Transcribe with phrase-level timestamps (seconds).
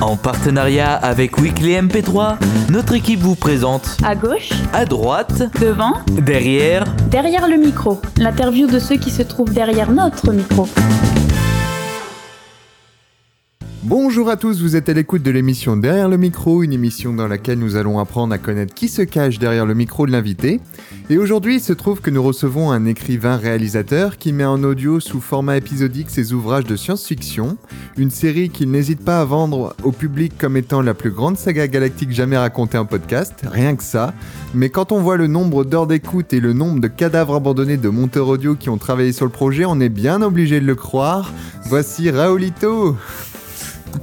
[0.00, 2.36] En partenariat avec Weekly MP3,
[2.70, 8.00] notre équipe vous présente À gauche, à droite, devant, derrière, derrière le micro.
[8.18, 10.68] L'interview de ceux qui se trouvent derrière notre micro.
[13.86, 17.28] Bonjour à tous, vous êtes à l'écoute de l'émission Derrière le micro, une émission dans
[17.28, 20.62] laquelle nous allons apprendre à connaître qui se cache derrière le micro de l'invité.
[21.10, 25.20] Et aujourd'hui, il se trouve que nous recevons un écrivain-réalisateur qui met en audio sous
[25.20, 27.58] format épisodique ses ouvrages de science-fiction,
[27.98, 31.68] une série qu'il n'hésite pas à vendre au public comme étant la plus grande saga
[31.68, 34.14] galactique jamais racontée en podcast, rien que ça.
[34.54, 37.90] Mais quand on voit le nombre d'heures d'écoute et le nombre de cadavres abandonnés de
[37.90, 41.34] monteurs audio qui ont travaillé sur le projet, on est bien obligé de le croire.
[41.66, 42.96] Voici Raoulito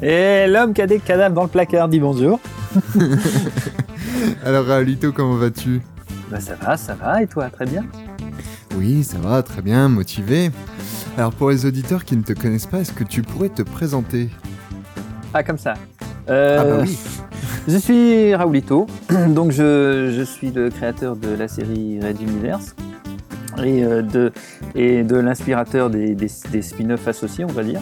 [0.02, 2.40] Et l'homme qui a des cadavres dans le placard dit bonjour.
[4.46, 5.82] Alors Raoulito, comment vas-tu?
[6.30, 7.86] Bah ça va, ça va, et toi, très bien?
[8.78, 10.50] Oui, ça va, très bien, motivé.
[11.18, 14.30] Alors pour les auditeurs qui ne te connaissent pas, est-ce que tu pourrais te présenter?
[15.34, 15.74] Ah, comme ça.
[16.30, 16.98] Euh, Ah bah oui.
[17.68, 18.88] Je suis Raoulito,
[19.30, 22.76] donc je, je suis le créateur de la série Red Universe
[23.64, 24.32] et euh, de,
[24.74, 27.82] et de l'inspirateur des, des, des spin-offs associés, on va dire.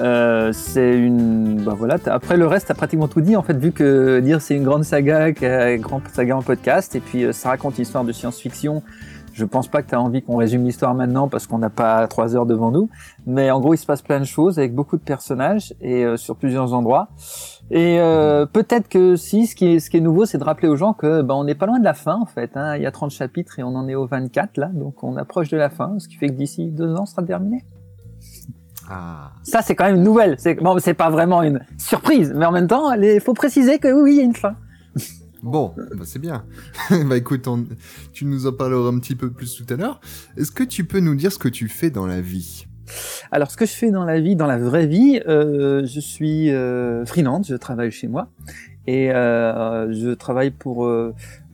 [0.00, 1.62] Euh, c'est une.
[1.62, 4.56] Bah voilà, après le reste, t'as pratiquement tout dit en fait, vu que dire c'est
[4.56, 8.04] une grande saga, qu'une grande saga en podcast, et puis euh, ça raconte une histoire
[8.04, 8.82] de science-fiction.
[9.32, 12.06] Je pense pas que tu as envie qu'on résume l'histoire maintenant parce qu'on n'a pas
[12.06, 12.90] trois heures devant nous.
[13.26, 16.16] Mais en gros, il se passe plein de choses avec beaucoup de personnages et euh,
[16.16, 17.08] sur plusieurs endroits.
[17.70, 20.68] Et euh, peut-être que si, ce qui est, ce qui est nouveau, c'est de rappeler
[20.68, 22.56] aux gens que ben, on n'est pas loin de la fin en fait.
[22.56, 22.76] Hein.
[22.76, 25.48] Il y a 30 chapitres et on en est au 24 là, donc on approche
[25.48, 27.64] de la fin, ce qui fait que d'ici deux ans, ce sera terminé.
[28.94, 29.32] Ah.
[29.42, 30.36] Ça, c'est quand même une nouvelle.
[30.38, 33.88] C'est bon, c'est pas vraiment une surprise, mais en même temps, il faut préciser que
[33.90, 34.54] oui, il y a une fin.
[35.42, 36.44] Bon, bah c'est bien.
[37.06, 37.64] bah écoute, on-
[38.12, 40.00] tu nous en parleras un petit peu plus tout à l'heure.
[40.36, 42.66] Est-ce que tu peux nous dire ce que tu fais dans la vie?
[43.32, 46.50] Alors, ce que je fais dans la vie, dans la vraie vie, euh, je suis
[46.52, 48.30] euh, freelance, je travaille chez moi
[48.86, 50.88] et euh, je travaille pour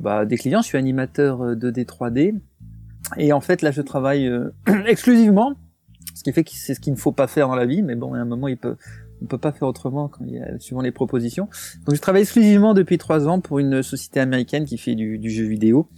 [0.01, 0.61] bah, des clients.
[0.61, 2.35] Je suis animateur euh, 2D 3D
[3.17, 4.31] et en fait là, je travaille
[4.87, 5.55] exclusivement,
[6.29, 7.83] qui fait que c'est ce qu'il ne faut pas faire dans la vie.
[7.83, 8.77] Mais bon, à un moment, il peut,
[9.23, 11.49] on peut pas faire autrement quand il y a, suivant les propositions.
[11.87, 15.45] Donc, je travaille exclusivement depuis trois ans pour une société américaine qui fait du, jeu
[15.45, 15.89] vidéo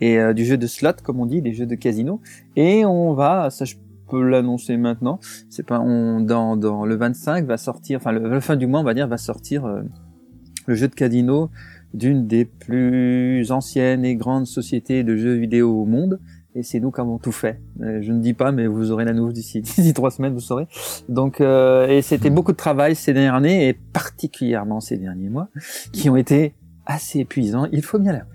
[0.00, 2.20] et euh, du jeu de slot, comme on dit, des jeux de casino.
[2.56, 3.76] Et on va, ça je
[4.08, 5.20] peux l'annoncer maintenant.
[5.48, 8.84] C'est pas on dans dans le 25 va sortir, enfin le fin du mois on
[8.84, 9.82] va dire va sortir euh,
[10.66, 11.50] le jeu de casino
[11.92, 16.20] d'une des plus anciennes et grandes sociétés de jeux vidéo au monde.
[16.58, 17.60] Et c'est nous qui avons tout fait.
[17.82, 20.40] Euh, je ne dis pas, mais vous aurez la nouvelle d'ici d'ici trois semaines, vous
[20.40, 20.66] saurez.
[21.10, 25.48] Donc, euh, et c'était beaucoup de travail ces dernières années et particulièrement ces derniers mois,
[25.92, 26.54] qui ont été
[26.86, 27.66] assez épuisants.
[27.72, 28.30] Il faut bien l'avouer.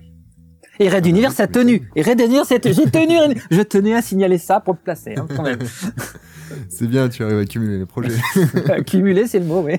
[0.78, 1.90] Et Red Universe a tenu.
[1.96, 2.74] Et Red Universe, a tenu.
[2.74, 3.40] j'ai tenu.
[3.50, 5.58] Je tenais à signaler ça pour le placer, hein, quand même.
[6.68, 8.14] C'est bien, tu arrives à cumuler les projets.
[8.86, 9.74] Cumuler, c'est le mot, oui.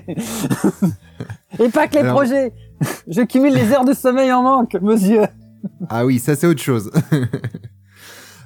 [1.60, 2.52] Et pas que les Alors- projets.
[3.06, 5.22] Je cumule les heures de sommeil en manque, monsieur.
[5.88, 6.90] ah oui, ça c'est autre chose.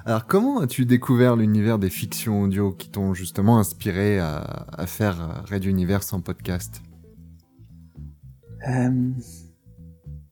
[0.09, 5.65] Alors comment as-tu découvert l'univers des fictions audio qui t'ont justement inspiré à, faire Red
[5.65, 6.81] Universe en podcast?
[8.67, 9.11] Euh,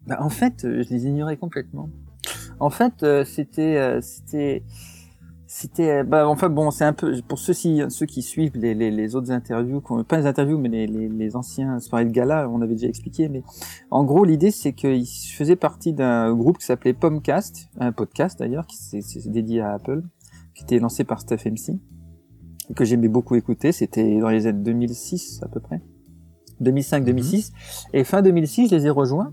[0.07, 1.91] bah, en fait, euh, je les ignorais complètement.
[2.59, 4.63] En fait, euh, c'était, c'était,
[5.49, 8.73] c'était, euh, bah, enfin bon, c'est un peu pour ceux, ci- ceux qui suivent les,
[8.75, 12.49] les, les autres interviews, pas les interviews, mais les, les, les anciens soirées de gala,
[12.49, 13.29] on avait déjà expliqué.
[13.29, 13.43] Mais
[13.89, 18.67] en gros, l'idée, c'est qu'il faisait partie d'un groupe qui s'appelait Pomcast, un podcast d'ailleurs,
[18.67, 20.03] qui c'est c'est dédié à Apple,
[20.53, 21.79] qui était lancé par Steph MC,
[22.69, 23.71] et que j'aimais beaucoup écouter.
[23.71, 25.81] C'était dans les années 2006 à peu près.
[26.61, 27.51] 2005-2006
[27.93, 29.31] et fin 2006 je les ai rejoints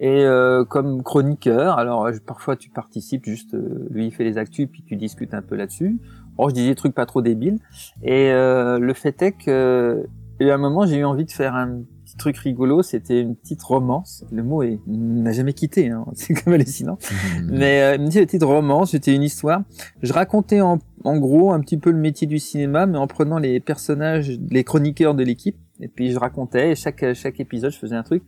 [0.00, 4.38] et euh, comme chroniqueur alors euh, parfois tu participes juste euh, lui il fait les
[4.38, 5.98] actus puis tu discutes un peu là-dessus.
[6.38, 7.58] Oh je disais des trucs pas trop débiles.
[8.02, 10.06] Et euh, le fait est que
[10.40, 12.82] y a un moment j'ai eu envie de faire un petit truc rigolo.
[12.82, 14.24] C'était une petite romance.
[14.32, 16.04] Le mot est n'a jamais quitté hein.
[16.14, 16.98] c'est comme hallucinant.
[17.44, 19.62] Mais euh, une petite romance, c'était une histoire.
[20.02, 23.38] Je racontais en, en gros un petit peu le métier du cinéma, mais en prenant
[23.38, 26.72] les personnages, les chroniqueurs de l'équipe, et puis je racontais.
[26.72, 28.22] Et chaque chaque épisode, je faisais un truc.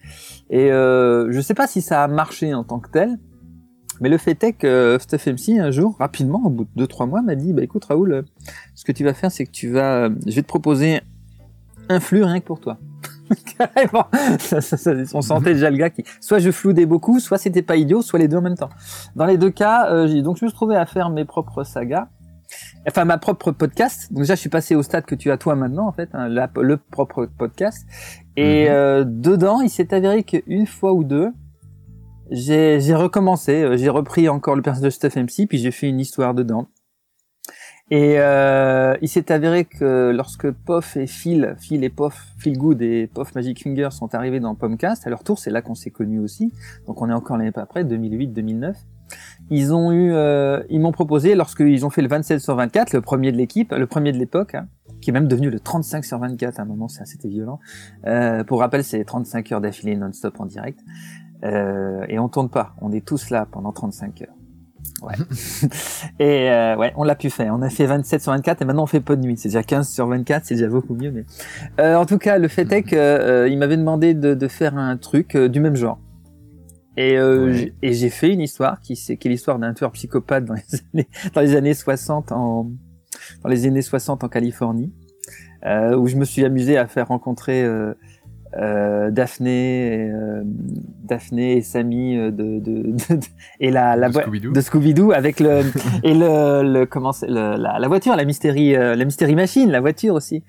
[0.50, 3.18] Et euh, je sais pas si ça a marché en tant que tel,
[4.00, 7.06] mais le fait est que Steph MC un jour, rapidement, au bout de deux trois
[7.06, 8.22] mois, m'a dit bah écoute Raoul, euh,
[8.74, 11.00] ce que tu vas faire, c'est que tu vas, euh, je vais te proposer
[11.88, 12.78] un flux rien que pour toi.
[13.58, 14.06] Carrément.
[15.14, 18.18] On sentait déjà le gars qui, soit je floudais beaucoup, soit c'était pas idiot, soit
[18.18, 18.70] les deux en même temps.
[19.16, 22.08] Dans les deux cas, euh, donc je me suis trouvé à faire mes propres sagas,
[22.88, 24.12] enfin ma propre podcast.
[24.12, 26.28] Donc déjà, je suis passé au stade que tu as toi maintenant en fait, hein,
[26.28, 27.86] la- le propre podcast.
[28.36, 28.70] Et Mhm.
[28.74, 31.30] euh, dedans, il s'est avéré qu'une fois ou deux,
[32.30, 35.88] j'ai j'ai recommencé, euh, j'ai repris encore le personnage de Steph MC, puis j'ai fait
[35.88, 36.66] une histoire dedans.
[37.90, 42.80] Et euh, il s'est avéré que lorsque Poff et Phil, Phil et Poff, Phil Good
[42.80, 45.90] et Poff Magic Finger sont arrivés dans Pomcast, à leur tour, c'est là qu'on s'est
[45.90, 46.50] connus aussi.
[46.86, 48.74] Donc on est encore l'année pas après, 2008-2009.
[49.50, 53.02] Ils ont eu, euh, ils m'ont proposé lorsqu'ils ont fait le 27 sur 24, le
[53.02, 54.66] premier de l'équipe, le premier de l'époque, hein,
[55.02, 57.60] qui est même devenu le 35 sur 24 à un moment, ça c'était violent.
[58.06, 60.80] Euh, pour rappel, c'est 35 heures d'affilée non-stop en direct.
[61.44, 64.34] Euh, et on tourne pas, on est tous là pendant 35 heures.
[65.04, 65.14] Ouais.
[66.18, 67.54] et euh, ouais, on l'a pu faire.
[67.54, 69.36] On a fait 27 sur 24 et maintenant on fait pas de nuit.
[69.36, 71.10] C'est déjà 15 sur 24, c'est déjà beaucoup mieux.
[71.10, 71.24] Mais
[71.80, 74.76] euh, en tout cas, le fait est que euh, il m'avait demandé de, de, faire
[74.76, 75.98] un truc euh, du même genre.
[76.96, 77.74] Et, ouais.
[77.82, 80.62] et j'ai fait une histoire qui est l'histoire d'un tueur psychopathe dans les
[80.92, 82.70] années dans les années 60 en
[83.42, 84.92] dans les années 60 en Californie,
[85.64, 87.66] où je me suis amusé à faire rencontrer
[88.56, 90.42] euh, euh, Daphné, et, euh,
[91.04, 93.20] Daphné et Samy de, de, de,
[93.60, 95.62] et la, la de Scooby-Doo, de Scooby-Doo avec le
[96.02, 99.80] et le, le comment le, la, la voiture, la mystérie, euh, la mystérie machine, la
[99.80, 100.42] voiture aussi.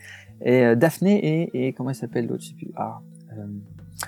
[0.43, 2.71] Et euh, Daphné et, et comment elle s'appelle l'autre, je sais plus.
[2.75, 3.14] Ah, euh,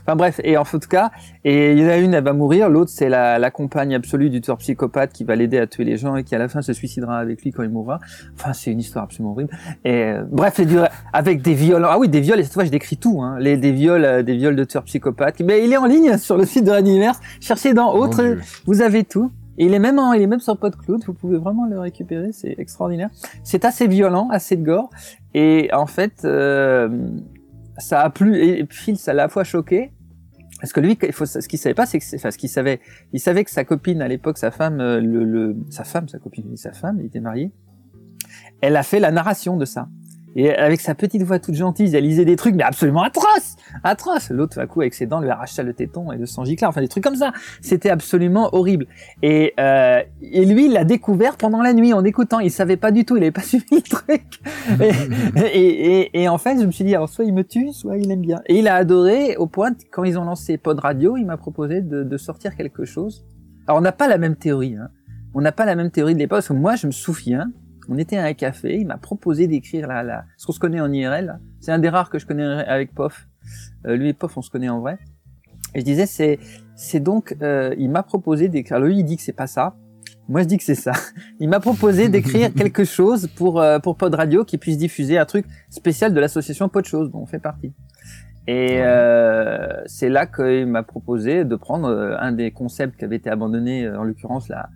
[0.01, 1.11] Enfin bref, et en tout cas,
[1.45, 4.29] et il y en a une, elle va mourir, l'autre c'est la, la compagne absolue
[4.29, 6.61] du tueur psychopathe qui va l'aider à tuer les gens et qui à la fin
[6.61, 7.99] se suicidera avec lui quand il mourra.
[8.35, 9.49] Enfin, c'est une histoire absolument horrible.
[9.85, 11.85] Et euh, bref, c'est dur, avec des viols.
[11.85, 12.39] Ah oui, des viols.
[12.39, 13.21] Et cette fois, je décris tout.
[13.21, 15.39] Hein, les des viols, euh, des viols de tueurs psychopathes.
[15.39, 17.19] Mais il est en ligne sur le site de l'univers.
[17.39, 19.31] Cherchez dans autres, vous avez tout.
[19.57, 21.03] Et il est même en, il est même sur PodCloud.
[21.05, 22.31] Vous pouvez vraiment le récupérer.
[22.33, 23.09] C'est extraordinaire.
[23.43, 24.89] C'est assez violent, assez de gore.
[25.33, 26.23] Et en fait.
[26.25, 26.89] Euh,
[27.77, 29.91] ça a plu et Phil ça l'a à la fois choqué.
[30.59, 32.79] Parce que lui il faut ce qu'il savait pas c'est que enfin ce qu'il savait
[33.13, 36.57] il savait que sa copine à l'époque sa femme le, le, sa femme sa copine
[36.57, 37.51] sa femme il était marié.
[38.61, 39.87] Elle a fait la narration de ça
[40.37, 44.29] et avec sa petite voix toute gentille, elle lisait des trucs, mais absolument atroces, atroces.
[44.29, 46.69] L'autre, à coup, avec ses dents, lui arracha le téton et le sang gicla.
[46.69, 47.33] Enfin, des trucs comme ça.
[47.59, 48.85] C'était absolument horrible.
[49.23, 52.39] Et, euh, et lui, il l'a découvert pendant la nuit en écoutant.
[52.39, 53.17] Il savait pas du tout.
[53.17, 54.21] Il avait pas suivi le truc.
[54.79, 57.97] Et, et, et, en fait, je me suis dit, alors soit il me tue, soit
[57.97, 58.39] il aime bien.
[58.45, 61.81] Et il a adoré au point, quand ils ont lancé Pod Radio, il m'a proposé
[61.81, 63.25] de, de, sortir quelque chose.
[63.65, 64.75] Alors, on n'a pas la même théorie.
[64.75, 64.89] Hein.
[65.33, 66.37] On n'a pas la même théorie de l'époque.
[66.37, 67.49] Parce que moi, je me souviens
[67.89, 70.81] on était à un café, il m'a proposé d'écrire la, la, ce qu'on se connaît
[70.81, 71.39] en IRL.
[71.59, 73.27] C'est un des rares que je connais avec Pof.
[73.85, 74.97] Euh, lui et Pof, on se connaît en vrai.
[75.75, 76.39] Et je disais, c'est,
[76.75, 78.79] c'est donc, euh, il m'a proposé d'écrire.
[78.79, 79.75] Lui, il dit que c'est pas ça.
[80.29, 80.91] Moi, je dis que c'est ça.
[81.39, 85.25] Il m'a proposé d'écrire quelque chose pour euh, pour Pod Radio qui puisse diffuser un
[85.25, 87.73] truc spécial de l'association Pod Chose dont on fait partie.
[88.47, 93.17] Et euh, c'est là qu'il m'a proposé de prendre euh, un des concepts qui avait
[93.17, 94.69] été abandonné, en l'occurrence la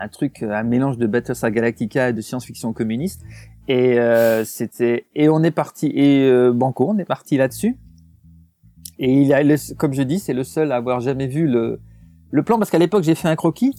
[0.00, 3.22] un truc, un mélange de Battlestar Galactica et de science-fiction communiste.
[3.68, 7.76] Et euh, c'était et on est parti et euh, Banco, on est parti là-dessus.
[8.98, 11.80] Et il a, le, comme je dis, c'est le seul à avoir jamais vu le
[12.30, 13.74] le plan parce qu'à l'époque j'ai fait un croquis.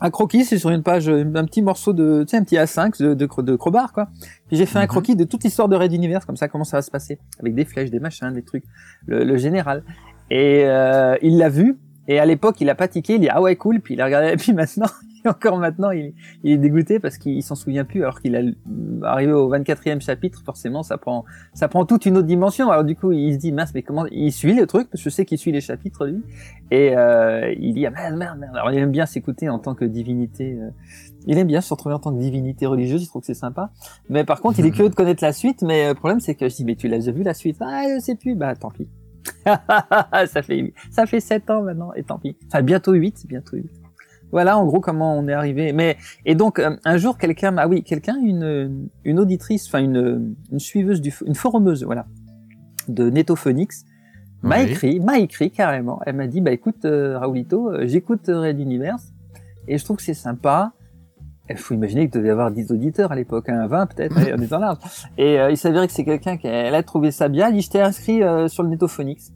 [0.00, 3.00] Un croquis, c'est sur une page, un petit morceau de, tu sais, un petit A5
[3.00, 4.08] de, de, de crowbar, quoi.
[4.48, 4.84] Puis j'ai fait mm -hmm.
[4.84, 7.20] un croquis de toute l'histoire de Red Universe, comme ça, comment ça va se passer,
[7.38, 8.64] avec des flèches, des machins, des trucs,
[9.06, 9.84] le, le général.
[10.28, 13.40] Et euh, il l'a vu, et à l'époque, il a pas tiqué, il dit ah
[13.40, 14.90] ouais cool, puis il a regardé, et puis maintenant,
[15.26, 18.54] encore maintenant, il, il est dégoûté parce qu'il s'en souvient plus, alors qu'il est
[19.02, 21.24] arrivé au 24e chapitre, forcément, ça prend,
[21.54, 22.70] ça prend toute une autre dimension.
[22.70, 25.10] Alors du coup, il se dit mince, mais comment il suit le truc Parce que
[25.10, 26.22] je sais qu'il suit les chapitres lui,
[26.70, 28.56] et euh, il dit ah merde, merde, merde.
[28.56, 30.54] Alors il aime bien s'écouter en tant que divinité.
[30.54, 30.70] Euh,
[31.26, 33.70] il aime bien se retrouver en tant que divinité religieuse, il trouve que c'est sympa.
[34.08, 35.62] Mais par contre, il est curieux de connaître la suite.
[35.62, 37.56] Mais le problème, c'est que je dis mais tu l'as déjà vu la suite?
[37.60, 38.34] Ah, je sais plus.
[38.34, 38.88] Bah tant pis.
[39.44, 42.36] ça fait ça fait sept ans maintenant et tant pis.
[42.48, 43.81] Enfin bientôt 8, bientôt 8.
[44.32, 45.72] Voilà en gros comment on est arrivé.
[45.72, 50.58] Mais et donc un jour quelqu'un ah oui, quelqu'un une une auditrice, enfin une une
[50.58, 52.06] suiveuse du une forumeuse voilà
[52.88, 53.84] de Netophonix
[54.42, 54.70] m'a oui.
[54.70, 56.00] écrit, m'a écrit carrément.
[56.04, 59.12] Elle m'a dit bah écoute euh, Raoulito, euh, j'écoute Red Universe
[59.68, 60.72] et je trouve que c'est sympa.
[61.50, 64.40] Il faut imaginer qu'il devait y avoir 10 auditeurs à l'époque, hein, 20 peut-être, on
[64.40, 64.78] est en large.
[65.18, 67.48] Et euh, il s'avérait que c'est quelqu'un qui elle a trouvé ça bien.
[67.48, 69.32] Elle dit, je t'ai inscrit euh, sur le Netophonix.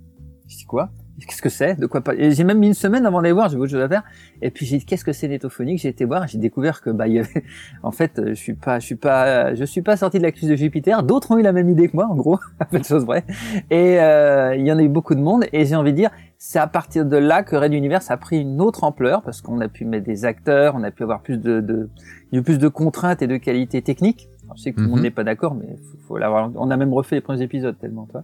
[0.49, 0.91] Je dis quoi?
[1.25, 1.81] Qu'est-ce que c'est?
[1.81, 3.81] De quoi pas Et j'ai même mis une semaine avant d'aller voir, j'ai autre chose
[3.81, 4.03] à faire.
[4.43, 6.91] Et puis j'ai dit, qu'est-ce que c'est Netophonix J'ai été voir et j'ai découvert que,
[6.91, 7.43] bah, il y avait...
[7.83, 10.51] en fait, je suis pas, je suis pas, je suis pas sorti de la crise
[10.51, 11.03] de Jupiter.
[11.03, 12.39] D'autres ont eu la même idée que moi, en gros,
[12.71, 13.25] peu de choses vraies.
[13.71, 15.45] Et euh, il y en a eu beaucoup de monde.
[15.55, 18.43] Et j'ai envie de dire, c'est à partir de là que Red Universe a pris
[18.43, 21.39] une autre ampleur parce qu'on a pu mettre des acteurs, on a pu avoir plus
[21.39, 24.29] de, de, plus de contraintes et de qualité technique.
[24.45, 26.51] Alors, je sais que tout le monde n'est pas d'accord, mais faut, faut l'avoir.
[26.57, 28.23] On a même refait les premiers épisodes tellement, toi.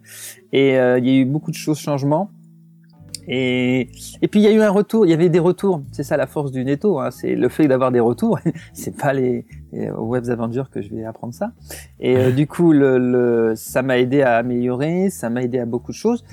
[0.52, 2.30] Et euh, il y a eu beaucoup de choses, changements.
[3.28, 3.88] Et,
[4.20, 5.82] et puis il y a eu un retour, il y avait des retours.
[5.92, 8.38] C'est ça la force du netto, hein, c'est le fait d'avoir des retours.
[8.72, 11.52] c'est pas les, les Web Avengers que je vais apprendre ça.
[12.00, 15.66] Et euh, du coup, le, le ça m'a aidé à améliorer, ça m'a aidé à
[15.66, 16.24] beaucoup de choses.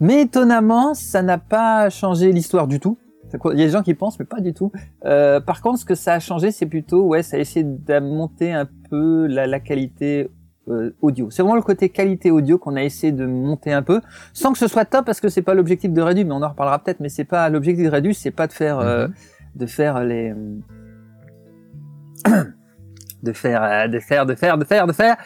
[0.00, 2.98] Mais étonnamment, ça n'a pas changé l'histoire du tout.
[3.52, 4.72] Il y a des gens qui pensent, mais pas du tout.
[5.04, 8.52] Euh, par contre, ce que ça a changé, c'est plutôt, ouais, ça a essayé de
[8.52, 10.30] un peu la, la qualité
[10.70, 11.30] euh, audio.
[11.30, 14.00] C'est vraiment le côté qualité audio qu'on a essayé de monter un peu,
[14.32, 16.48] sans que ce soit top, parce que c'est pas l'objectif de Redux, mais on en
[16.48, 17.00] reparlera peut-être.
[17.00, 19.14] Mais c'est pas l'objectif de Redux, c'est pas de faire, euh, Mhm.
[19.56, 20.34] de faire les,
[23.22, 25.16] de faire, euh, de faire, de faire, de faire, de faire.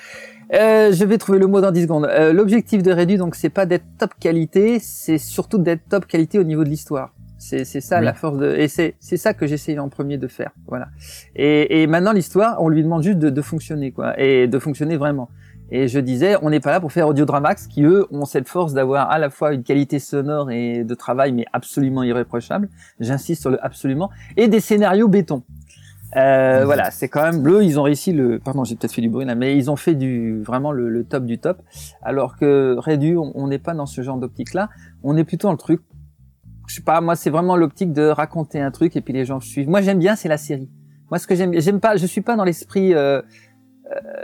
[0.54, 2.04] Euh, je vais trouver le mot dans 10 secondes.
[2.04, 6.38] Euh, L'objectif de Redux, donc, c'est pas d'être top qualité, c'est surtout d'être top qualité
[6.38, 7.14] au niveau de l'histoire.
[7.42, 8.04] C'est ça Oui.
[8.04, 10.52] la force de et c'est c'est ça que j'essaye en premier de faire.
[10.68, 10.88] Voilà.
[11.34, 14.96] Et, et maintenant l'histoire, on lui demande juste de, de fonctionner quoi et de fonctionner
[14.96, 15.28] vraiment.
[15.74, 18.74] Et je disais, on n'est pas là pour faire Audiodramax, qui eux ont cette force
[18.74, 22.68] d'avoir à la fois une qualité sonore et de travail, mais absolument irréprochable.
[23.00, 25.42] J'insiste sur le absolument et des scénarios béton.
[26.16, 26.64] Euh.
[26.66, 27.64] Voilà, c'est quand même bleu.
[27.64, 28.38] Ils ont réussi le.
[28.38, 31.04] Pardon, j'ai peut-être fait du bruit là, mais ils ont fait du vraiment le, le
[31.04, 31.58] top du top.
[32.02, 34.68] Alors que Redu, on on n'est pas dans ce genre d'optique-là.
[35.02, 35.80] On est plutôt dans le truc.
[36.66, 39.40] Je sais pas, moi, c'est vraiment l'optique de raconter un truc et puis les gens
[39.40, 39.68] suivent.
[39.68, 40.70] Moi, j'aime bien, c'est la série.
[41.10, 42.94] Moi, ce que j'aime, j'aime pas, je suis pas dans l'esprit.
[42.94, 43.20] Euh,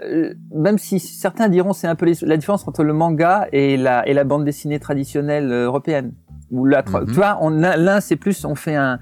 [0.05, 3.77] euh, même si certains diront c'est un peu les- la différence entre le manga et
[3.77, 6.13] la et la bande dessinée traditionnelle euh, européenne.
[6.51, 7.07] Ou la, Mhm.
[7.07, 8.99] tu vois, on l'un c'est plus on fait un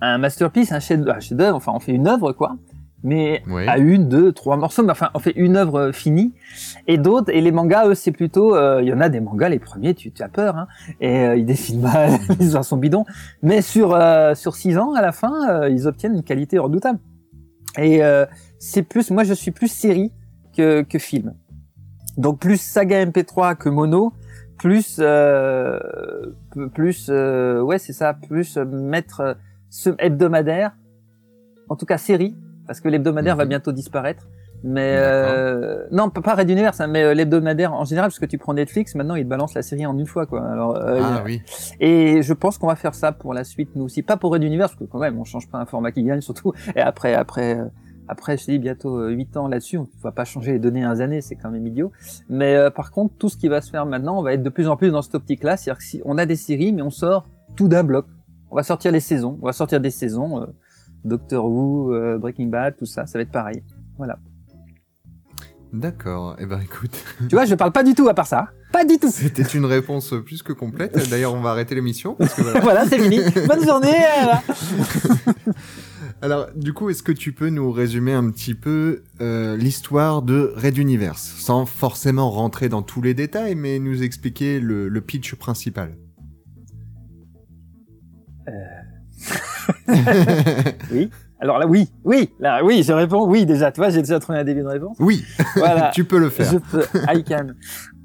[0.00, 2.56] un masterpiece, un chef un chef-d'œuvre, enfin on fait une œuvre quoi.
[3.06, 6.32] Mais à une, deux, trois morceaux, mais enfin on fait une œuvre euh, finie.
[6.86, 9.50] Et d'autres, et les mangas, eux, c'est plutôt, euh, il y en a des mangas,
[9.50, 10.66] les premiers, tu, tu as peur, hein,
[11.02, 13.04] et euh, ils dessinent mal, les histoires sont bidons.
[13.42, 16.98] Mais sur euh, sur six ans, à la fin, euh, ils obtiennent une qualité redoutable.
[17.76, 18.24] Et euh,
[18.58, 20.10] c'est plus, moi je suis plus série
[20.56, 21.34] que que film.
[22.16, 24.14] Donc plus saga MP3 que mono,
[24.56, 25.78] plus euh,
[26.72, 29.36] plus euh, ouais c'est ça, plus mettre
[29.68, 30.74] ce hebdomadaire,
[31.68, 33.48] en tout cas série, parce que l'hebdomadaire va Mhm.
[33.50, 34.26] bientôt disparaître.
[34.66, 38.38] Mais euh, non, pas Red Universe, hein, mais euh, l'hebdomadaire en général, parce que tu
[38.38, 40.42] prends Netflix, maintenant ils te balancent la série en une fois, quoi.
[40.48, 41.42] Alors, euh, Ah oui.
[41.80, 44.02] et je pense qu'on va faire ça pour la suite, nous aussi.
[44.02, 46.22] Pas pour Red Universe, parce que quand même, on change pas un format qui gagne,
[46.22, 46.54] surtout.
[46.76, 47.64] Et après, après, euh,
[48.08, 50.98] après, je dis bientôt euh, 8 ans là-dessus, on va pas changer les données un
[51.00, 51.92] années, c'est quand même idiot.
[52.30, 54.48] Mais euh, par contre, tout ce qui va se faire maintenant, on va être de
[54.50, 55.58] plus en plus dans cette optique-là.
[55.58, 58.06] C'est-à-dire que si on a des séries, mais on sort tout d'un bloc.
[58.50, 60.46] On va sortir les saisons, on va sortir des saisons.
[61.04, 63.62] Euh, Doctor Who, euh, Breaking Bad, tout ça, ça va être pareil.
[63.96, 64.18] Voilà.
[65.72, 66.36] D'accord.
[66.38, 66.92] Eh ben écoute,
[67.28, 68.48] tu vois, je parle pas du tout à part ça.
[68.72, 69.10] Pas du tout.
[69.10, 71.08] c'était une réponse plus que complète.
[71.10, 72.60] D'ailleurs, on va arrêter l'émission voilà.
[72.60, 73.18] voilà, c'est fini.
[73.46, 73.96] Bonne journée.
[74.22, 74.42] voilà.
[76.22, 80.54] Alors, du coup, est-ce que tu peux nous résumer un petit peu euh, l'histoire de
[80.56, 85.34] Red Universe, sans forcément rentrer dans tous les détails, mais nous expliquer le, le pitch
[85.34, 85.96] principal
[90.92, 91.10] Oui.
[91.40, 93.70] Alors là, oui, oui, là, oui, je réponds oui déjà.
[93.70, 94.96] Tu vois, j'ai déjà trouvé un début de réponse.
[95.00, 95.22] Oui,
[95.56, 95.90] Voilà.
[95.94, 96.50] tu peux le faire.
[96.50, 96.84] Je peux.
[97.12, 97.48] I can.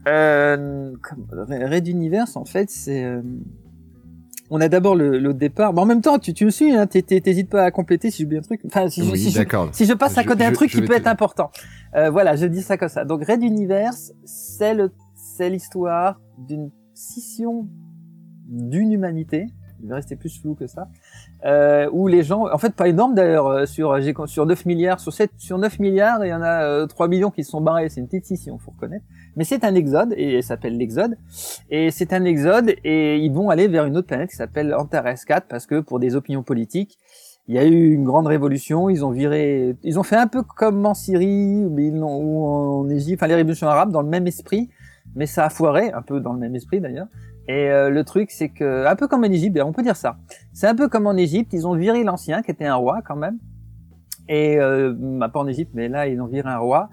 [0.08, 3.04] Euh, comme- Red Universe, en fait, c'est.
[3.04, 3.22] euh,
[4.50, 5.74] on a d'abord le, le départ.
[5.74, 8.10] Mais en même temps, tu, tu me suis, hein, t'hé- t'hé- t'hésites pas à compléter
[8.10, 8.62] si bien un truc.
[8.66, 9.42] Enfin, si, je, oui, si, je,
[9.74, 11.52] si je passe à Je- côté d'un je- truc je qui peut être important.
[11.96, 13.06] Euh, voilà, je dis ça comme ça.
[13.06, 17.68] Donc Red Universe, c'est le, c'est l'histoire d'une scission
[18.48, 19.46] d'une humanité.
[19.82, 20.88] Il va rester plus flou que ça.
[21.46, 25.00] Euh, où les gens, en fait, pas énorme d'ailleurs, euh, sur, j'ai, sur 9 milliards,
[25.00, 27.62] sur 7, sur 9 milliards, il y en a euh, 3 millions qui se sont
[27.62, 27.90] barrés.
[27.90, 29.06] C'est une petite scission, faut reconnaître.
[29.36, 31.18] Mais c'est un exode, et elle s'appelle l'exode.
[31.70, 35.26] Et c'est un exode, et ils vont aller vers une autre planète qui s'appelle Antares
[35.26, 36.98] 4, parce que pour des opinions politiques,
[37.48, 40.44] il y a eu une grande révolution, ils ont viré, ils ont fait un peu
[40.44, 44.70] comme en Syrie, ou en Égypte, enfin les révolutions arabes, dans le même esprit,
[45.16, 47.08] mais ça a foiré, un peu dans le même esprit d'ailleurs.
[47.50, 50.18] Et euh, le truc, c'est que, un peu comme en Égypte, on peut dire ça.
[50.54, 53.16] C'est un peu comme en Égypte, ils ont viré l'ancien, qui était un roi quand
[53.16, 53.40] même.
[54.28, 56.90] Et euh, bah, pas en Égypte, mais là ils ont viré un roi.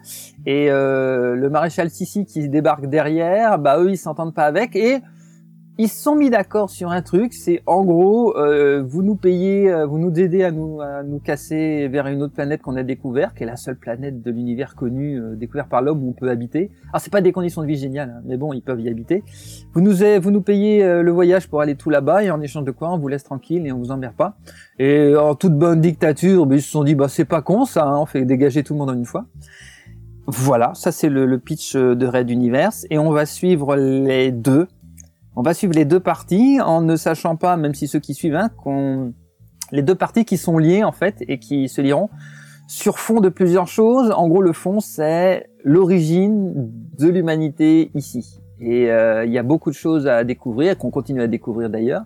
[0.46, 4.74] Et euh, le maréchal Sissi qui débarque derrière, bah eux ils s'entendent pas avec.
[4.76, 5.02] Et
[5.78, 9.70] ils se sont mis d'accord sur un truc, c'est en gros, euh, vous nous payez,
[9.70, 12.82] euh, vous nous aidez à nous, à nous casser vers une autre planète qu'on a
[12.82, 16.12] découvert, qui est la seule planète de l'univers connu, euh, découvert par l'homme où on
[16.12, 16.70] peut habiter.
[16.88, 19.22] Alors c'est pas des conditions de vie géniales, hein, mais bon, ils peuvent y habiter.
[19.74, 22.64] Vous nous, vous nous payez euh, le voyage pour aller tout là-bas, et en échange
[22.64, 24.38] de quoi, on vous laisse tranquille et on vous emmerde pas.
[24.78, 27.84] Et en toute bonne dictature, ben, ils se sont dit, bah c'est pas con ça,
[27.84, 29.26] hein, on fait dégager tout le monde en une fois.
[30.28, 34.32] Voilà, ça c'est le, le pitch euh, de Red Universe, et on va suivre les
[34.32, 34.66] deux.
[35.36, 38.36] On va suivre les deux parties en ne sachant pas, même si ceux qui suivent,
[38.36, 39.12] hein, qu'on
[39.72, 42.08] les deux parties qui sont liées en fait et qui se lieront
[42.68, 44.12] sur fond de plusieurs choses.
[44.16, 48.40] En gros, le fond c'est l'origine de l'humanité ici.
[48.58, 52.04] Et euh, il y a beaucoup de choses à découvrir, qu'on continue à découvrir d'ailleurs.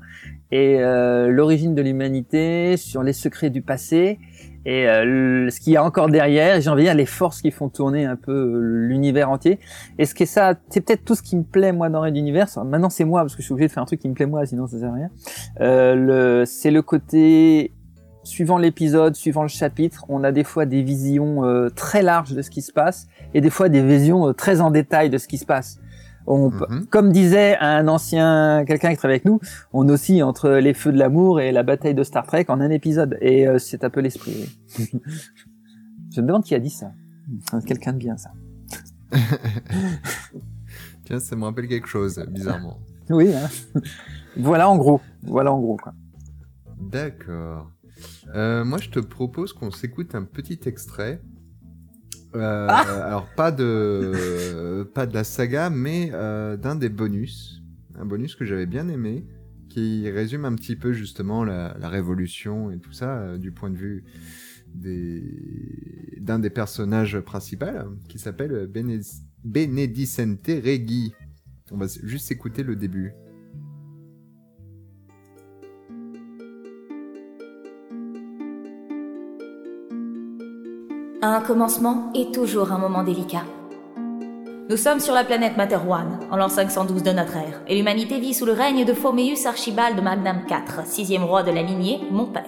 [0.51, 4.19] Et euh, l'origine de l'humanité, sur les secrets du passé,
[4.67, 7.51] et euh, ce qu'il y a encore derrière, j'ai envie de dire les forces qui
[7.51, 9.59] font tourner un peu euh, l'univers entier.
[9.99, 12.17] Et ce qui est ça, c'est peut-être tout ce qui me plaît moi dans Red
[12.17, 12.59] Universe.
[12.59, 14.27] Maintenant c'est moi parce que je suis obligé de faire un truc qui me plaît
[14.27, 15.11] moi, sinon ça sert à rien.
[15.61, 17.73] Euh, c'est le côté
[18.23, 22.43] suivant l'épisode, suivant le chapitre, on a des fois des visions euh, très larges de
[22.43, 25.27] ce qui se passe et des fois des visions euh, très en détail de ce
[25.27, 25.81] qui se passe.
[26.33, 26.87] On, Mhm.
[26.91, 29.41] Comme disait un ancien, quelqu'un qui travaille avec nous,
[29.73, 32.71] on oscille entre les feux de l'amour et la bataille de Star Trek en un
[32.71, 33.19] épisode.
[33.21, 34.49] Et euh, c'est un peu l'esprit.
[34.79, 34.91] oui.
[36.15, 36.93] Je me demande qui a dit ça.
[37.67, 38.31] Quelqu'un de bien, ça.
[41.05, 42.79] Tiens, ça me rappelle quelque chose, bizarrement.
[43.11, 43.33] Oui.
[43.35, 43.49] hein.
[44.37, 45.01] voilà en gros.
[45.23, 45.77] Voilà en gros.
[45.77, 45.93] Quoi.
[46.81, 47.71] D'accord.
[48.35, 51.21] Euh, moi, je te propose qu'on s'écoute un petit extrait.
[52.37, 57.63] Euh, Ah alors, pas de, pas de la saga, mais euh, d'un des bonus.
[57.99, 59.25] Un bonus que j'avais bien aimé,
[59.69, 63.71] qui résume un petit peu justement la, la révolution et tout ça, euh, du point
[63.71, 64.05] de vue
[64.75, 67.67] des- d'un des personnages principaux,
[68.09, 68.69] qui s'appelle
[69.45, 71.13] Benedicente Reggi.
[71.73, 73.13] On va juste écouter le début.
[81.23, 83.45] Un commencement est toujours un moment délicat.
[84.71, 88.33] Nous sommes sur la planète Materwan, en l'an 512 de notre ère, et l'humanité vit
[88.33, 92.47] sous le règne de Phorméus Archibald Magnam IV, sixième roi de la lignée, mon père.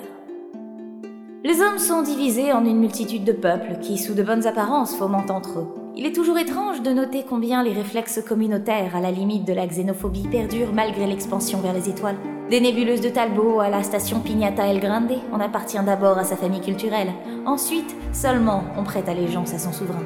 [1.44, 5.30] Les hommes sont divisés en une multitude de peuples qui, sous de bonnes apparences, fomentent
[5.30, 5.81] entre eux.
[5.94, 9.66] Il est toujours étrange de noter combien les réflexes communautaires, à la limite de la
[9.66, 12.16] xénophobie, perdurent malgré l'expansion vers les étoiles.
[12.48, 16.36] Des nébuleuses de Talbot à la station Pignata El Grande, on appartient d'abord à sa
[16.36, 17.12] famille culturelle.
[17.44, 20.04] Ensuite, seulement, on prête allégeance à son souverain.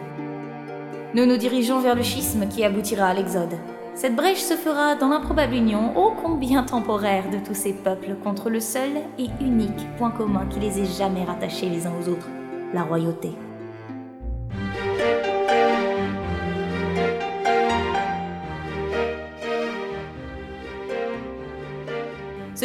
[1.14, 3.54] Nous nous dirigeons vers le schisme qui aboutira à l'exode.
[3.94, 8.50] Cette brèche se fera dans l'improbable union ô combien temporaire de tous ces peuples contre
[8.50, 8.90] le seul
[9.20, 12.28] et unique point commun qui les ait jamais rattachés les uns aux autres,
[12.74, 13.30] la royauté.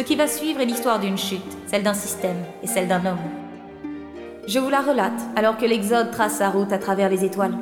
[0.02, 3.20] Ce qui va suivre est l'histoire d'une chute, celle d'un système et celle d'un homme.
[4.48, 7.56] Je vous la relate alors que l'Exode trace sa route à travers les étoiles.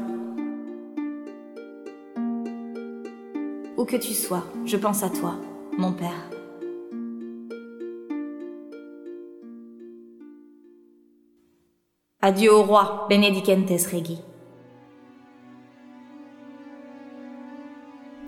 [3.76, 5.34] Où que tu sois, je pense à toi,
[5.76, 6.30] mon père.
[12.22, 14.18] Adieu au roi, Benedicentes Regi.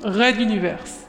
[0.04, 1.06] Red Universe.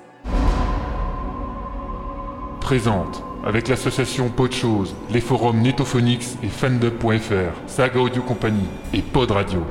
[2.64, 9.66] Présente, avec l'association Podchose, les forums Netophonix et Fandub.fr, Saga Audio Company et Pod Radio.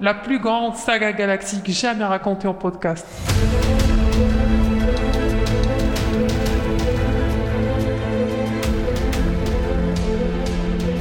[0.00, 3.06] La plus grande saga galactique jamais racontée en podcast.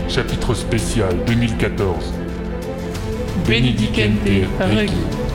[0.08, 2.14] Chapitre spécial 2014.
[3.48, 4.20] Benedicente
[4.60, 5.27] Regi.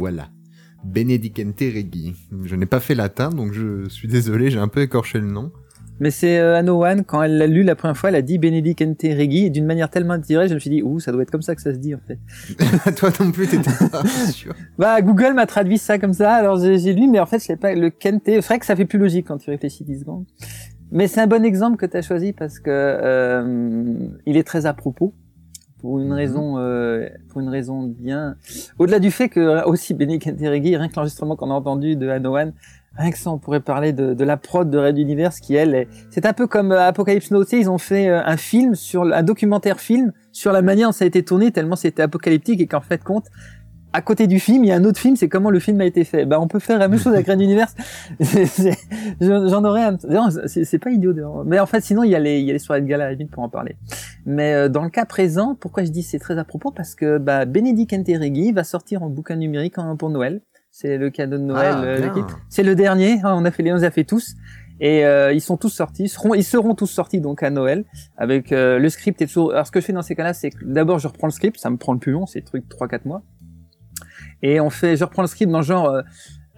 [0.00, 0.30] Voilà.
[0.82, 2.16] Benedicente Reggi.
[2.44, 5.52] Je n'ai pas fait latin, donc je suis désolé, j'ai un peu écorché le nom.
[5.98, 9.02] Mais c'est euh, Anowan, quand elle l'a lu la première fois, elle a dit Benedicente
[9.02, 11.42] Regi, et d'une manière tellement directe, je me suis dit, ouh, ça doit être comme
[11.42, 12.18] ça que ça se dit en fait.
[12.96, 14.54] Toi non plus, t'étais pas sûr.
[14.78, 17.44] Bah, Google m'a traduit ça comme ça, alors j'ai j'ai lu, mais en fait, je
[17.44, 20.00] sais pas, le Kente, c'est vrai que ça fait plus logique quand tu réfléchis 10
[20.00, 20.24] secondes.
[20.92, 24.64] Mais c'est un bon exemple que tu as choisi parce que euh, il est très
[24.64, 25.12] à propos
[25.80, 26.12] pour une Mhm.
[26.12, 28.36] raison, euh, pour une raison bien.
[28.78, 32.08] Au-delà du fait que euh, aussi Benedicente Regi, rien que l'enregistrement qu'on a entendu de
[32.08, 32.52] Anowan,
[32.96, 35.74] rien que ça, on pourrait parler de, de la prod de Red Universe qui elle,
[35.74, 39.02] est- c'est un peu comme euh, Apocalypse Now, ils ont fait euh, un film sur
[39.04, 42.66] un documentaire film sur la manière dont ça a été tourné tellement c'était apocalyptique et
[42.66, 43.26] qu'en fait compte
[43.92, 45.84] à côté du film, il y a un autre film, c'est comment le film a
[45.84, 46.24] été fait.
[46.24, 47.74] Bah, on peut faire la même chose avec Red Universe.
[49.20, 49.96] J'en aurais un.
[50.08, 51.14] non, C'est pas idiot.
[51.44, 53.04] Mais en fait, sinon, il y a les, il y a les soirées de gala
[53.04, 53.76] à la limite pour en parler.
[54.26, 56.70] Mais euh, dans le cas présent, pourquoi je dis c'est très à propos?
[56.70, 60.40] Parce que bah, Benedict Enterregui va sortir en bouquin numérique en- pour Noël.
[60.70, 61.72] C'est le cadeau de Noël.
[61.74, 61.96] Ah, euh,
[62.48, 63.18] c'est le dernier.
[63.24, 64.34] hein, on a fait les, on les a fait tous.
[64.82, 67.84] Et euh, ils sont tous sortis, ils seront, ils seront tous sortis donc à Noël
[68.16, 69.52] avec euh, le script et toujours.
[69.52, 71.58] Alors ce que je fais dans ces cas-là, c'est que d'abord je reprends le script,
[71.58, 73.22] ça me prend le plus long, c'est truc 3-4 mois.
[74.42, 76.02] Et on fait, je reprends le script dans genre,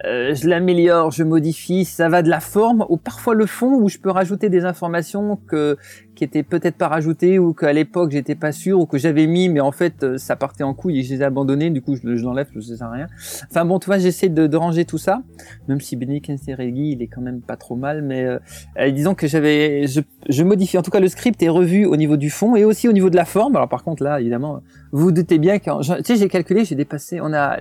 [0.05, 3.87] euh, je l'améliore, je modifie, ça va de la forme ou parfois le fond où
[3.87, 5.77] je peux rajouter des informations que
[6.13, 9.49] qui étaient peut-être pas rajoutées ou qu'à l'époque j'étais pas sûr ou que j'avais mis
[9.49, 11.69] mais en fait euh, ça partait en couille et je les ai abandonnés.
[11.69, 13.07] Du coup je, l'enlève je sais rien.
[13.49, 15.21] Enfin bon tu vois j'essaie de, de, ranger tout ça.
[15.69, 19.27] Même si Benedict Seregi il est quand même pas trop mal mais euh, disons que
[19.27, 20.77] j'avais je, je modifie.
[20.77, 23.09] En tout cas le script est revu au niveau du fond et aussi au niveau
[23.09, 23.55] de la forme.
[23.55, 24.61] Alors par contre là évidemment
[24.91, 27.59] vous, vous doutez bien que tu sais j'ai calculé j'ai dépassé on a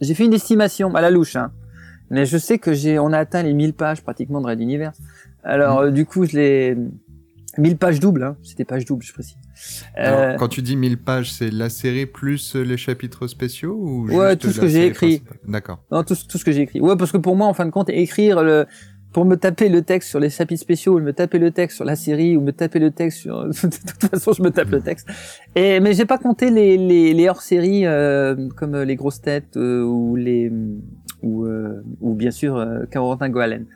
[0.00, 1.52] j'ai fait une estimation à la louche hein
[2.12, 4.98] mais je sais que j'ai, on a atteint les 1000 pages pratiquement de Red Universe.
[5.42, 5.84] Alors, mmh.
[5.86, 6.76] euh, du coup, je l'ai,
[7.58, 8.36] 1000 pages doubles, hein.
[8.42, 9.36] c'était pages doubles, je précise.
[9.98, 10.36] Euh...
[10.36, 14.50] quand tu dis 1000 pages, c'est la série plus les chapitres spéciaux ou Ouais, tout
[14.50, 15.22] ce que j'ai écrit.
[15.46, 15.82] D'accord.
[15.90, 16.80] Non, tout, tout ce que j'ai écrit.
[16.80, 18.66] Ouais, parce que pour moi, en fin de compte, écrire le,
[19.12, 21.84] pour me taper le texte sur les chapitres spéciaux, ou me taper le texte sur
[21.84, 24.80] la série, ou me taper le texte sur, de toute façon, je me tape le
[24.80, 25.08] texte.
[25.54, 29.82] Et, mais j'ai pas compté les, les, les hors-séries, euh, comme les grosses têtes, euh,
[29.82, 30.50] ou les,
[31.22, 33.66] ou, euh, ou bien sûr euh, Corentin Goalen,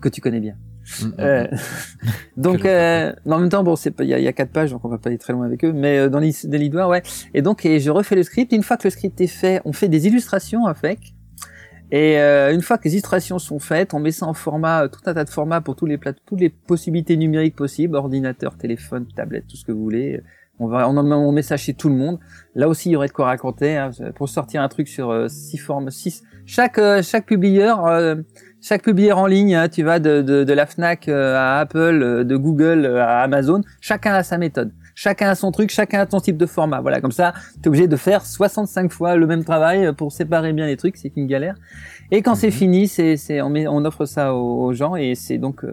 [0.00, 0.56] que tu connais bien.
[1.00, 1.46] Mmh, euh,
[2.36, 4.84] donc, euh, en même temps, bon, c'est il y a, y a quatre pages, donc
[4.84, 7.02] on va pas aller très loin avec eux, mais euh, dans l'histoire, ouais.
[7.34, 8.52] Et donc, et je refais le script.
[8.52, 11.14] Une fois que le script est fait, on fait des illustrations avec.
[11.92, 15.00] Et euh, une fois que les illustrations sont faites, on met ça en format, tout
[15.06, 19.08] un tas de formats pour tous les plate toutes les possibilités numériques possibles, ordinateur, téléphone,
[19.14, 20.20] tablette, tout ce que vous voulez.
[20.60, 22.20] On va, on, on met ça chez tout le monde.
[22.54, 25.56] Là aussi, il y aurait de quoi raconter hein, pour sortir un truc sur six
[25.56, 28.16] formes, six, chaque euh, chaque publieur euh,
[28.60, 32.24] chaque publieur en ligne, hein, tu vas de, de, de, la Fnac euh, à Apple,
[32.24, 34.72] de Google à Amazon, chacun a sa méthode.
[34.94, 36.82] Chacun a son truc, chacun a son type de format.
[36.82, 40.52] Voilà, comme ça, tu es obligé de faire 65 fois le même travail pour séparer
[40.52, 41.54] bien les trucs, c'est une galère.
[42.10, 42.52] Et quand c'est mhm.
[42.52, 45.64] fini, c'est, c'est, on, met, on offre ça aux, gens et c'est donc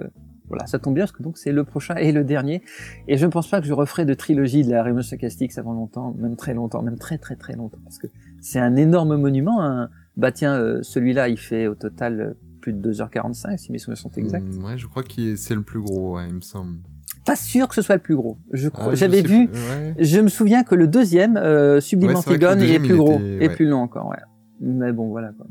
[0.47, 2.61] voilà, ça tombe bien parce que donc c'est le prochain et le dernier.
[3.09, 5.73] Et je ne pense pas que je referai de trilogie de la Révolution Sarcastique avant
[5.73, 8.07] longtemps, même très longtemps, même très très très longtemps, parce que
[8.39, 9.61] c'est un énorme monument.
[9.61, 13.77] Hein bah tiens, euh, celui-là, il fait au total euh, plus de 2h45, si mes
[13.77, 14.45] souvenirs sont exacts.
[14.45, 16.80] Mm, ouais, je crois que c'est le plus gros, ouais, il me semble.
[17.25, 18.38] Pas sûr que ce soit le plus gros.
[18.51, 19.95] Je crois, ah, j'avais vu, ouais.
[19.99, 23.67] je me souviens que le deuxième, euh, Sublime Antigone, est, plus gros était, et plus
[23.67, 24.17] long encore, ouais.
[24.60, 25.45] Mais bon, voilà quoi.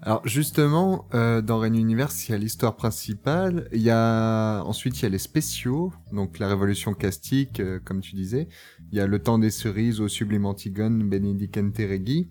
[0.00, 5.00] Alors justement, euh, dans Reign Universe, il y a l'histoire principale, il y a ensuite
[5.00, 8.48] il y a les spéciaux, donc la Révolution castique, euh, comme tu disais,
[8.92, 12.30] il y a le temps des cerises au Sublime Antigone, Benedict Enteregi,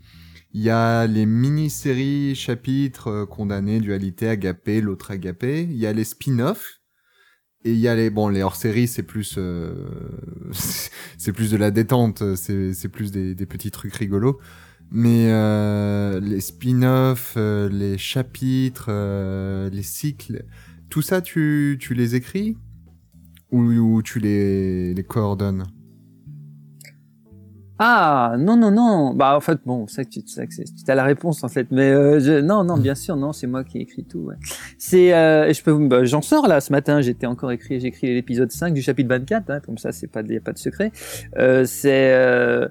[0.53, 5.63] il y a les mini-séries, chapitres, euh, condamnés, dualité, agapé, l'autre agapé.
[5.63, 6.77] Il y a les spin-offs.
[7.63, 9.73] Et il y a les, bon, les hors-séries, c'est plus, euh,
[11.17, 14.39] c'est plus de la détente, c'est, plus des, petits trucs rigolos.
[14.89, 18.89] Mais euh, les spin-offs, euh, les chapitres,
[19.69, 20.45] les cycles,
[20.89, 22.57] tout ça, tu, tu les écris
[23.51, 25.65] ou, ou tu les, les coordonnes?
[27.79, 29.13] Ah non non non.
[29.13, 31.67] Bah en fait bon c'est que tu, sais que tu as la réponse en fait.
[31.71, 34.35] Mais euh, je, non non bien sûr non c'est moi qui ai écrit tout ouais.
[34.77, 37.01] c'est euh, je peux bah, j'en sors là ce matin.
[37.01, 40.21] J'étais encore écrit j'ai écrit l'épisode 5 du chapitre 24 hein, comme ça c'est pas
[40.21, 40.91] y a pas de secret.
[41.37, 42.67] Euh, c'est euh,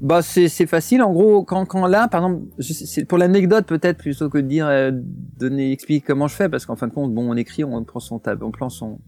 [0.00, 1.02] bah c'est c'est facile.
[1.02, 4.66] En gros quand quand là par exemple c'est pour l'anecdote peut-être plutôt que de dire
[4.66, 4.90] euh,
[5.38, 8.00] donner expliquer comment je fais parce qu'en fin de compte bon on écrit on prend
[8.00, 8.98] son tab on prend son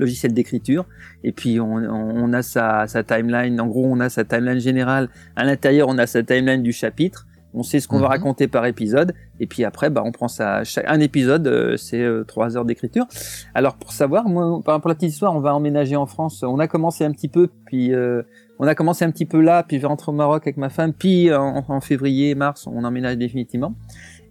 [0.00, 0.86] logiciel d'écriture.
[1.24, 3.60] Et puis on, on a sa, sa, timeline.
[3.60, 5.08] En gros on a sa timeline générale.
[5.36, 7.26] À l'intérieur on a sa timeline du chapitre.
[7.52, 8.12] On sait ce qu'on va mhm.
[8.12, 9.12] raconter par épisode.
[9.40, 13.06] Et puis après bah on prend ça un épisode euh, c'est euh, trois heures d'écriture.
[13.54, 16.42] Alors pour savoir moi par rapport à la petite histoire on va emménager en France.
[16.42, 18.22] On a commencé un petit peu puis euh,
[18.58, 20.68] on a commencé un petit peu là puis je vais rentrer au Maroc avec ma
[20.68, 23.74] femme puis en, en février mars on emménage définitivement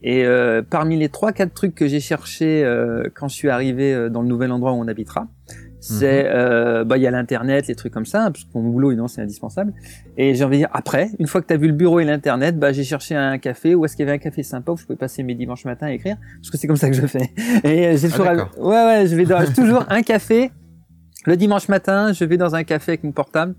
[0.02, 3.94] et euh, parmi les trois quatre trucs que j'ai cherché euh, quand je suis arrivé
[3.94, 5.28] euh, dans le nouvel endroit où on habitera,
[5.82, 6.32] c'est mhm.
[6.34, 9.08] euh, bah il y a l'internet, les trucs comme ça, parce que mon boulot évidemment
[9.08, 9.74] c'est indispensable.
[10.18, 12.06] Et j'ai envie de dire après, une fois que tu as vu le bureau et
[12.06, 14.78] l'internet, bah j'ai cherché un café où est-ce qu'il y avait un café sympa où
[14.78, 17.06] je pouvais passer mes dimanches matins à écrire, parce que c'est comme ça que je
[17.06, 17.32] fais.
[17.64, 20.52] Et j'ai toujours, ah, ouais ouais, je vais dans, toujours un café
[21.26, 23.54] le dimanche matin, je vais dans un café avec mon portable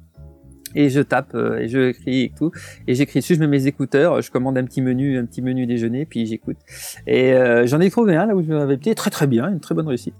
[0.74, 2.50] et je tape euh, et je écris et tout.
[2.86, 5.66] Et j'écris dessus je mets mes écouteurs je commande un petit menu un petit menu
[5.66, 6.58] déjeuner puis j'écoute.
[7.06, 9.60] Et euh, j'en ai trouvé un là où je m'avais pied très très bien une
[9.60, 10.14] très bonne réussite.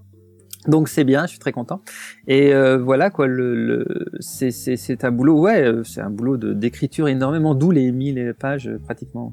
[0.67, 1.81] Donc c'est bien je suis très content.
[2.27, 7.09] Et euh, voilà quoi le, le c'est un boulot ouais euh, c'est un boulot d'écriture
[7.09, 9.33] énormément d'où les 1000 pages euh, pratiquement.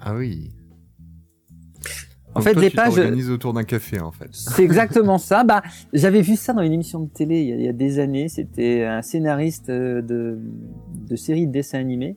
[0.00, 0.53] Ah oui
[2.34, 2.98] en fait, toi, les tu pages.
[2.98, 4.28] organises autour d'un café, en fait.
[4.30, 5.44] C'est exactement ça.
[5.44, 7.72] Bah, j'avais vu ça dans une émission de télé il y a, il y a
[7.72, 8.28] des années.
[8.28, 10.38] C'était un scénariste euh, de,
[11.08, 12.16] de série de dessins animés.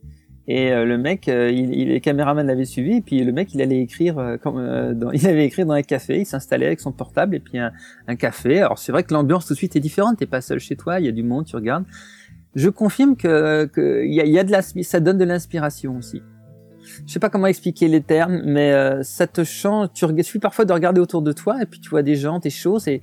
[0.50, 3.54] Et euh, le mec, euh, il, il, les caméramans l'avaient suivi, et puis le mec,
[3.54, 6.68] il allait écrire, euh, comme, euh, dans, il avait écrit dans un café, il s'installait
[6.68, 7.74] avec son portable, et puis un,
[8.08, 8.60] un café.
[8.62, 11.02] Alors c'est vrai que l'ambiance tout de suite est différente, t'es pas seul chez toi,
[11.02, 11.84] il y a du monde, tu regardes.
[12.56, 16.22] Je confirme que, que y, a, y a de la, ça donne de l'inspiration aussi.
[17.06, 19.90] Je sais pas comment expliquer les termes, mais euh, ça te change.
[19.94, 22.50] Tu suffit parfois de regarder autour de toi et puis tu vois des gens, des
[22.50, 23.02] choses et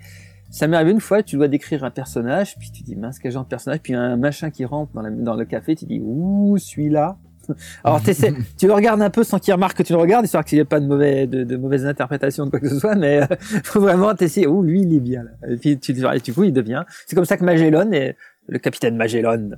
[0.50, 3.32] ça m'est arrivé une fois, tu dois décrire un personnage, puis tu dis mince quel
[3.32, 6.00] genre de personnage, puis un machin qui rentre dans, la- dans le café, tu dis
[6.00, 7.16] ouh celui-là.
[7.84, 8.00] Alors
[8.56, 10.62] tu le regardes un peu sans qu'il remarque que tu le regardes, histoire qu'il n'y
[10.62, 13.26] ait pas de mauvais, de, de mauvaises interprétations de quoi que ce soit, mais euh,
[13.64, 14.46] faut vraiment t'essayer.
[14.46, 15.30] Ouh lui il est bien là.
[15.50, 16.84] Et puis tu et du coup il devient.
[17.06, 18.16] C'est comme ça que Magellan est
[18.46, 19.50] le capitaine Magellan.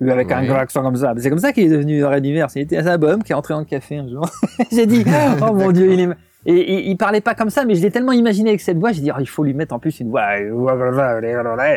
[0.00, 1.12] Avec un gros accent comme ça.
[1.18, 2.54] C'est comme ça qu'il est devenu Red Universe.
[2.56, 4.26] Il était un bonhomme qui est entré dans le café un jour.
[4.72, 5.04] J'ai dit
[5.42, 6.08] oh mon dieu il est.
[6.46, 8.92] Et, et il parlait pas comme ça, mais je l'ai tellement imaginé avec cette voix,
[8.92, 10.22] j'ai dit, oh, il faut lui mettre en plus une voix.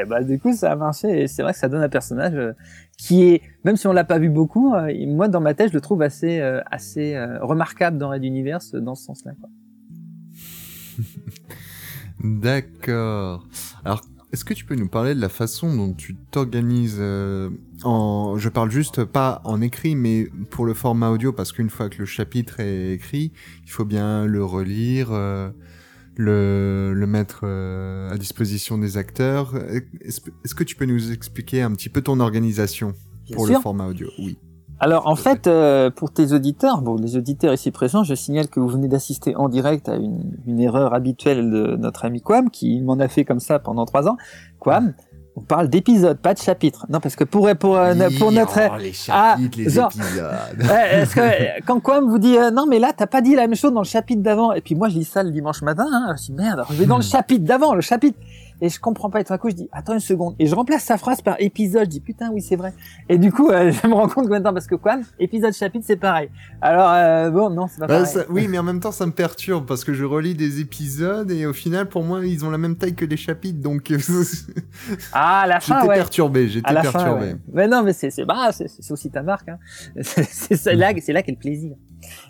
[0.05, 2.53] Bah, du coup, ça a marché, et c'est vrai que ça donne un personnage euh,
[2.97, 5.73] qui est, même si on l'a pas vu beaucoup, euh, moi, dans ma tête, je
[5.73, 9.33] le trouve assez, euh, assez remarquable dans Red Universe, dans ce sens-là.
[12.23, 13.45] D'accord.
[13.83, 14.01] Alors,
[14.33, 17.51] est-ce que tu peux nous parler de la façon dont tu t'organises euh,
[17.83, 18.35] en...
[18.39, 21.99] Je parle juste pas en écrit, mais pour le format audio, parce qu'une fois que
[21.99, 23.31] le chapitre est écrit,
[23.63, 25.51] il faut bien le relire, euh,
[26.15, 29.55] le, le mettre euh, à disposition des acteurs.
[30.01, 32.95] Est-ce est-ce que tu peux nous expliquer un petit peu ton organisation
[33.27, 33.57] Bien pour sûr.
[33.57, 34.09] le format audio?
[34.17, 34.39] Oui.
[34.79, 38.59] Alors en fait, euh, pour tes auditeurs, bon, les auditeurs ici présents, je signale que
[38.59, 42.81] vous venez d'assister en direct à une, une erreur habituelle de notre ami Quam, qui
[42.81, 44.17] m'en a fait comme ça pendant trois ans.
[44.59, 44.93] Quam,
[45.35, 46.85] on parle d'épisodes, pas de chapitres.
[46.89, 50.29] Non, parce que pour pour euh, pour notre oh, les Ah, les genre- épisodes.
[51.15, 53.73] Que quand Quam vous dit euh, non mais là t'as pas dit la même chose
[53.73, 56.25] dans le chapitre d'avant et puis moi je lis ça le dimanche matin hein, je
[56.25, 58.17] dis merde je vais dans le chapitre d'avant le chapitre
[58.63, 60.35] et je comprends pas et tout d'un coup je dis attends une seconde.
[60.39, 61.83] Et je remplace sa phrase par épisode.
[61.85, 62.73] Je dis putain oui c'est vrai.
[63.09, 65.85] Et du coup euh, je me rends compte que maintenant parce que Quam épisode chapitre
[65.85, 66.29] c'est pareil.
[66.61, 68.11] Alors euh, bon non c'est pas Bah, pareil.
[68.13, 71.29] ça- oui, mais en même temps, ça me perturbe parce que je relis des épisodes
[71.29, 73.91] et au final, pour moi, ils ont la même taille que les chapitres, donc
[75.13, 75.95] ah à la fin j'étais ouais.
[75.95, 77.25] perturbé, j'étais à fin perturbé.
[77.33, 77.35] ouais.
[77.51, 79.57] mais non mais c'est c'est bah c'est aussi ta marque hein.
[80.01, 81.75] c'est là c'est là qu'est le plaisir.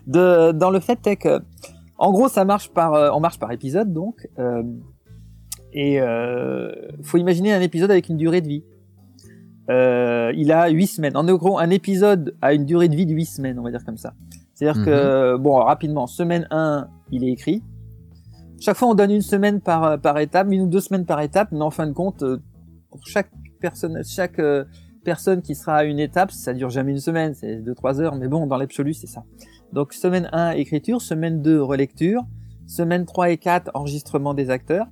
[0.08, 1.40] De dans le fait que
[1.98, 4.64] en gros ça marche par euh, on marche par épisode donc euh,
[5.74, 8.64] et euh, faut imaginer un épisode avec une durée de vie.
[9.70, 11.16] Euh, il a huit semaines.
[11.16, 13.84] En gros un épisode a une durée de vie de huit semaines on va dire
[13.86, 14.14] comme ça.
[14.54, 17.64] C'est à dire que bon rapidement semaine 1 il est écrit.
[18.60, 21.50] Chaque fois on donne une semaine par par étape une ou deux semaines par étape
[21.52, 22.38] mais en fin de compte euh,
[22.94, 24.66] pour chaque personne, chaque euh,
[25.04, 28.28] personne qui sera à une étape, ça dure jamais une semaine, c'est 2-3 heures, mais
[28.28, 29.24] bon, dans l'absolu, c'est ça.
[29.72, 32.22] Donc, semaine 1, écriture, semaine 2, relecture,
[32.68, 34.86] semaine 3 et 4, enregistrement des acteurs,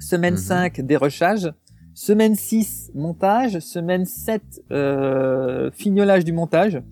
[0.00, 0.40] semaine Mhm.
[0.40, 1.52] 5, dérochage,
[1.94, 6.82] semaine 6, montage, semaine 7, euh, fignolage du montage.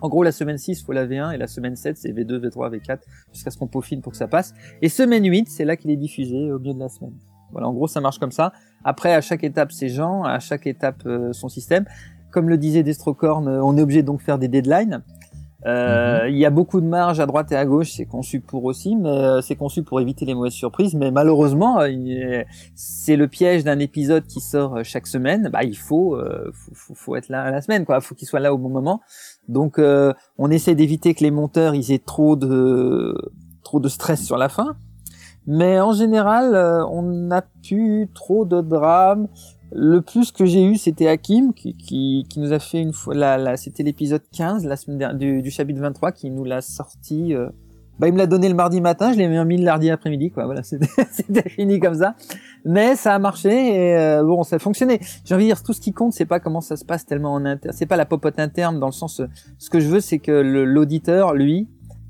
[0.00, 2.68] En gros, la semaine 6, faut la V1, et la semaine 7, c'est V2, V3,
[2.70, 2.98] V4,
[3.32, 4.52] jusqu'à ce qu'on peaufine pour que ça passe.
[4.82, 7.14] Et semaine 8, c'est là qu'il est diffusé au milieu de la semaine.
[7.52, 8.52] Voilà, en gros, ça marche comme ça.
[8.82, 11.84] Après, à chaque étape, c'est Jean, à chaque étape, euh, son système.
[12.32, 15.02] Comme le disait Destrocorn, euh, on est obligé donc de faire des deadlines.
[15.66, 18.64] Euh, Il y a beaucoup de marge à droite et à gauche, c'est conçu pour
[18.64, 20.94] aussi, mais euh, c'est conçu pour éviter les mauvaises surprises.
[20.94, 22.42] Mais malheureusement, euh,
[22.74, 25.48] c'est le piège d'un épisode qui sort chaque semaine.
[25.52, 28.00] Bah, il faut, euh, faut, faut, faut être là à la semaine, quoi.
[28.00, 29.00] Faut qu'il soit là au bon moment.
[29.48, 33.14] Donc, euh, on essaie d'éviter que les monteurs ils aient trop de
[33.62, 34.76] trop de stress sur la fin.
[35.46, 36.54] Mais en général,
[36.90, 39.28] on n'a plus trop de drames.
[39.76, 43.12] Le plus que j'ai eu, c'était Hakim qui, qui, qui nous a fait une fois,
[43.12, 47.34] la, c'était l'épisode 15 la semaine dernière, du, du chapitre 23 qui nous l'a sorti.
[47.34, 47.48] euh,
[47.98, 50.44] bah, il me l'a donné le mardi matin, je l'ai mis le mardi après-midi, quoi.
[50.46, 50.62] Voilà,
[51.10, 52.14] c'était fini comme ça.
[52.64, 55.00] Mais ça a marché et euh, bon, ça a fonctionné.
[55.24, 57.32] J'ai envie de dire, tout ce qui compte, c'est pas comment ça se passe tellement
[57.32, 57.74] en interne.
[57.76, 59.18] C'est pas la popote interne dans le sens.
[59.20, 59.26] euh,
[59.58, 61.68] Ce que je veux, c'est que l'auditeur, lui,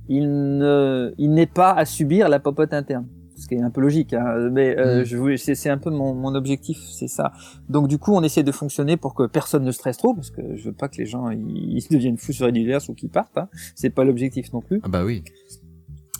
[0.08, 3.06] il ne, il n'est pas à subir la popote interne
[3.44, 5.04] ce qui est un peu logique, hein, mais euh, Mm.
[5.04, 7.32] je c'est, un peu mon, mon objectif, c'est ça.
[7.68, 10.40] Donc du coup, on essaie de fonctionner pour que personne ne stresse trop, parce que
[10.56, 13.36] je veux pas que les gens ils, deviennent fous sur l'univers ou qu'ils partent.
[13.38, 13.48] Hein.
[13.76, 14.80] C'est pas l'objectif non plus.
[14.82, 15.22] Ah bah oui.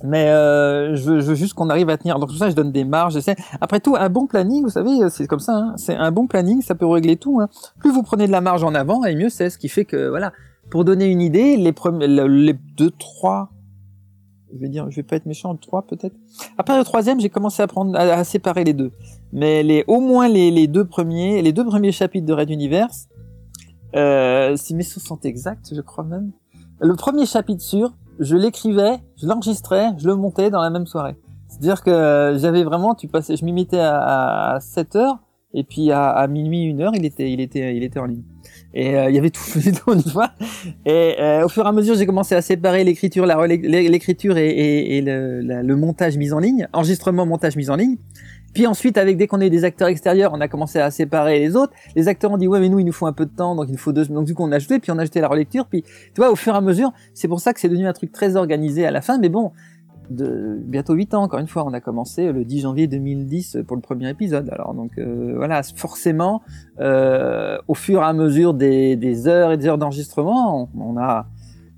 [0.03, 2.19] Mais euh, je, veux, je veux juste qu'on arrive à tenir.
[2.19, 3.15] Donc tout ça, je donne des marges.
[3.15, 3.37] j'essaie.
[3.61, 5.57] Après tout, un bon planning, vous savez, c'est comme ça.
[5.57, 5.75] Hein.
[5.77, 7.41] C'est un bon planning, ça peut régler tout.
[7.41, 7.49] Hein.
[7.79, 9.49] Plus vous prenez de la marge en avant, et mieux c'est.
[9.51, 10.33] Ce qui fait que voilà,
[10.71, 13.51] pour donner une idée, les premiers, le- les deux, trois,
[14.55, 16.15] je vais dire, je vais pas être méchant, trois peut-être.
[16.59, 18.93] Après le troisième, j'ai commencé à prendre, à, séparer les deux.
[19.33, 23.09] Mais les, au moins les, les deux premiers, les deux premiers chapitres de Red Universe,
[23.97, 26.33] euh, si mes sources sont exactes, je crois même.
[26.81, 31.17] Le premier chapitre sûr, je l'écrivais, je l'enregistrais, je le montais dans la même soirée.
[31.49, 35.19] C'est-à-dire que euh, j'avais vraiment, tu je m'y mettais à, à 7 heures,
[35.53, 38.25] et puis à, minuit, une heure, il était, il était, il était en ligne.
[38.75, 39.43] Et euh, il y avait tout,
[39.85, 40.31] tout une fois.
[40.85, 44.49] Et euh, au fur et à mesure, j'ai commencé à séparer l'écriture, la l'écriture et,
[44.49, 47.97] et, et le, le montage mis en ligne, enregistrement, montage mis en ligne.
[48.53, 51.41] Puis ensuite, avec dès qu'on a eu des acteurs extérieurs, on a commencé à séparer
[51.41, 51.73] les autres.
[51.97, 53.67] Les acteurs ont dit ouais, mais nous, il nous faut un peu de temps, donc
[53.69, 54.07] il nous faut deux.
[54.07, 55.67] Donc du coup, on a ajouté, puis on a ajouté la relecture.
[55.67, 57.93] Puis tu vois, au fur et à mesure, c'est pour ça que c'est devenu un
[57.93, 59.19] truc très organisé à la fin.
[59.19, 59.51] Mais bon,
[60.11, 63.77] de bientôt 8 ans, encore une fois, on a commencé le 10 janvier 2010 pour
[63.77, 64.49] le premier épisode.
[64.51, 66.43] Alors donc euh, voilà, forcément,
[66.81, 71.27] euh, au fur et à mesure des, des heures et des heures d'enregistrement, on, a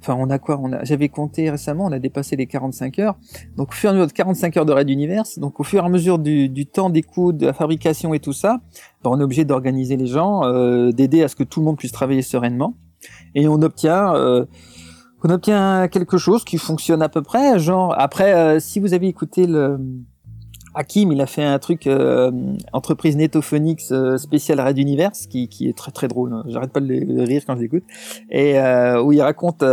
[0.00, 3.16] Enfin, on a quoi on a, J'avais compté récemment, on a dépassé les 45 heures.
[3.56, 5.82] Donc, au fur et à mesure de 45 heures de Raid d'univers, donc au fur
[5.82, 8.60] et à mesure du, du temps d'écoute, de la fabrication et tout ça,
[9.02, 11.76] ben, on est obligé d'organiser les gens, euh, d'aider à ce que tout le monde
[11.76, 12.74] puisse travailler sereinement.
[13.34, 14.44] Et on obtient, euh,
[15.26, 17.58] on obtient quelque chose qui fonctionne à peu près.
[17.58, 19.78] Genre, après, euh, si vous avez écouté le
[20.74, 22.30] Hakim, il a fait un truc euh,
[22.72, 26.32] entreprise Netophonics euh, spécial Red Universe qui, qui est très très drôle.
[26.32, 26.44] hein.
[26.46, 27.82] J'arrête pas de, rire quand je l'écoute.
[28.30, 29.64] Et euh, où il raconte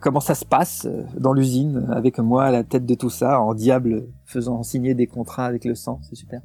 [0.00, 3.54] comment ça se passe dans l'usine avec moi à la tête de tout ça, en
[3.54, 6.00] diable faisant signer des contrats avec le sang.
[6.02, 6.40] C'est super.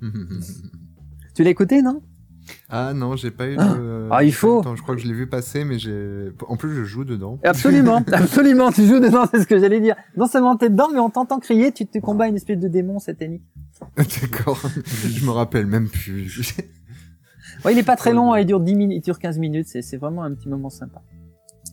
[1.34, 2.00] Tu l'as écouté, non?
[2.68, 3.56] Ah non, j'ai pas eu.
[3.58, 3.74] Ah.
[3.76, 4.62] le- Ah, il faut.
[4.76, 6.30] Je crois que je l'ai vu passer, mais j'ai.
[6.48, 7.38] En plus, je joue dedans.
[7.44, 8.70] Absolument, absolument.
[8.72, 9.96] Tu joues dedans, c'est ce que j'allais dire.
[10.16, 12.98] Non seulement t'es dedans, mais on t'entend crier, tu te combats une espèce de démon
[12.98, 13.42] satanique.
[13.96, 14.60] D'accord.
[15.06, 16.52] je me rappelle même plus.
[17.64, 19.66] Ouais, il est pas très long, hein, il dure 10 minutes, il dure 15 minutes,
[19.68, 21.02] c'est vraiment un petit moment sympa.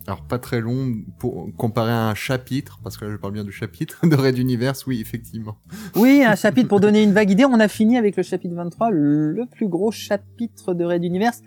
[0.08, 3.44] Alors pas très long pour comparer à un chapitre, parce que là je parle bien
[3.44, 5.58] du chapitre de Red Universe, oui effectivement.
[5.96, 7.46] Oui, un chapitre pour donner une vague idée.
[7.46, 11.42] On a fini avec le chapitre 23, le plus gros chapitre de Raid Universe.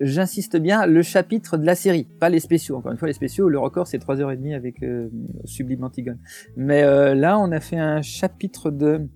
[0.00, 2.76] J'insiste bien, le chapitre de la série, pas les spéciaux.
[2.76, 5.10] Encore une fois, les spéciaux, le record c'est 3h30 avec euh,
[5.44, 6.18] Sublime Antigone.
[6.56, 9.06] Mais euh, là, on a fait un chapitre de...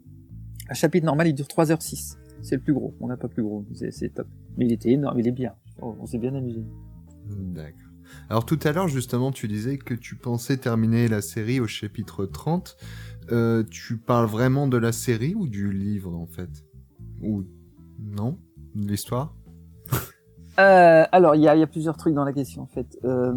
[0.68, 2.16] Un chapitre normal, il dure 3h06.
[2.42, 2.94] C'est le plus gros.
[3.00, 3.64] On n'a pas plus gros.
[3.72, 4.26] C'est c'est top.
[4.58, 5.54] Mais il était énorme, il est bien.
[5.80, 6.62] Oh, on s'est bien amusé.
[7.30, 7.83] D'accord.
[8.28, 12.26] Alors tout à l'heure justement tu disais que tu pensais terminer la série au chapitre
[12.26, 12.76] 30.
[13.32, 16.50] Euh, tu parles vraiment de la série ou du livre en fait?
[17.22, 17.44] Ou
[17.98, 18.38] non?
[18.74, 19.34] De L'histoire?
[20.60, 22.96] Euh, alors, il y a, il y a plusieurs trucs dans la question, en fait.
[23.04, 23.32] Euh,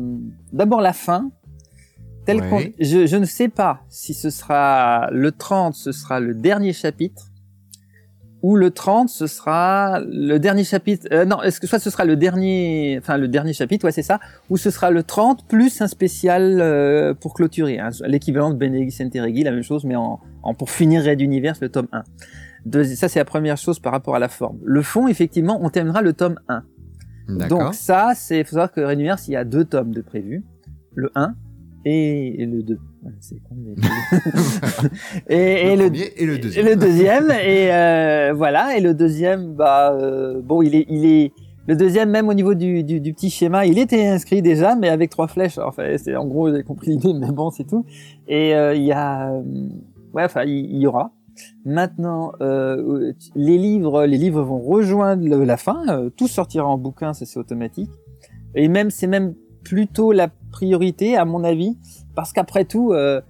[0.53, 1.31] D'abord, la fin.
[2.27, 2.75] Ouais.
[2.79, 7.31] je ne sais pas si ce sera le 30, ce sera le dernier chapitre,
[8.47, 11.05] ou le 30, ce sera le dernier chapitre.
[11.11, 14.03] euh, non, est-ce que soit ce sera le dernier, enfin le dernier chapitre, ouais, c'est
[14.11, 18.55] ça, ou ce sera le 30 plus un spécial euh, pour clôturer, hein, l'équivalent de
[18.55, 22.03] Benedicte Enteregi, la même chose, mais en, en pour finir Red Universe, le tome 1.
[22.65, 24.59] Deuxi- ça, c'est la première chose par rapport à la forme.
[24.63, 26.63] Le fond, effectivement, on terminera le tome 1.
[27.29, 27.59] D'accord.
[27.65, 30.45] Donc ça, c'est faut savoir que Red Universe, il y a deux tomes de prévus,
[30.95, 31.35] le 1
[31.83, 32.79] et le 2.
[33.07, 33.73] Ouais, C'est con, mais...
[35.35, 36.65] et, et le le, premier et le et deuxième.
[36.65, 41.31] le deuxième, et euh, voilà, et le deuxième, bah euh, bon, il est, il est,
[41.67, 44.89] le deuxième même au niveau du, du, du petit schéma, il était inscrit déjà, mais
[44.89, 45.57] avec trois flèches.
[45.57, 47.85] Enfin, c'est en gros, j'ai compris l'idée, mais bon, c'est tout.
[48.27, 49.41] Et euh, il y a, euh,
[50.13, 51.11] ouais, enfin, il, y aura.
[51.65, 56.09] Maintenant, les livres, les livres vont rejoindre le- la fin.
[56.17, 57.91] tout sortira en bouquin, ça c'est automatique.
[58.55, 61.77] Et même, c'est même plutôt la priorité, à mon avis,
[62.17, 63.21] parce qu'après tout, euh,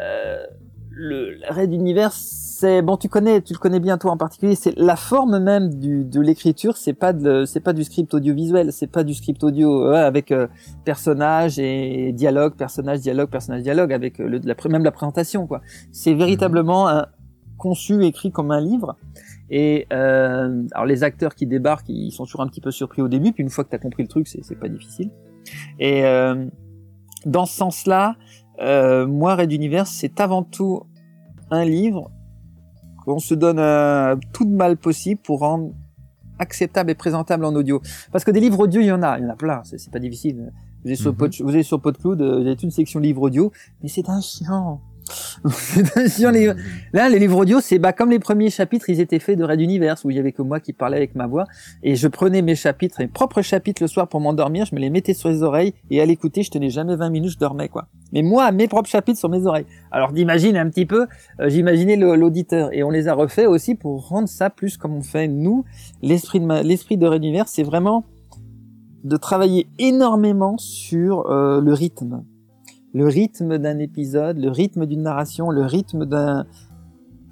[0.00, 0.44] euh,
[0.90, 4.56] le Raid Univers, c'est bon, tu connais, tu le connais bien toi en particulier.
[4.56, 6.76] C'est la forme même du, de l'écriture.
[6.76, 8.72] C'est pas de, c'est pas du script audiovisuel.
[8.72, 10.48] C'est pas du script audio ouais, avec euh,
[10.84, 15.46] personnage et dialogue, personnage, dialogue, personnage, dialogue avec euh, le, la, pré- même la présentation
[15.46, 15.60] quoi.
[15.92, 17.06] C'est véritablement un,
[17.56, 18.96] conçu, écrit comme un livre.
[19.48, 23.08] Et euh, alors les acteurs qui débarquent, ils sont toujours un petit peu surpris au
[23.08, 25.10] début, puis une fois que tu as compris le truc, c'est c'est pas difficile.
[25.78, 26.46] Et euh,
[27.26, 28.16] dans ce sens-là,
[28.60, 30.82] euh, moi, Red Universe, c'est avant tout
[31.50, 32.10] un livre
[33.04, 35.72] qu'on se donne un, tout de mal possible pour rendre
[36.38, 37.80] acceptable et présentable en audio.
[38.12, 39.90] Parce que des livres audio, il y en a, il y en a plein, c'est
[39.90, 40.52] pas difficile.
[40.82, 41.16] Vous avez sur, Mhm.
[41.18, 44.08] Pod- vous avez sur PodCloud, euh, vous avez toute une section livres audio, mais c'est
[44.08, 44.80] un chiant.
[46.32, 46.52] les,
[46.92, 49.60] Là, les livres audio, c'est bah, comme les premiers chapitres, ils étaient faits de Red
[49.60, 51.44] Universe, où il y avait que moi qui parlais avec ma voix,
[51.82, 54.90] et je prenais mes chapitres, mes propres chapitres le soir pour m'endormir, je me les
[54.90, 57.88] mettais sur les oreilles, et à l'écouter, je tenais jamais 20 minutes, je dormais, quoi.
[58.12, 59.66] Mais moi, mes propres chapitres sur mes oreilles.
[59.90, 61.06] Alors, d'imaginer un petit peu,
[61.40, 65.02] euh, j'imaginais l'auditeur, et on les a refaits aussi pour rendre ça plus comme on
[65.02, 65.64] fait nous.
[66.02, 68.04] L'esprit de, l'esprit de Red Universe, c'est vraiment
[69.02, 72.24] de travailler énormément sur euh, le rythme
[72.94, 76.46] le rythme d'un épisode, le rythme d'une narration, le rythme d'un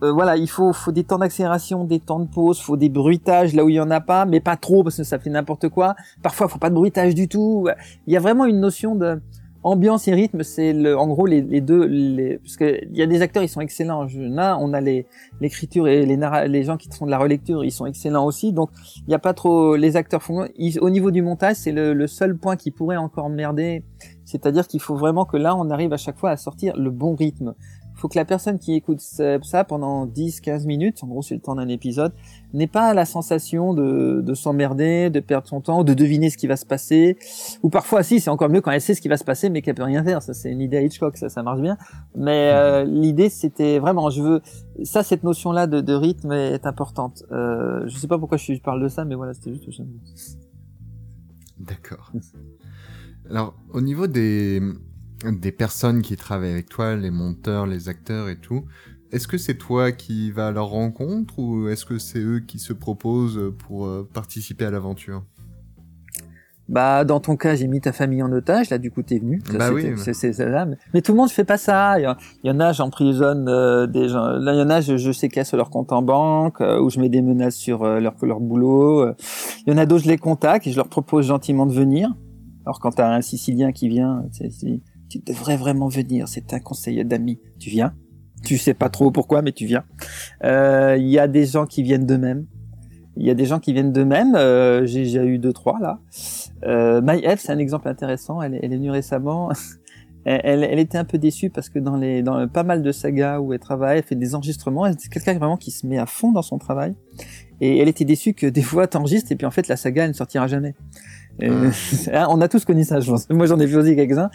[0.03, 3.55] euh, voilà, il faut, faut des temps d'accélération, des temps de pause, faut des bruitages
[3.55, 5.69] là où il y en a pas, mais pas trop parce que ça fait n'importe
[5.69, 5.95] quoi.
[6.23, 7.69] Parfois, faut pas de bruitage du tout.
[8.09, 9.21] Il y a vraiment une notion de
[9.63, 10.43] ambiance et rythme.
[10.43, 13.49] C'est le, en gros les, deux, les, parce que il y a des acteurs, ils
[13.49, 14.09] sont excellents.
[14.09, 15.07] Je, là, on a les
[15.41, 18.53] l'écriture et les les gens qui font de la relecture, ils sont excellents aussi.
[18.53, 18.71] Donc,
[19.07, 20.49] il y a pas trop les acteurs font.
[20.81, 23.85] au niveau du montage, c'est le, le seul point qui pourrait encore merder.
[24.33, 27.15] C'est-à-dire qu'il faut vraiment que là, on arrive à chaque fois à sortir le bon
[27.15, 27.55] rythme
[28.03, 31.55] faut que la personne qui écoute ça pendant 10-15 minutes, en gros c'est le temps
[31.55, 32.13] d'un épisode,
[32.53, 36.49] n'ait pas la sensation de, de s'emmerder, de perdre son temps, de deviner ce qui
[36.49, 37.17] va se passer.
[37.63, 39.63] Ou parfois, si, c'est encore mieux quand elle sait ce qui va se passer, mais
[39.63, 40.21] qu'elle peut rien faire.
[40.21, 41.79] Ça, c'est une idée à Hitchcock, ça, ça marche bien.
[42.17, 44.43] Mais euh, l'idée, c'était vraiment, je veux,
[44.83, 47.23] ça, cette notion-là de, de rythme est importante.
[47.31, 49.81] Euh, je sais pas pourquoi je, parle de ça, mais voilà, c'était juste.
[51.61, 52.11] D'accord.
[53.31, 54.61] Alors, au niveau des,
[55.25, 58.65] des personnes qui travaillent avec toi, les monteurs, les acteurs et tout,
[59.11, 62.59] est-ce que c'est toi qui vas à leur rencontre ou est-ce que c'est eux qui
[62.59, 65.23] se proposent pour euh, participer à l'aventure?
[66.69, 68.71] Bah, dans ton cas, j'ai mis ta famille en otage.
[68.71, 69.43] Là, du coup, t'es venu.
[69.45, 69.83] Ça, Bah oui,
[70.15, 70.65] c'est- là.
[70.65, 71.99] Mais, mais tout le monde fait pas ça.
[72.01, 74.25] Il y, en a, j'emprisonne euh, des gens.
[74.39, 76.99] Là, il y en a, je, je séquestre leur compte en banque euh, ou je
[76.99, 79.07] mets des menaces sur euh, leur leur boulot.
[79.67, 82.15] Il y en a d'autres, je les contacte et je leur propose gentiment de venir.
[82.65, 84.25] Alors, quand t'as un Sicilien qui vient,
[85.09, 86.29] tu devrais vraiment venir.
[86.29, 87.41] C'est un conseiller d'amis.
[87.59, 87.95] Tu viens.
[88.45, 89.85] Tu sais pas trop pourquoi, mais tu viens.
[90.45, 92.47] Euh, Il y a des gens qui viennent d'eux-mêmes.
[93.17, 94.35] Il y a des gens qui viennent d'eux-mêmes.
[94.35, 96.01] Euh, J'ai déjà eu deux, trois là.
[96.65, 97.03] Euh,
[97.37, 98.41] c'est un exemple intéressant.
[98.41, 99.51] Elle, est- venue récemment.
[100.25, 103.53] Elle, était un peu déçue parce que dans les dans pas mal de sagas où
[103.53, 104.85] elle travaille, elle fait des enregistrements.
[104.97, 106.95] C'est quelqu'un vraiment qui se met à fond dans son travail.
[107.61, 110.11] Et elle était déçue que des fois t'enregistres et puis en fait la saga elle
[110.11, 110.77] ne sortira jamais.
[111.43, 111.71] Euh,
[112.13, 113.29] hein, on a tous connu ça, je pense.
[113.31, 114.31] Moi j'en ai vu aussi quelques-uns.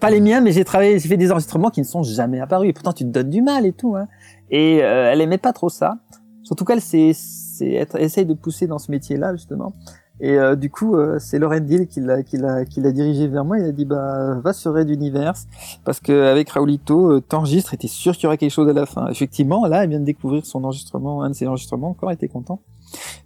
[0.00, 2.70] Pas les miens, mais j'ai travaillé, j'ai fait des enregistrements qui ne sont jamais apparus.
[2.70, 3.96] Et pourtant tu te donnes du mal et tout.
[3.96, 4.08] Hein.
[4.50, 5.98] Et euh, elle aimait pas trop ça.
[6.42, 7.12] Surtout qu'elle c'est
[7.60, 9.74] essaye de pousser dans ce métier-là justement.
[10.18, 13.28] Et euh, du coup, euh, c'est Lauren Dill qui l'a qui l'a qui l'a dirigé
[13.28, 13.58] vers moi.
[13.58, 15.46] Il a dit bah va sur Red Universe
[15.84, 18.72] parce que avec Raoulito, euh, t'enregistres et t'es sûr qu'il y aura quelque chose à
[18.72, 19.08] la fin.
[19.08, 21.90] Effectivement, là, elle vient de découvrir son enregistrement, un de ses enregistrements.
[21.90, 22.60] Encore, elle était content.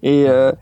[0.02, 0.52] Et euh,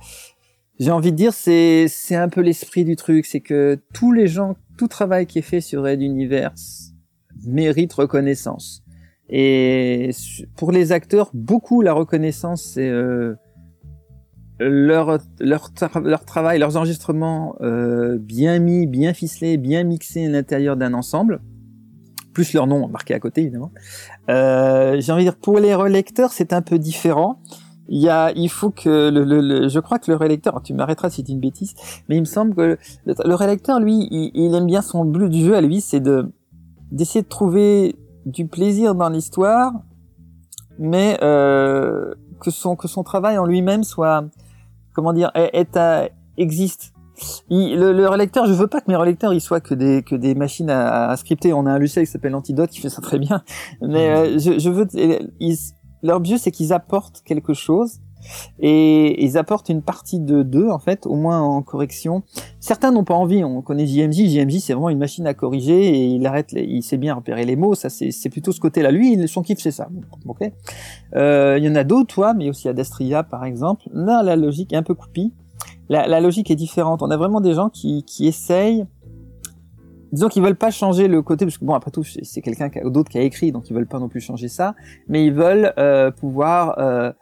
[0.79, 4.29] j'ai envie de dire, c'est c'est un peu l'esprit du truc, c'est que tous les
[4.29, 6.93] gens, tout travail qui est fait sur Red Universe
[7.45, 8.83] mérite reconnaissance.
[9.29, 10.11] Et
[10.57, 13.35] pour les acteurs, beaucoup la reconnaissance, c'est euh,
[14.61, 15.71] leur leur
[16.03, 21.41] leur travail, leurs enregistrements euh, bien mis, bien ficelés, bien mixés à l'intérieur d'un ensemble,
[22.33, 23.73] plus leur nom marqué à côté évidemment.
[24.31, 27.43] Euh, J'ai envie de dire pour les relecteurs, c'est un peu différent.
[27.91, 30.75] Il y a, il faut que le, le, le- je crois que le relecteur, tu
[30.75, 31.75] m'arrêteras si c'est une bêtise,
[32.09, 32.77] mais il me semble que
[33.07, 36.01] le, le relecteur, lui, il, il aime bien son but du jeu à lui, c'est
[36.01, 36.31] de
[36.93, 39.73] d'essayer de trouver du plaisir dans l'histoire,
[40.79, 44.25] mais euh, que son que son travail en lui-même soit
[44.95, 46.93] comment dire est, est à- existe.
[47.51, 50.15] Il- le, le relecteur, je veux pas que mes relecteurs ils soient que des que
[50.15, 51.53] des machines à, à scripter.
[51.53, 53.43] On a un logiciel qui s'appelle Antidote qui fait ça très bien,
[53.81, 55.57] mais euh, je, je veux ils,
[56.03, 58.01] leur but c'est qu'ils apportent quelque chose
[58.59, 62.23] et ils apportent une partie de d'eux en fait, au moins en correction.
[62.61, 63.45] Certains n'ont pas envie.
[63.45, 64.27] On connaît JMJ.
[64.29, 67.45] JMJ c'est vraiment une machine à corriger et il arrête, les- il sait bien repérer
[67.45, 67.75] les mots.
[67.75, 68.91] Ça c'est plutôt ce côté-là.
[68.91, 69.89] Lui, son kiff c'est ça.
[70.27, 70.41] Ok.
[71.15, 73.85] Euh, Il y en a d'autres, toi, mais aussi Adastria par exemple.
[73.93, 75.31] Là, la logique est un peu coupée.
[75.89, 77.03] La, la logique est différente.
[77.03, 78.85] On a vraiment des gens qui qui essayent
[80.13, 83.11] disons qu'ils veulent pas changer le côté parce que bon après tout c'est quelqu'un d'autre
[83.11, 84.75] qui a écrit donc ils veulent pas non plus changer ça
[85.09, 87.13] mais ils veulent euh, pouvoir euh,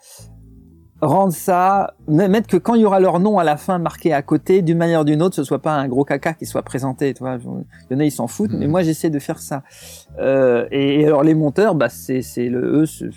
[1.01, 4.23] rendre ça mettre que quand il y aura leur nom à la fin marqué à
[4.23, 7.13] côté d'une manière ou d'une autre ce soit pas un gros caca qui soit présenté
[7.13, 7.39] tu vois
[7.91, 9.63] il y en a ils s'en foutent mais moi j'essaie de faire ça.
[10.19, 13.11] Euh, et, et alors les monteurs bah c'est c'est le eux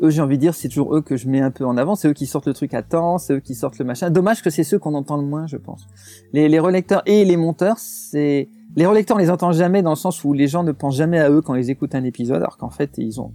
[0.00, 1.96] eux j'ai envie de dire c'est toujours eux que je mets un peu en avant
[1.96, 4.10] c'est eux qui sortent le truc à temps c'est eux qui sortent le machin.
[4.10, 5.86] Dommage que c'est ceux qu'on entend le moins je pense.
[6.32, 8.48] Les, les relecteurs et les monteurs c'est
[8.78, 11.18] les relecteurs on les entend jamais dans le sens où les gens ne pensent jamais
[11.18, 13.32] à eux quand ils écoutent un épisode alors qu'en fait ils ont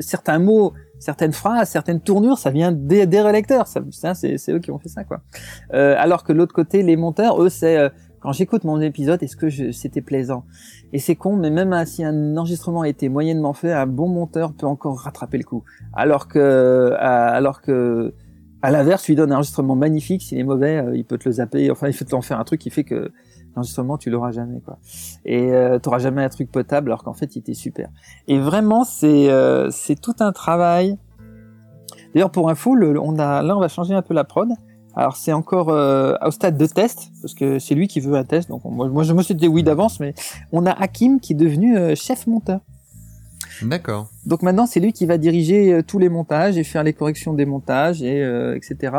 [0.00, 3.66] certains mots certaines phrases certaines tournures ça vient des, relecteurs.
[3.66, 5.22] C'est eux qui ont fait ça quoi.
[5.72, 7.88] Euh, alors que l'autre côté les monteurs eux c'est euh,
[8.20, 10.44] quand j'écoute mon épisode est-ce que c'était plaisant?
[10.92, 14.52] Et c'est con mais même si un enregistrement a été moyennement fait un bon monteur
[14.52, 15.64] peut encore rattraper le coup.
[15.94, 18.12] Alors que alors que
[18.62, 21.34] à l'inverse, lui donnes un enregistrement magnifique, s'il est mauvais, euh, il peut te le
[21.34, 23.12] zapper, enfin, il peut t'en faire un truc qui fait que
[23.56, 24.78] l'enregistrement, tu l'auras jamais, quoi.
[25.24, 27.88] Et euh, t'auras jamais un truc potable, alors qu'en fait, il était super.
[28.28, 30.96] Et vraiment, c'est euh, c'est tout un travail.
[32.14, 34.48] D'ailleurs, pour info, le, on a, là, on va changer un peu la prod.
[34.94, 38.24] Alors, c'est encore euh, au stade de test, parce que c'est lui qui veut un
[38.24, 38.48] test.
[38.48, 40.14] Donc, on- moi, moi, je me suis dit oui d'avance, mais
[40.52, 42.60] on a Hakim qui est devenu euh, chef monteur.
[43.62, 44.08] D'accord.
[44.26, 47.32] Donc maintenant, c'est lui qui va diriger euh, tous les montages et faire les corrections
[47.32, 48.92] des montages et euh, etc.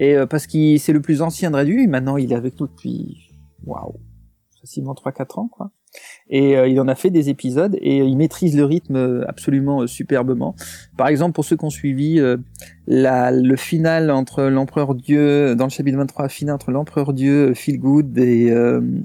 [0.00, 2.66] Et euh, parce qu'il c'est le plus ancien de Radu, maintenant il est avec nous
[2.66, 3.30] depuis
[3.64, 4.00] waouh,
[4.60, 5.70] facilement 3 4 ans quoi.
[6.30, 9.24] Et euh, il en a fait des épisodes et euh, il maîtrise le rythme euh,
[9.28, 10.54] absolument euh, superbement.
[10.96, 12.18] Par exemple, pour ceux qui ont suivi
[12.86, 17.78] la, le final entre l'empereur Dieu dans le chapitre 23, final entre l'empereur Dieu, Phil
[17.78, 18.54] Good et,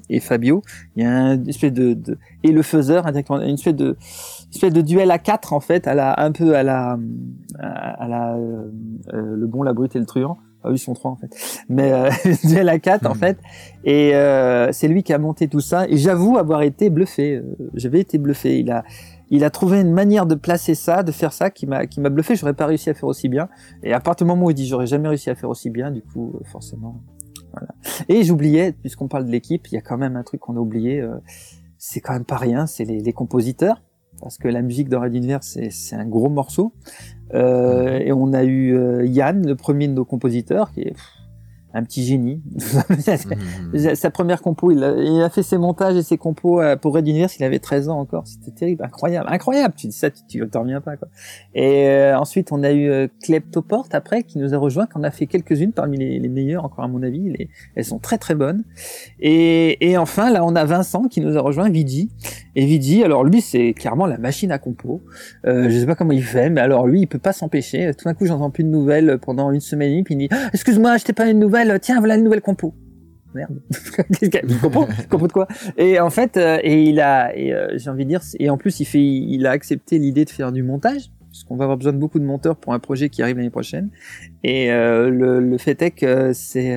[0.10, 0.62] et Fabio,
[0.96, 3.98] il y a une espèce de, de et le faiseur une espèce de
[4.52, 6.98] espèce de duel à quatre en fait, à la, un peu à la,
[7.60, 8.72] à la, euh,
[9.14, 10.38] euh, le bon, la brute et le truand.
[10.64, 11.30] Ah oui, ils sont trois en fait.
[11.70, 12.10] Mais euh,
[12.44, 13.20] duel à quatre en Mhm.
[13.20, 13.38] fait.
[13.84, 15.88] Et euh, c'est lui qui a monté tout ça.
[15.88, 17.36] Et j'avoue avoir été bluffé.
[17.36, 18.60] Euh, J'avais été bluffé.
[18.60, 18.84] Il a,
[19.30, 22.10] il a trouvé une manière de placer ça, de faire ça, qui m'a, qui m'a
[22.10, 22.36] bluffé.
[22.36, 23.50] J'aurais pas réussi à faire aussi bien.
[23.84, 25.92] Et à partir du moment où il dit j'aurais jamais réussi à faire aussi bien,
[25.92, 27.02] du coup, euh, forcément,
[27.54, 27.70] voilà.
[28.10, 30.60] Et j'oubliais, puisqu'on parle de l'équipe, il y a quand même un truc qu'on a
[30.60, 31.00] oublié.
[31.02, 31.16] euh,
[31.80, 33.84] c'est quand même pas rien, c'est les, les compositeurs,
[34.22, 36.74] parce que la musique de Red Universe, c'est, un gros morceau.
[37.34, 41.18] Euh, et on a eu euh, Yann, le premier de nos compositeurs, qui est pff,
[41.74, 42.42] un petit génie.
[43.70, 43.96] Mhm.
[43.96, 46.94] Sa première compo, il a, il a fait ses montages et ses compos euh, pour
[46.94, 48.26] Red Universe, il avait 13 ans encore.
[48.26, 49.74] C'était terrible, incroyable, incroyable.
[49.78, 51.08] Tu dis ça, tu, t'en reviens pas, quoi.
[51.54, 55.12] Et euh, ensuite, on a eu euh, Kleptoport après, qui nous a rejoint, qu'on a
[55.12, 57.30] fait quelques-unes parmi les, les meilleures, encore à mon avis.
[57.30, 58.64] Les- elles sont très très bonnes.
[59.20, 62.10] Et, et enfin, là, on a Vincent qui nous a rejoint, Vigi.
[62.60, 65.04] Et alors lui, c'est clairement la machine à compo.
[65.46, 67.92] Euh, je sais pas comment il fait, mais alors lui, il peut pas s'empêcher.
[67.96, 70.28] Tout d'un coup, j'entends plus de nouvelles pendant une semaine et demie, puis il dit
[70.32, 71.80] Ah, "Excuse-moi, je t'ai pas une nouvelle.
[71.80, 72.74] Tiens, voilà une nouvelle compo."
[73.36, 73.62] Merde.
[74.20, 75.48] Qu'est-ce de quoi?
[75.78, 78.58] Et en fait, euh, et il a, et euh, j'ai envie de dire, et en
[78.58, 81.78] plus, il fait, il a accepté l'idée de faire du montage, parce qu'on va avoir
[81.78, 83.92] besoin de beaucoup de monteurs pour un projet qui arrive l'année prochaine.
[84.44, 86.76] Et euh, le, fait est que c'est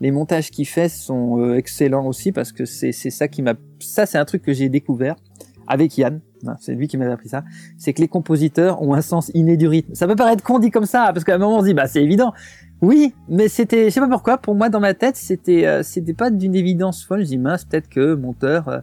[0.00, 3.54] les montages qu'il fait sont euh, excellents aussi parce que c'est c'est ça qui m'a,
[3.78, 5.16] ça c'est un truc que j'ai découvert
[5.66, 6.20] avec Yann.
[6.58, 7.44] C'est lui qui m'avait appris ça.
[7.76, 9.94] C'est que les compositeurs ont un sens inné du rythme.
[9.94, 11.86] Ça peut paraître con dit comme ça, parce qu'à un moment on se dit bah
[11.86, 12.32] c'est évident.
[12.80, 16.14] Oui, mais c'était, je sais pas pourquoi, pour moi dans ma tête c'était, euh, c'était
[16.14, 17.20] pas d'une évidence folle.
[17.20, 18.68] Je dis mince, peut-être que monteur.
[18.68, 18.80] euh,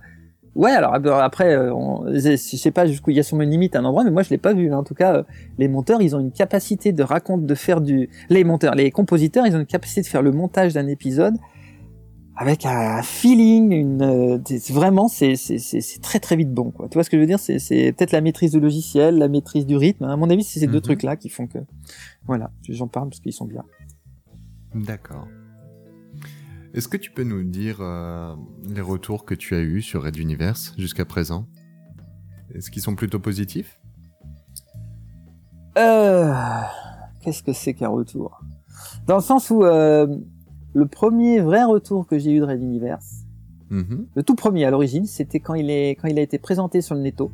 [0.57, 3.75] Ouais, alors alors, après, euh, on, je sais pas jusqu'où il y a son limite
[3.75, 4.73] à un endroit, mais moi je l'ai pas vu.
[4.73, 4.77] hein.
[4.79, 5.23] En tout cas, euh,
[5.59, 9.45] les monteurs, ils ont une capacité de raconte, de faire du, les monteurs, les compositeurs,
[9.45, 11.35] ils ont une capacité de faire le montage d'un épisode
[12.39, 14.37] avec un feeling, une, euh,
[14.71, 15.33] vraiment, c'est
[16.03, 16.69] très très vite bon.
[16.71, 16.87] Quoi.
[16.87, 17.39] Tu vois ce que je veux dire?
[17.39, 20.05] C'est peut-être la maîtrise du logiciel, la maîtrise du rythme.
[20.05, 20.81] À mon avis, c'est ces deux Mhm.
[20.81, 21.57] trucs là qui font que,
[22.27, 23.63] voilà, j'en parle parce qu'ils sont bien.
[24.75, 25.27] D'accord.
[26.78, 28.36] Est-ce que tu peux nous dire euh,
[28.69, 31.47] les retours que tu as eus sur Red Universe jusqu'à présent?
[32.53, 33.82] Est-ce qu'ils sont plutôt positifs?
[35.80, 36.32] Euh,
[37.21, 38.41] Qu'est-ce que c'est qu'un retour?
[39.07, 40.05] Dans le sens où euh,
[40.75, 43.23] le premier vrai retour que j'ai eu de Red Universe,
[43.71, 44.05] Mhm.
[44.15, 46.93] le tout premier à l'origine, c'était quand il est quand il a été présenté sur
[46.93, 47.32] le netto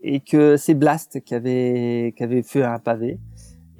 [0.00, 3.18] et que c'est Blast qui avait qui avait fait un pavé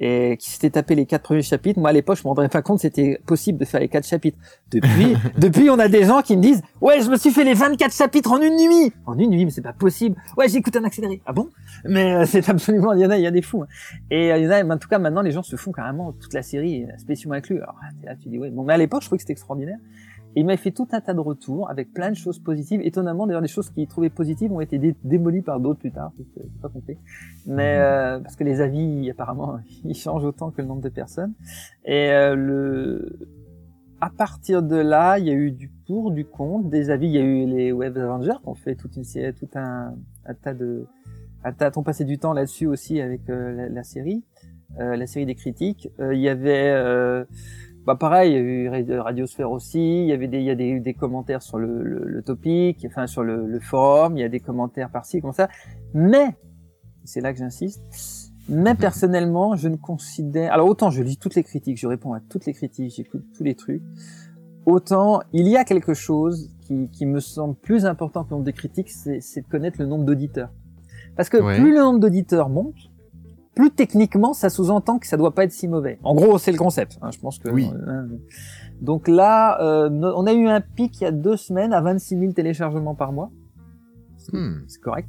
[0.00, 1.78] et qui s'était tapé les quatre premiers chapitres.
[1.80, 4.38] Moi à l'époque, je me rendais pas compte c'était possible de faire les quatre chapitres.
[4.70, 7.54] Depuis depuis on a des gens qui me disent "Ouais, je me suis fait les
[7.54, 10.16] 24 chapitres en une nuit." En une nuit, mais c'est pas possible.
[10.36, 11.20] Ouais, j'écoute un accéléré.
[11.26, 11.48] Ah bon?
[11.84, 13.62] Mais euh, c'est absolument il y en a, il y a des fous.
[13.62, 13.66] hein.
[14.10, 16.12] Et euh, il y en a, en tout cas maintenant les gens se font carrément
[16.12, 17.56] toute la série euh, spécialement inclus.
[17.62, 19.78] Alors là tu dis ouais, bon mais à l'époque, je trouvais que c'était extraordinaire.
[20.36, 22.80] Et il m'a fait tout un tas de retours avec plein de choses positives.
[22.84, 26.12] Étonnamment, d'ailleurs, des choses qu'il trouvait positives ont été dé- démolies par d'autres plus tard.
[26.18, 26.96] Je pas compris.
[27.46, 31.32] Mais euh, parce que les avis, apparemment, ils changent autant que le nombre de personnes.
[31.84, 33.18] Et euh, le...
[34.00, 37.08] à partir de là, il y a eu du pour, du contre, des avis.
[37.08, 39.94] Il y a eu les Web Avengers qui ont fait toute une série, tout un,
[40.26, 40.86] un tas de,
[41.42, 44.22] un tas, ont passé du temps là-dessus aussi avec euh, la, la série,
[44.78, 45.88] euh, la série des critiques.
[46.00, 47.24] Euh, il y avait euh,
[47.88, 50.50] bah pareil, il y a eu Ra- Radiosphère aussi, il y avait des, il y
[50.50, 54.20] a des, des commentaires sur le, le, le topic, enfin sur le, le forum, il
[54.20, 55.48] y a des commentaires par-ci, comme ça.
[55.94, 56.36] Mais,
[57.04, 61.42] c'est là que j'insiste, mais personnellement, je ne considère, alors autant je lis toutes les
[61.42, 63.82] critiques, je réponds à toutes les critiques, j'écoute tous les trucs,
[64.66, 68.46] autant il y a quelque chose qui, qui me semble plus important que le nombre
[68.46, 70.50] de critiques, c'est c'est de connaître le nombre d'auditeurs.
[71.16, 71.58] Parce que Ouais.
[71.58, 72.76] plus le nombre d'auditeurs monte,
[73.58, 75.98] plus techniquement, ça sous-entend que ça doit pas être si mauvais.
[76.04, 76.96] En gros, c'est le concept.
[77.02, 77.48] hein, je pense que.
[77.50, 77.68] Oui.
[77.88, 78.04] euh,
[78.80, 82.18] donc là, euh, on a eu un pic il y a deux semaines à 26
[82.20, 83.30] 000 téléchargements par mois.
[84.32, 84.58] Hmm.
[84.68, 85.08] C'est correct.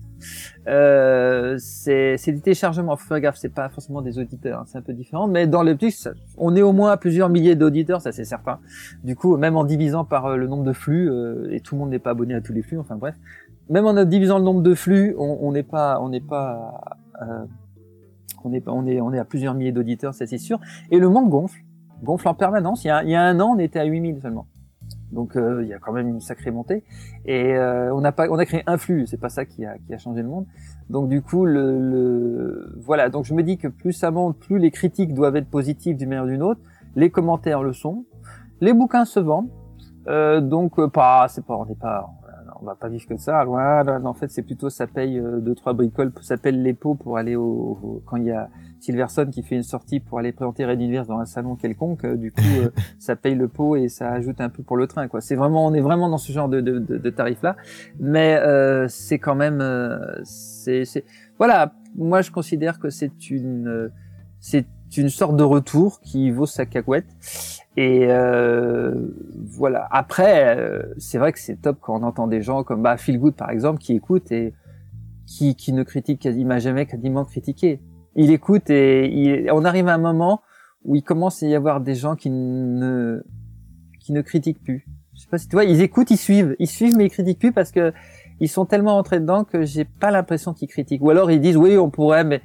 [0.68, 2.96] Euh, c'est des téléchargements.
[2.96, 4.62] Faut faire gaffe, c'est pas forcément des auditeurs.
[4.62, 5.28] hein, c'est un peu différent.
[5.28, 8.58] Mais dans ça- on est au moins à plusieurs milliers d'auditeurs, ça c'est certain.
[9.04, 11.80] Du coup, même en divisant par euh, le nombre de flux, euh, et tout le
[11.80, 12.80] monde n'est pas abonné à tous les flux.
[12.80, 13.16] Enfin bref,
[13.70, 16.98] même en divisant le nombre de flux, on on n'est pas, on n'est pas,
[18.46, 20.60] on est, on est, à plusieurs milliers d'auditeurs, ça c'est sûr.
[20.92, 21.60] Et le monde gonfle,
[22.04, 22.84] gonfle en permanence.
[22.84, 24.48] Il y a, un an, on était à 8000 seulement.
[25.12, 26.84] Donc euh, il y a quand même une sacrée montée.
[27.26, 29.08] Et euh, on a pas, on a créé un flux.
[29.08, 30.46] C'est pas ça qui a, changé le monde.
[30.90, 31.46] Donc du coup,
[32.78, 33.10] voilà.
[33.10, 36.10] Donc je me dis que plus ça monte, plus les critiques doivent être positives d'une
[36.10, 36.62] manière ou d'une autre.
[36.96, 38.06] Les commentaires le sont.
[38.62, 39.50] Les bouquins se vendent.
[40.08, 42.10] Euh, donc euh, pas, c'est pas, on pas,
[42.62, 43.44] on va pas vivre que ça.
[43.44, 44.04] Loin, loin.
[44.06, 47.18] En fait, c'est plutôt ça paye euh, deux trois bricoles, ça s'appelle les pots pour
[47.18, 47.44] aller au,
[47.82, 48.50] au- quand il y a
[48.80, 52.06] Silverson qui fait une sortie pour aller présenter Red Universe dans un salon quelconque.
[52.06, 54.88] euh, du coup, euh, ça paye le pot et ça ajoute un peu pour le
[54.88, 55.08] train.
[55.08, 55.22] Quoi.
[55.22, 57.56] C'est vraiment, on est vraiment dans ce genre de, de, de, de tarif là,
[58.00, 60.84] mais euh, c'est quand même, euh, c'est,
[61.38, 61.74] voilà.
[61.96, 63.90] Moi, je considère que c'est une, euh,
[64.40, 67.06] c'est une sorte de retour qui vaut sa cacahuète.
[67.82, 68.94] Et euh,
[69.52, 69.88] voilà.
[69.90, 73.18] Après, euh, c'est vrai que c'est top quand on entend des gens comme bah, Phil
[73.18, 74.54] Good par exemple qui écoutent et
[75.26, 77.80] qui, qui ne critique quasi- il m'a jamais quasiment critiqué.
[78.18, 80.42] Il écoute et il- on arrive à un moment
[80.84, 83.24] où il commence à y avoir des gens qui ne
[84.02, 84.86] qui ne critiquent plus.
[85.16, 87.40] Je sais pas si tu vois, ils écoutent, ils suivent, ils suivent mais ils critiquent
[87.40, 87.94] plus parce que
[88.42, 91.02] ils sont tellement entrés dedans que j'ai pas l'impression qu'ils critiquent.
[91.02, 92.42] Ou alors ils disent oui, on pourrait, mais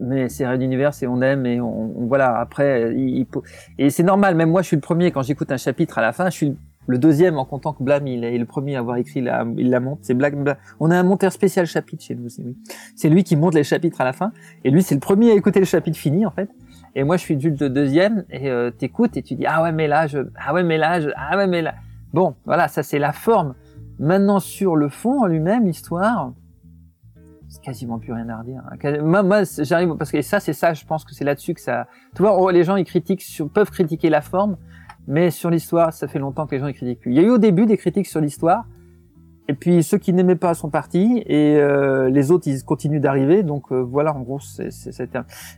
[0.00, 2.38] mais c'est Red Universe et on aime et on, voilà.
[2.38, 3.26] Après, il, il
[3.78, 4.34] et c'est normal.
[4.34, 6.30] Même moi, je suis le premier quand j'écoute un chapitre à la fin.
[6.30, 9.20] Je suis le deuxième en comptant que Blam il est le premier à avoir écrit
[9.20, 10.00] la, il la monte.
[10.02, 10.36] C'est Black.
[10.36, 10.56] Blam.
[10.80, 12.42] On a un monteur spécial chapitre chez nous aussi.
[12.44, 12.56] Oui.
[12.94, 14.32] C'est lui qui monte les chapitres à la fin
[14.64, 16.48] et lui c'est le premier à écouter le chapitre fini en fait.
[16.94, 19.72] Et moi je suis juste le deuxième et euh, t'écoutes et tu dis ah ouais
[19.72, 21.74] mais là je ah ouais mais là je ah ouais mais là
[22.12, 23.54] bon voilà ça c'est la forme.
[23.98, 26.45] Maintenant sur le fond en lui-même l'histoire c'est
[27.62, 28.62] quasiment plus rien à redire.
[29.02, 31.86] Moi, moi j'arrive parce que ça c'est ça je pense que c'est là-dessus que ça.
[32.14, 34.56] Tu vois oh, les gens ils critiquent sur, peuvent critiquer la forme
[35.06, 37.12] mais sur l'histoire ça fait longtemps que les gens ils critiquent plus.
[37.12, 38.64] Il y a eu au début des critiques sur l'histoire.
[39.48, 43.44] Et puis ceux qui n'aimaient pas sont partis et euh, les autres ils continuent d'arriver.
[43.44, 44.70] Donc euh, voilà, en gros, c'est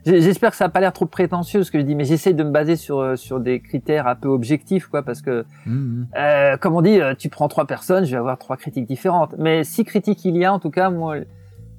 [0.05, 2.45] J'espère que ça a pas l'air trop prétentieux ce que je dis, mais j'essaie de
[2.45, 6.07] me baser sur euh, sur des critères un peu objectifs, quoi, parce que Mhm.
[6.19, 9.35] euh, comme on dit, euh, tu prends trois personnes, je vais avoir trois critiques différentes.
[9.39, 11.17] Mais si critiques il y a, en tout cas, moi,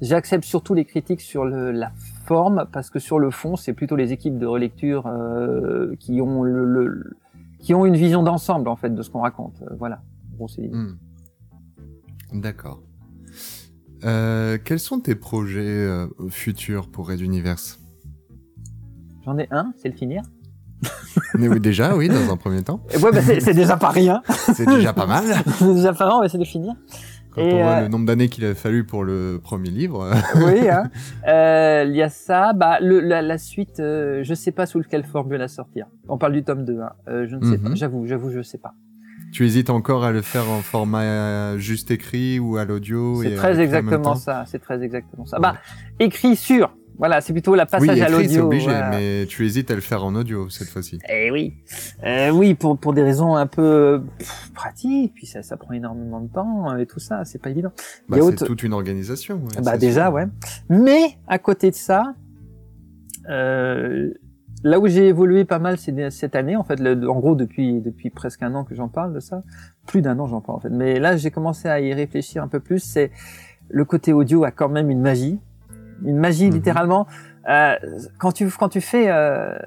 [0.01, 1.91] j'accepte surtout les critiques sur le, la
[2.25, 6.43] forme, parce que sur le fond, c'est plutôt les équipes de relecture euh, qui ont
[6.43, 7.17] le, le-
[7.59, 9.61] qui ont une vision d'ensemble en fait de ce qu'on raconte.
[9.63, 10.01] Euh, voilà.
[10.33, 10.75] En gros, c'est l'idée.
[10.77, 10.97] Hmm.
[12.33, 12.81] D'accord.
[14.05, 15.87] Euh, quels sont tes projets
[16.29, 17.79] futurs pour Red Universe?
[19.25, 20.21] J'en ai un, c'est le finir.
[21.33, 22.79] Mais oui, déjà, oui, dans un premier temps.
[22.93, 24.21] Et ouais, bah, c'est déjà pas rien.
[24.53, 25.25] C'est déjà pas mal.
[25.57, 26.73] c'est déjà pas mal, mais c'est de finir.
[27.31, 30.09] Quand Et, on voit euh, le nombre d'années qu'il a fallu pour le premier livre.
[30.35, 30.89] oui, hein.
[31.27, 32.53] Euh, il y a ça.
[32.53, 35.85] Bah, le, la, la suite, euh, je sais pas sous quelle forme la sortir.
[36.07, 36.79] On parle du tome 2.
[36.79, 36.89] Hein.
[37.07, 37.69] Euh, je ne sais Mhm.
[37.69, 37.75] pas.
[37.75, 38.73] J'avoue, j'avoue, je sais pas.
[39.31, 43.35] tu hésites encore à le faire en format euh, juste écrit ou à l'audio C'est
[43.35, 44.43] très exactement ça.
[44.47, 45.37] C'est très exactement ça.
[45.39, 45.55] Bah,
[45.99, 46.73] écrit sur.
[46.99, 48.45] Voilà, c'est plutôt la Oui, passage à écrit, c'est l'audio.
[48.45, 48.89] obligé, voilà.
[48.91, 50.99] mais tu hésites à le faire en audio cette fois-ci.
[51.09, 51.55] Eh oui,
[52.05, 56.19] euh, oui, pour pour des raisons un peu pff, pratiques, puis ça ça prend énormément
[56.19, 57.71] de temps euh, et tout ça, c'est pas évident.
[58.09, 59.35] Bah, c'est autre- toute une organisation.
[59.37, 60.13] ouais, Bah c'est déjà, sûr.
[60.13, 60.25] ouais.
[60.69, 62.13] Mais à côté de ça,
[63.29, 64.11] euh,
[64.63, 67.79] là où j'ai évolué pas mal c'est cette année, en fait, le- en gros depuis
[67.81, 69.43] depuis presque un an que j'en parle de ça,
[69.87, 70.69] plus d'un an j'en parle en fait.
[70.69, 72.79] Mais là j'ai commencé à y réfléchir un peu plus.
[72.79, 73.11] C'est
[73.69, 75.39] le côté audio a quand même une magie,
[76.03, 76.53] une magie Mhm.
[76.53, 77.07] littéralement.
[77.49, 77.75] Euh,
[78.19, 79.57] quand tu quand tu fais, euh,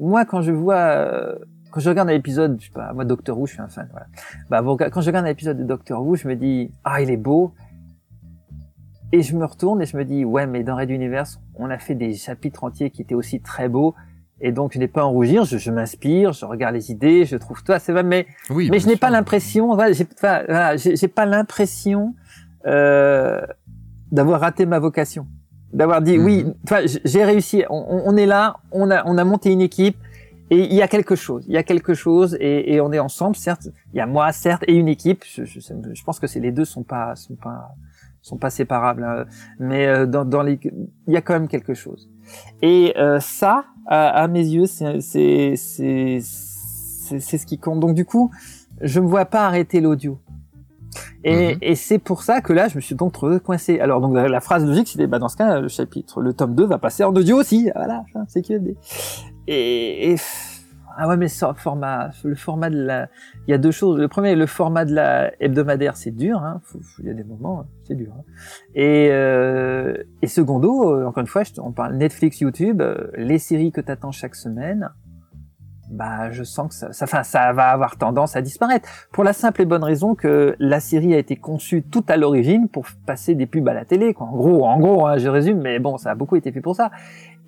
[0.00, 1.36] moi quand je vois euh,
[1.70, 3.88] quand je regarde un épisode, je sais pas, moi Doctor Who, je suis un fan.
[3.90, 4.06] Voilà.
[4.50, 7.10] Bah bon, quand je regarde un épisode de Doctor Who, je me dis ah il
[7.10, 7.52] est beau,
[9.12, 11.78] et je me retourne et je me dis, ouais, mais dans Red Universe, on a
[11.78, 13.94] fait des chapitres entiers qui étaient aussi très beaux.
[14.40, 17.24] Et donc, je n'ai pas à en rougir, je, je m'inspire, je regarde les idées,
[17.24, 20.42] je trouve toi, c'est vrai, mais, Oui, mais je n'ai pas l'impression, voilà, j'ai enfin,
[20.46, 22.14] voilà, j'ai pas l'impression
[22.66, 23.40] euh,
[24.12, 25.26] d'avoir raté ma vocation.
[25.72, 26.24] D'avoir dit, Mhm.
[26.24, 29.60] oui, enfin, j- j'ai réussi, on, on- est là, on a, on a monté une
[29.60, 29.96] équipe,
[30.50, 32.98] et il y a quelque chose, il y a quelque chose, et, et on est
[32.98, 36.26] ensemble, certes, il y a moi, certes, et une équipe, je, je, je pense que
[36.26, 37.74] c'est les deux sont pas, sont pas,
[38.22, 39.26] sont pas séparables, hein.
[39.58, 40.58] mais euh, dans, dans les,
[41.06, 42.08] il y a quand même quelque chose.
[42.62, 45.54] Et euh, ça, à, à mes yeux, c'est c'est
[46.18, 47.80] c'est ce qui compte.
[47.80, 48.30] Donc du coup,
[48.80, 50.18] je me vois pas arrêter l'audio.
[51.24, 51.58] Et, Mhm.
[51.62, 53.80] et c'est pour ça que là, je me suis donc trouvé coincé.
[53.80, 56.64] Alors donc la phrase logique, c'était bah dans ce cas, le chapitre, le tome 2
[56.66, 57.70] va passer en audio aussi.
[57.74, 58.76] Voilà, hein, c'est QFD.
[59.46, 60.16] Et, et
[61.00, 63.08] ah ouais, mais ça, format, le format de la,
[63.46, 63.98] il y a deux choses.
[64.00, 66.42] Le premier, le format de la hebdomadaire, c'est dur.
[66.42, 66.60] Hein.
[66.64, 68.12] Faut- Il y a des moments, hein, c'est dur.
[68.18, 68.22] hein.
[68.74, 73.38] Et, euh, et secondo, euh, encore une fois, je on parle Netflix, YouTube, euh, les
[73.38, 74.90] séries que t'attends chaque semaine.
[75.90, 78.88] Bah, je sens que ça, ça, enfin, ça va avoir tendance à disparaître.
[79.12, 82.68] Pour la simple et bonne raison que la série a été conçue tout à l'origine
[82.68, 84.12] pour passer des pubs à la télé.
[84.14, 84.26] Quoi.
[84.26, 86.76] En gros, en gros, hein, je résume, mais bon, ça a beaucoup été fait pour
[86.76, 86.90] ça.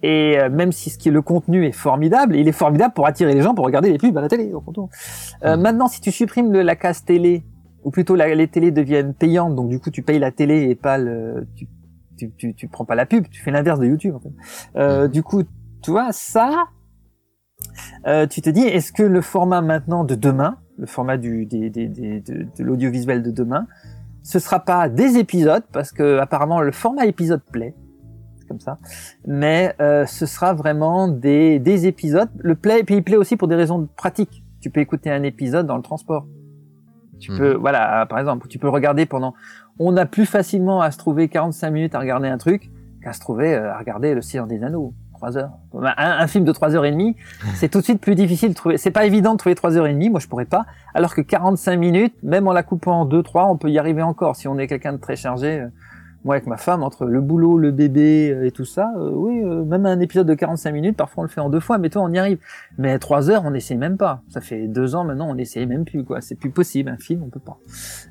[0.02, 3.06] Et euh, même si ce qui est le contenu est formidable, il est formidable pour
[3.06, 4.52] attirer les gens pour regarder les pubs à la télé.
[4.54, 4.72] au fond.
[5.44, 5.60] Euh, Mm.
[5.60, 7.44] Maintenant, si tu supprimes le- la case télé,
[7.84, 10.74] ou plutôt la- les télés deviennent payantes, donc du coup tu payes la télé et
[10.74, 11.66] pas le, tu,
[12.16, 14.14] tu, tu, tu prends pas la pub, tu fais l'inverse de YouTube.
[14.14, 14.30] En fait.
[14.76, 15.08] euh, Mhm.
[15.12, 15.42] Du coup,
[15.82, 16.64] tu vois ça,
[18.06, 21.70] euh, tu te dis, est-ce que le format maintenant de demain, le format du, des,
[21.70, 23.66] des, des- de, de l'audiovisuel de demain,
[24.22, 27.74] ce sera pas des épisodes parce que apparemment le format épisode plaît,
[28.38, 28.78] C'est comme ça.
[29.26, 32.28] Mais euh, ce sera vraiment des, des épisodes.
[32.38, 34.42] Le play, puis il plaît aussi pour des raisons pratiques.
[34.60, 36.26] Tu peux écouter un épisode dans le transport.
[37.18, 37.38] Tu Mhm.
[37.38, 39.34] peux, voilà, par exemple, tu peux le regarder pendant.
[39.78, 42.70] On a plus facilement à se trouver 45 minutes à regarder un truc
[43.02, 44.92] qu'à se trouver euh, à regarder le Seigneur des Anneaux.
[45.20, 45.50] 3 heures.
[45.74, 47.14] Un, un film de 3 heures et demie,
[47.54, 48.78] c'est tout de suite plus difficile de trouver.
[48.78, 50.64] C'est pas évident de trouver 3 heures et demie, moi je pourrais pas.
[50.94, 54.02] Alors que 45 minutes, même en la coupant en 2, 3, on peut y arriver
[54.02, 54.36] encore.
[54.36, 55.68] Si on est quelqu'un de très chargé, euh,
[56.24, 59.42] moi avec ma femme, entre le boulot, le bébé euh, et tout ça, euh, oui,
[59.42, 61.88] euh, même un épisode de 45 minutes, parfois on le fait en deux fois, mais
[61.88, 62.38] toi on y arrive.
[62.78, 64.22] Mais 3 heures, on n'essaye même pas.
[64.28, 66.20] Ça fait deux ans maintenant, on n'essaye même plus, quoi.
[66.20, 67.58] C'est plus possible, un film, on peut pas.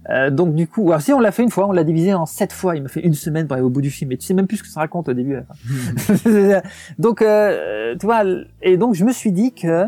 [0.09, 2.25] Euh, donc du coup, alors si on l'a fait une fois, on l'a divisé en
[2.25, 2.75] sept fois.
[2.75, 4.11] Il m'a fait une semaine pour aller au bout du film.
[4.11, 5.37] Et tu sais même plus ce que ça raconte au début.
[5.37, 6.61] fin.
[6.99, 8.23] donc, euh, tu vois,
[8.61, 9.85] et donc je me suis dit que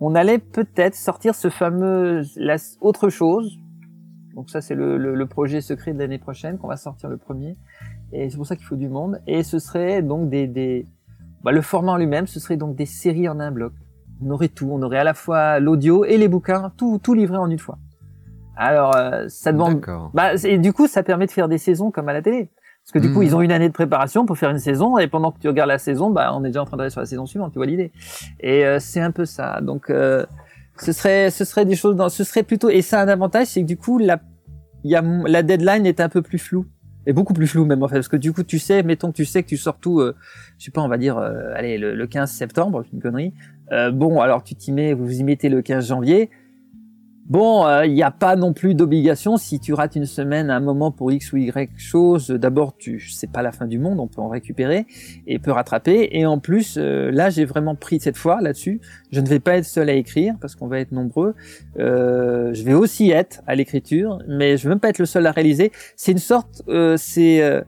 [0.00, 3.58] on allait peut-être sortir ce fameux la, autre chose.
[4.36, 7.16] Donc ça, c'est le, le, le projet secret de l'année prochaine qu'on va sortir le
[7.16, 7.56] premier.
[8.12, 9.20] Et c'est pour ça qu'il faut du monde.
[9.26, 10.86] Et ce serait donc des, des
[11.42, 13.72] bah, le format en lui-même, ce serait donc des séries en un bloc.
[14.22, 14.68] On aurait tout.
[14.70, 17.78] On aurait à la fois l'audio et les bouquins, tout, tout livré en une fois.
[18.56, 19.84] Alors, euh, ça demande.
[20.14, 22.50] Bah, et du coup, ça permet de faire des saisons comme à la télé.
[22.84, 23.26] Parce que du coup, Mhm.
[23.26, 25.68] ils ont une année de préparation pour faire une saison, et pendant que tu regardes
[25.68, 27.52] la saison, bah, on est déjà en train d'aller sur la saison suivante.
[27.52, 27.90] Tu vois l'idée
[28.38, 29.60] Et euh, c'est un peu ça.
[29.60, 30.24] Donc, euh,
[30.78, 32.68] ce serait, ce serait des choses dans, ce serait plutôt.
[32.70, 34.20] Et ça a un avantage, c'est que du coup, la,
[34.84, 36.66] y a la deadline est un peu plus floue.
[37.08, 39.16] Et beaucoup plus floue même en fait, parce que du coup tu sais, mettons que
[39.16, 40.16] tu sais que tu sors tout, euh,
[40.58, 43.32] je sais pas, on va dire, euh, allez, le, le 15 septembre, une connerie.
[43.70, 46.30] Euh, bon, alors tu t'y mets, vous y mettez le 15 janvier.
[47.28, 50.92] Bon, il n'y a pas non plus d'obligation si tu rates une semaine un moment
[50.92, 52.28] pour X ou Y chose.
[52.28, 54.86] D'abord, tu c'est pas la fin du monde, on peut en récupérer
[55.26, 56.08] et peut rattraper.
[56.12, 58.80] Et en plus, euh, là, j'ai vraiment pris cette fois là-dessus.
[59.10, 61.34] Je ne vais pas être seul à écrire parce qu'on va être nombreux.
[61.80, 65.26] Euh, je vais aussi être à l'écriture, mais je veux même pas être le seul
[65.26, 65.72] à réaliser.
[65.96, 67.60] C'est une sorte, euh, c'est euh,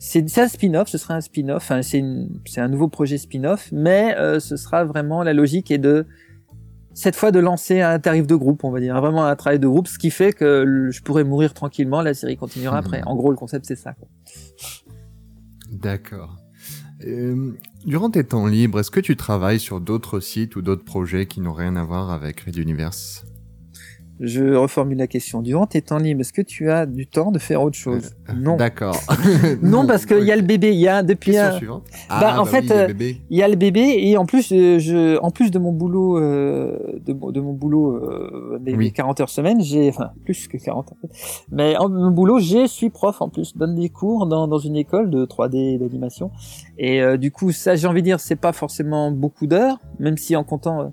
[0.00, 0.88] c'est c'est un spin-off.
[0.88, 1.70] Ce sera un spin-off.
[1.92, 6.04] Une- c'est un nouveau projet spin-off, mais euh, ce sera vraiment la logique est de
[6.94, 9.66] cette fois de lancer un tarif de groupe, on va dire, vraiment un travail de
[9.66, 13.02] groupe, ce qui fait que je pourrais mourir tranquillement, la série continuera après.
[13.04, 13.94] En gros, le concept c'est ça.
[15.70, 16.36] D'accord.
[17.04, 17.52] Euh,
[17.84, 21.40] durant tes temps libres, est-ce que tu travailles sur d'autres sites ou d'autres projets qui
[21.40, 23.24] n'ont rien à voir avec Red Universe?
[24.20, 25.42] Je reformule la question.
[25.42, 28.14] Durant tes temps libres, est-ce que tu as du temps de faire autre chose?
[28.36, 28.56] Non.
[28.56, 28.96] D'accord.
[29.62, 30.72] Non, parce qu'il y a le bébé.
[30.72, 31.52] Il y a depuis un.
[31.56, 31.82] suivante.
[32.08, 33.20] Bah, Ah, en bah fait, oui, le euh, bébé.
[33.30, 36.18] il y a le bébé et en plus, euh, je, en plus de mon boulot,
[36.18, 38.92] euh, de, mon- de mon boulot, euh, des Oui.
[38.92, 41.44] 40 heures semaine, j'ai, enfin, plus que 40 en fait.
[41.50, 44.76] Mais en mon boulot, j'ai suis prof en plus, donne des cours dans, dans une
[44.76, 46.30] école de 3D d'animation.
[46.78, 50.16] Et euh, du coup, ça, j'ai envie de dire, c'est pas forcément beaucoup d'heures, même
[50.16, 50.92] si en comptant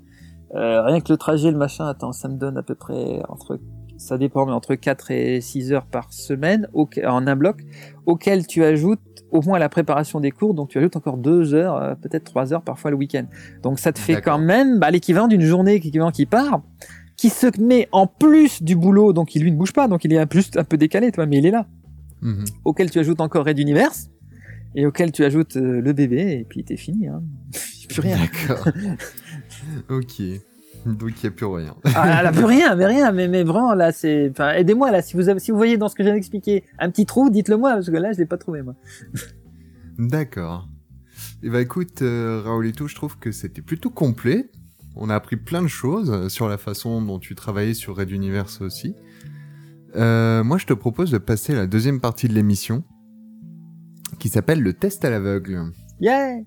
[0.55, 3.59] euh, rien que le trajet, le machin, attends, ça me donne à peu près entre,
[3.97, 7.61] ça dépend, mais entre 4 et 6 heures par semaine au- en un bloc,
[8.05, 8.99] auquel tu ajoutes
[9.31, 12.51] au moins la préparation des cours, donc tu ajoutes encore 2 heures, euh, peut-être 3
[12.53, 13.25] heures parfois le week-end.
[13.63, 16.61] Donc ça te fait quand même bah, l'équivalent d'une journée équivalent qui part,
[17.15, 20.11] qui se met en plus du boulot, donc il lui ne bouge pas, donc il
[20.11, 21.65] est un, plus, un peu décalé, toi, mais il est là.
[22.21, 22.43] Mhm.
[22.65, 24.09] Auquel tu ajoutes encore Red Universe,
[24.75, 27.07] et auquel tu ajoutes euh, le bébé, et puis t'es fini.
[27.07, 27.21] Hein.
[27.89, 28.17] plus rien.
[28.17, 28.67] D'accord.
[29.89, 30.21] ok.
[30.85, 31.75] Donc il n'y a plus rien.
[31.95, 34.29] Ah, elle a plus rien, mais rien, mais, mais vraiment là, c'est.
[34.31, 36.63] Enfin, aidez-moi là, si vous avez, si vous voyez dans ce que je viens d'expliquer
[36.79, 38.75] un petit trou, dites-le moi parce que là, je l'ai pas trouvé moi.
[39.97, 40.67] D'accord.
[41.43, 44.49] Et bah écoute, euh, Raoulito, je trouve que c'était plutôt complet.
[44.95, 48.61] On a appris plein de choses sur la façon dont tu travaillais sur Red Universe
[48.61, 48.95] aussi.
[49.95, 52.83] Euh, moi, je te propose de passer à la deuxième partie de l'émission,
[54.19, 55.71] qui s'appelle le test à l'aveugle.
[55.99, 56.41] Yeah.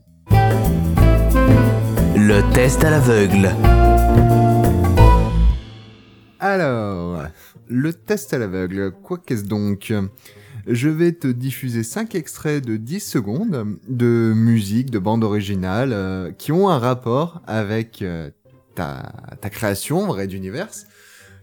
[2.16, 3.50] Le test à l'aveugle.
[6.40, 7.24] Alors,
[7.68, 9.92] le test à l'aveugle, quoi qu'est-ce donc?
[10.66, 16.30] Je vais te diffuser 5 extraits de 10 secondes de musique, de bande originale, euh,
[16.32, 18.30] qui ont un rapport avec euh,
[18.74, 19.12] ta,
[19.50, 20.86] création, Red Universe.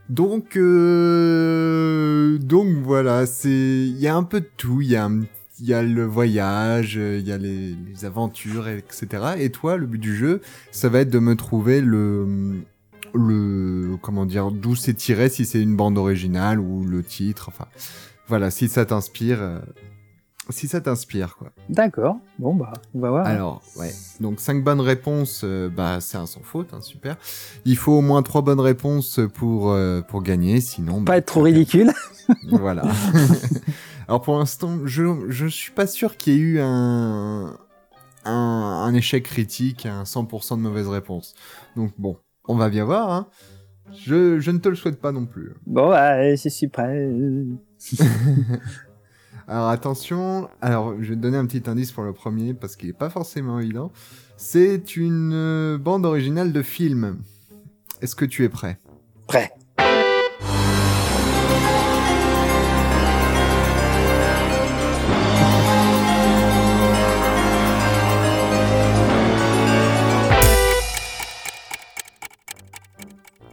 [0.10, 4.82] Donc, euh, donc voilà, c'est, il y a un peu de tout.
[4.82, 5.22] Il y a, un-
[5.62, 9.36] il y a le voyage, euh, il y a les, les aventures, etc.
[9.38, 10.42] Et toi, le but du jeu,
[10.72, 12.64] ça va être de me trouver le,
[13.14, 17.50] le, comment dire, d'où c'est tiré, si c'est une bande originale ou le titre.
[17.50, 17.68] Enfin,
[18.28, 19.60] voilà, si ça t'inspire, euh,
[20.50, 21.52] si ça t'inspire, quoi.
[21.70, 22.18] D'accord.
[22.40, 23.28] Bon bah, on va voir.
[23.28, 23.92] Alors, ouais.
[24.20, 27.18] Donc, 5 bonnes réponses, euh, bah, c'est un sans faute, hein, super.
[27.66, 31.04] Il faut au moins 3 bonnes réponses pour, euh, pour gagner, sinon.
[31.04, 31.92] pas bah, être trop ridicule.
[32.50, 32.84] voilà.
[34.08, 37.58] Alors, pour l'instant, je, je suis pas sûr qu'il y ait eu un,
[38.26, 41.34] un, un échec critique, un 100% de mauvaise réponse.
[41.76, 43.28] Donc, bon, on va bien voir, hein.
[43.94, 45.54] Je, je ne te le souhaite pas non plus.
[45.66, 47.10] Bon, bah, je suis prêt.
[49.48, 52.88] Alors attention, alors je vais te donner un petit indice pour le premier parce qu'il
[52.90, 53.92] est pas forcément évident.
[54.38, 57.18] C'est une euh, bande originale de film.
[58.02, 58.80] Est-ce que tu es prêt?
[59.28, 59.52] Prêt.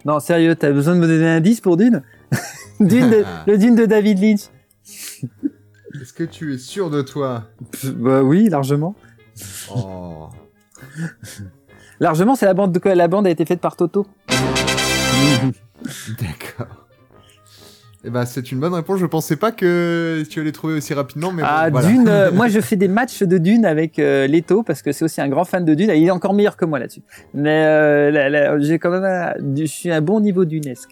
[0.09, 2.03] Non, sérieux, t'as besoin de me donner un indice pour Dune
[2.81, 4.41] Dune de- Le Dune de David Lynch
[6.01, 7.45] Est-ce que tu es sûr de toi?
[7.73, 8.95] Pff, Bah oui, largement.
[9.75, 10.29] Oh.
[12.01, 12.95] Largement, c'est la bande de quoi?
[12.95, 14.07] La bande a été faite par Toto.
[16.19, 16.88] D'accord.
[18.09, 18.99] Eh ben, c'est une bonne réponse.
[19.01, 21.89] Je pensais pas que tu allais trouver aussi rapidement, mais bon, ah, voilà.
[21.89, 25.05] Dune, euh, moi je fais des matchs de Dune avec euh, Leto parce que c'est
[25.05, 25.91] aussi un grand fan de Dune.
[25.91, 27.03] et Il est encore meilleur que moi là-dessus.
[27.35, 30.89] Mais euh, j'ai quand même, un- je suis un bon niveau dunesque.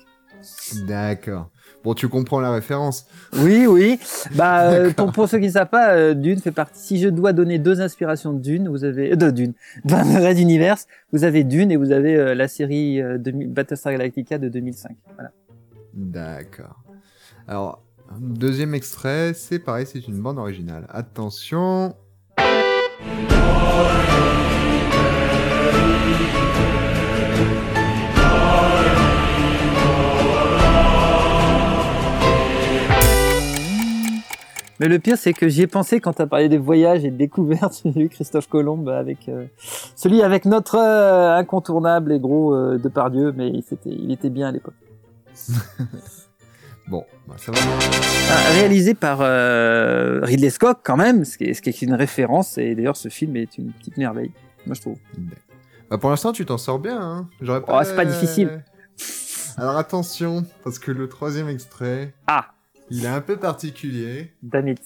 [0.87, 1.49] D'accord.
[1.83, 3.07] Bon, tu comprends la référence.
[3.39, 3.99] Oui, oui.
[4.35, 6.79] Bah, pour, pour ceux qui ne savent pas, Dune fait partie.
[6.79, 9.55] Si je dois donner deux inspirations de Dune, vous avez de Dune,
[9.87, 9.95] de
[10.27, 13.01] Red Universe, vous avez Dune et vous avez la série
[13.49, 14.95] Battlestar Galactica de 2005.
[15.15, 15.31] Voilà.
[15.95, 16.83] D'accord.
[17.49, 17.81] Alors,
[18.19, 20.87] deuxième extrait, c'est pareil, c'est une bande originale.
[20.91, 21.95] Attention.
[34.79, 37.11] Mais le pire, c'est que j'y ai pensé quand tu as parlé des voyages et
[37.11, 37.81] de découvertes.
[37.85, 39.47] J'ai vu Christophe Colomb avec euh,
[39.95, 44.53] celui avec notre euh, incontournable et gros euh, Depardieu, mais c'était, il était bien à
[44.53, 44.75] l'époque.
[46.89, 47.59] Bon, bah, ça va.
[48.31, 51.95] Ah, réalisé par euh, Ridley Scott quand même, ce qui, est, ce qui est une
[51.95, 52.59] référence.
[52.59, 54.31] Et d'ailleurs, ce film est une petite merveille,
[54.67, 54.99] moi je trouve.
[55.91, 57.01] Bah, pour l'instant, tu t'en sors bien.
[57.01, 57.29] Hein.
[57.41, 58.63] J'aurais Oh, c'est pas difficile.
[59.59, 62.51] Alors attention, parce que le troisième extrait, Ah,
[62.91, 64.33] il est un peu particulier.
[64.43, 64.81] damn it.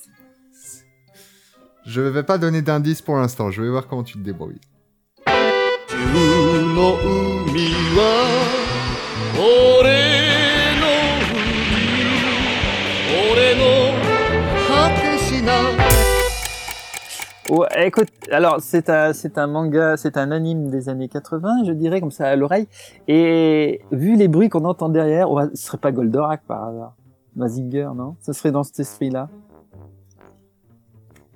[1.86, 3.50] Je vais pas donner d'indice pour l'instant.
[3.50, 4.60] Je vais voir comment tu te débrouilles.
[17.52, 21.72] Oh, écoute, alors c'est un, c'est un manga, c'est un anime des années 80, je
[21.72, 22.68] dirais comme ça à l'oreille.
[23.08, 26.94] Et vu les bruits qu'on entend derrière, oh, ce serait pas Goldorak par hasard,
[27.34, 28.14] Mazinger, non?
[28.20, 29.28] Ce serait dans cet esprit-là.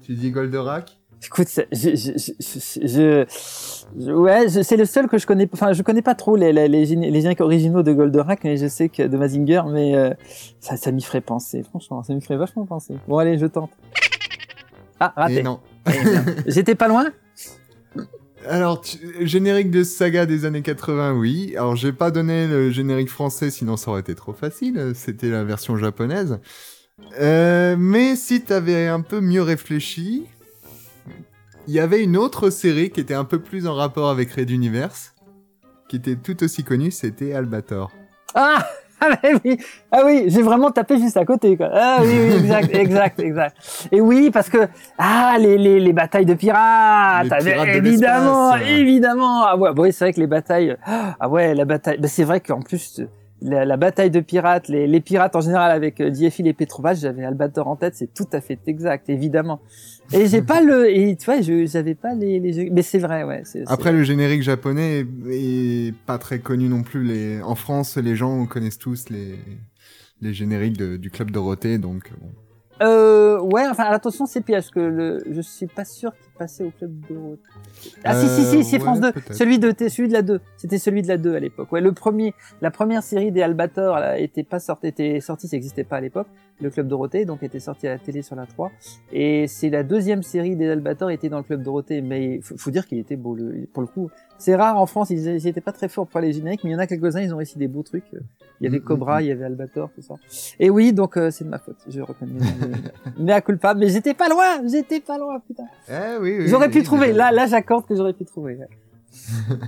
[0.03, 1.01] Tu dis Goldorak?
[1.27, 3.25] Écoute, je, je,
[3.99, 5.49] je, ouais, c'est le seul que je connais.
[5.53, 8.69] Enfin, je connais pas trop les, les, les, les génériques originaux de Goldorak, mais je
[8.69, 10.11] sais que de Mazinger, mais euh,
[10.61, 11.65] ça, ça m'y ferait penser.
[11.65, 12.95] Franchement, ça m'y ferait vachement penser.
[13.09, 13.71] Bon, allez, je tente.
[15.01, 15.39] Ah, raté.
[15.39, 15.59] Et non.
[16.47, 17.07] J'étais pas loin?
[18.47, 21.55] Alors, tu- générique de saga des années 80, oui.
[21.57, 24.93] Alors, j'ai pas donné le générique français, sinon ça aurait été trop facile.
[24.95, 26.39] C'était la version japonaise.
[27.21, 30.27] Euh, mais si t'avais un peu mieux réfléchi,
[31.67, 34.51] il y avait une autre série qui était un peu plus en rapport avec Red
[34.51, 35.15] Universe,
[35.89, 37.91] qui était tout aussi connue, c'était Albator.
[38.35, 38.67] Ah,
[39.01, 39.59] ah mais oui,
[39.91, 41.57] ah oui, j'ai vraiment tapé juste à côté.
[41.57, 41.71] Quoi.
[41.73, 43.89] Ah oui, oui, exact, exact, exact.
[43.93, 44.69] Et oui, parce que
[44.99, 49.45] ah les les, les batailles de pirates, Les ah, de évidemment, évidemment.
[49.45, 51.99] Ah ouais, bah oui, c'est vrai que les batailles, ah ouais, la bataille.
[51.99, 53.01] Bah c'est vrai qu'en plus
[53.43, 57.25] la, la bataille de pirates, les, les pirates en général avec euh, et Petrovac, j'avais
[57.25, 59.61] Albator en tête, c'est tout à fait exact, évidemment.
[60.13, 63.43] Et j'ai pas le, et tu vois, j'avais pas les, les, mais c'est vrai, ouais.
[63.67, 67.05] Après, le générique japonais est, est pas très connu non plus.
[67.05, 67.43] Les...
[67.43, 69.39] En France, les gens connaissent tous les,
[70.21, 72.29] les génériques de- du Club Dorothée, donc bon.
[72.83, 76.71] Euh, ouais, enfin, attention, c'est piège, que le, je suis pas sûr qu'il passait au
[76.71, 77.39] club de
[78.05, 79.13] Ah, si, si, Euh, si, c'est ouais, France 2.
[79.13, 79.35] peut-être.
[79.35, 80.41] Celui de, celui de la 2.
[80.57, 81.71] C'était celui de la 2 à l'époque.
[81.73, 85.57] Ouais, le premier, la première série des Albator, là, était pas sortie, était sortie, ça
[85.57, 86.27] existait pas à l'époque.
[86.61, 88.71] Le club Dorothée, donc, était sorti à la télé sur la 3.
[89.13, 92.01] Et c'est la deuxième série des Albator était dans le club Dorothée.
[92.01, 94.11] Mais faut, faut dire qu'il était beau, le, pour le coup.
[94.39, 96.73] C'est rare en France, ils, ils étaient pas très forts pour les génériques, mais il
[96.73, 98.05] y en a quelques-uns, ils ont réussi des beaux trucs.
[98.61, 100.15] Il y avait Mm, Cobra, mm, il y avait Albator, tout ça.
[100.61, 101.77] Et oui, donc, euh, c'est de ma faute.
[101.89, 102.39] Je reconnais.
[103.19, 103.75] mais à culpa.
[103.75, 105.65] Mais j'étais pas loin, j'étais pas loin, putain.
[105.89, 107.13] Eh oui, oui, J'aurais oui, pu trouver.
[107.13, 108.57] Là, là, j'accorde que j'aurais pu trouver.
[108.57, 108.69] ouais.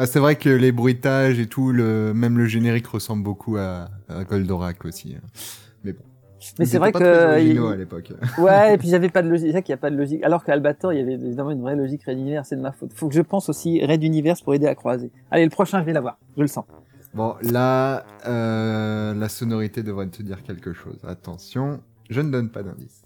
[0.00, 2.12] Ah, c'est vrai que les bruitages et tout, le...
[2.14, 5.16] même le générique ressemble beaucoup à, à Goldorak aussi.
[5.16, 5.26] hein.
[5.82, 6.04] Mais bon.
[6.60, 8.12] Mais c'est vrai pas que très il- à l'époque.
[8.38, 9.48] Ouais, et puis j'avais pas de logique.
[9.48, 10.22] C'est ça qu'il n'y a pas de logique.
[10.22, 12.92] Alors qu'Albator, il y avait évidemment une vraie logique Red Universe, c'est de ma faute.
[12.94, 15.10] Faut que je pense aussi Red Universe pour aider à croiser.
[15.32, 16.16] Allez, le prochain, je vais l'avoir.
[16.36, 16.64] Je le sens.
[17.12, 21.00] Bon, là, euh, la sonorité devrait te dire quelque chose.
[21.08, 23.02] Attention, je ne donne pas d'indice.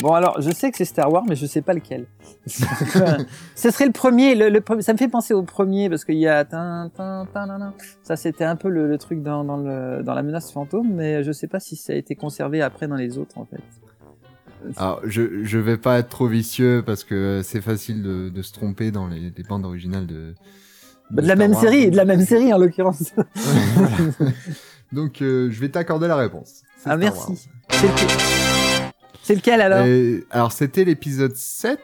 [0.00, 2.06] Bon, alors, je sais que c'est Star Wars, mais je sais pas lequel.
[2.46, 4.38] Ce serait le premier.
[4.80, 6.46] Ça me fait penser au premier parce qu'il y a
[8.02, 11.74] ça, c'était un peu le, truc dans, la menace fantôme, mais je sais pas si
[11.74, 13.62] ça a été conservé après dans les autres en fait.
[14.76, 19.08] Alors, je, vais pas être trop vicieux parce que c'est facile de, se tromper dans
[19.08, 20.34] les bandes originales de.
[21.10, 23.12] De la même série, de la même série en l'occurrence.
[23.34, 23.96] Voilà.
[24.92, 26.62] Donc, euh, je vais t'accorder la réponse.
[26.84, 27.48] Ah merci.
[27.70, 28.06] C'est lequel,
[29.22, 31.78] c'est lequel alors Et- alors, c'était l'épisode 7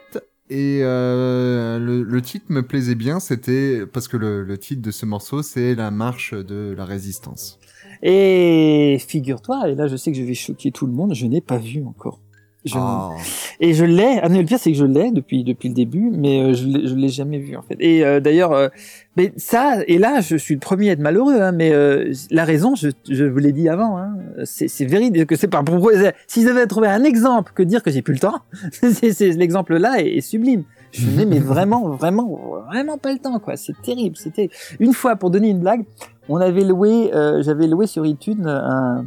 [0.49, 3.19] et euh, le, le titre me plaisait bien.
[3.19, 7.59] C'était parce que le, le titre de ce morceau, c'est la marche de la résistance.
[8.03, 11.41] Et figure-toi, et là je sais que je vais choquer tout le monde, je n'ai
[11.41, 12.19] pas vu encore.
[12.65, 13.11] Je Ah.
[13.59, 14.19] Et je l'ai.
[14.23, 16.87] Ah le pire c'est que je l'ai depuis depuis le début, mais euh, je l'ai
[16.87, 17.75] je l'ai jamais vu en fait.
[17.79, 18.69] Et euh, d'ailleurs, euh,
[19.15, 22.43] mais ça et là, je suis le premier à être malheureux, hein, mais euh, la
[22.43, 25.91] raison, je, je vous l'ai dit avant, hein, c'est c'est véridique que c'est pas pour
[26.27, 28.39] si je devais trouver un exemple que dire que j'ai plus le temps,
[28.71, 30.63] c'est l'exemple là est, est sublime.
[30.91, 33.57] Je n'ai mais vraiment vraiment vraiment pas le temps quoi.
[33.57, 34.15] C'est terrible.
[34.17, 34.49] C'était
[34.79, 35.85] une fois pour donner une blague,
[36.29, 37.11] on avait loué,
[37.41, 39.05] j'avais loué sur iTunes un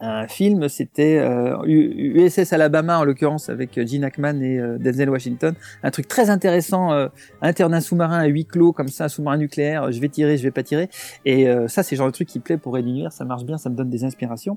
[0.00, 5.54] un film, c'était euh, USS Alabama en l'occurrence avec Gene Hackman et euh, Denzel Washington,
[5.82, 7.08] un truc très intéressant, euh,
[7.42, 10.36] interne un sous-marin à huis clos comme ça, un sous-marin nucléaire, euh, je vais tirer,
[10.36, 10.88] je vais pas tirer,
[11.24, 13.58] et euh, ça c'est le genre de truc qui plaît pour réunir, ça marche bien,
[13.58, 14.56] ça me donne des inspirations,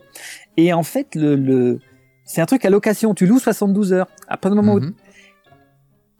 [0.57, 1.79] et en fait le, le...
[2.23, 4.93] c'est un truc à location, tu loues 72 heures, à partir du moment où Mhm.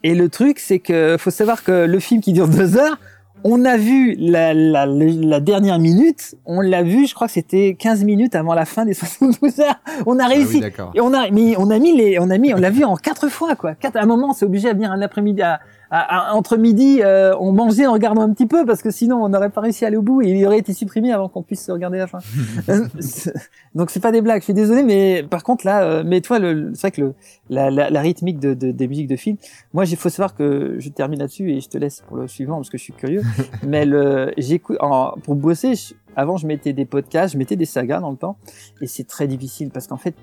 [0.04, 2.98] et le truc, c'est que faut savoir que le film qui dure deux heures,
[3.44, 7.76] on a vu la, la, la dernière minute, on l'a vu, je crois que c'était
[7.80, 9.80] 15 minutes avant la fin des 72 heures.
[10.06, 10.64] On a Ah oui, réussi.
[10.94, 12.96] et on a mis, on a mis les, on a mis, on l'a vu en
[12.96, 13.74] quatre fois quoi.
[13.76, 15.60] Quatre, à un moment, c'est obligé à venir un après-midi, à,
[15.94, 19.18] à- à- entre midi, euh, on mangeait en regardant un petit peu parce que sinon
[19.24, 21.44] on n'aurait pas réussi à aller au bout et il aurait été supprimé avant qu'on
[21.44, 22.20] puisse regarder la fin.
[22.70, 22.88] Euh,
[23.76, 26.40] Donc c'est pas des blagues, je suis désolé, mais par contre là, euh, mais toi,
[26.40, 27.14] le, c'est vrai que le,
[27.50, 29.38] la, la, la rythmique de, de- des musiques de film,
[29.74, 32.56] moi il faut savoir que je termine là-dessus et je te laisse pour le suivant
[32.58, 33.22] parce que je suis curieux.
[33.68, 34.78] mais le, j'écoute,
[35.24, 38.38] pour bosser, je- avant je mettais des podcasts, je mettais des sagas dans le temps
[38.82, 40.16] et c'est très difficile parce qu'en fait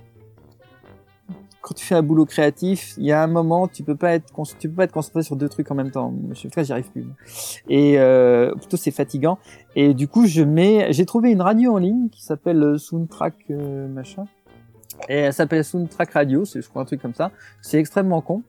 [1.68, 4.32] quand tu fais un boulot créatif, il y a un moment, tu peux pas être,
[4.58, 6.14] tu peux pas être concentré sur deux trucs en même temps.
[6.32, 7.04] Je j'y arrive plus.
[7.68, 9.38] Et euh, plutôt, c'est fatigant.
[9.76, 13.34] Et du coup, je mets, j'ai trouvé une radio en ligne qui s'appelle euh, Soundtrack
[13.50, 14.24] euh, machin.
[15.10, 17.32] Et elle s'appelle Soundtrack Radio, c'est je crois un truc comme ça.
[17.60, 18.42] C'est extrêmement con.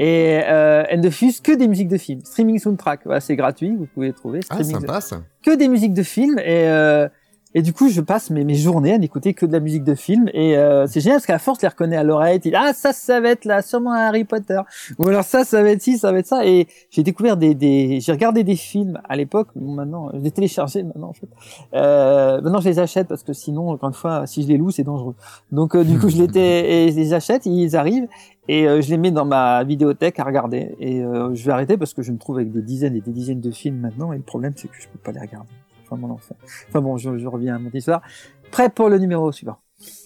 [0.00, 2.20] Et euh, elle ne diffuse que des musiques de films.
[2.24, 4.40] Streaming Soundtrack, voilà, c'est gratuit, vous pouvez trouver.
[4.48, 5.22] Ah, Streaming sympa ça.
[5.44, 7.08] que des musiques de films et euh,
[7.54, 9.94] et du coup je passe mes, mes journées à n'écouter que de la musique de
[9.94, 12.72] film et euh, c'est génial parce qu'à force je les reconnais à l'oreille dis, ah
[12.74, 14.60] ça ça va être là sûrement un Harry Potter.
[14.98, 16.46] Ou alors ça ça va être ci ça va être ça.
[16.46, 19.48] Et j'ai découvert des des j'ai regardé des films à l'époque.
[19.56, 21.28] Bon maintenant je les téléchargés maintenant en fait.
[21.74, 24.70] Euh, maintenant je les achète parce que sinon encore une fois si je les loue
[24.70, 25.14] c'est dangereux.
[25.52, 28.08] Donc euh, du coup je et je les achète ils arrivent
[28.48, 30.74] et euh, je les mets dans ma vidéothèque à regarder.
[30.80, 33.12] Et euh, je vais arrêter parce que je me trouve avec des dizaines et des
[33.12, 35.48] dizaines de films maintenant et le problème c'est que je peux pas les regarder
[35.88, 36.36] c'est vraiment l'enfer
[36.68, 38.02] enfin bon je, reviens à mon histoire
[38.50, 39.58] prêt pour le numéro suivant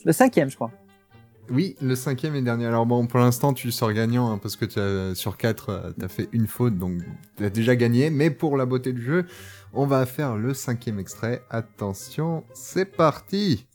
[0.04, 0.70] le cinquième je crois
[1.50, 2.66] Oui, le cinquième et dernier.
[2.66, 5.90] Alors bon, pour l'instant, tu sors gagnant hein, parce que tu as, sur quatre, euh,
[5.98, 7.02] t'as fait une faute, donc
[7.36, 8.10] t'as déjà gagné.
[8.10, 9.26] Mais pour la beauté du jeu,
[9.72, 11.42] on va faire le cinquième extrait.
[11.50, 13.66] Attention, c'est parti.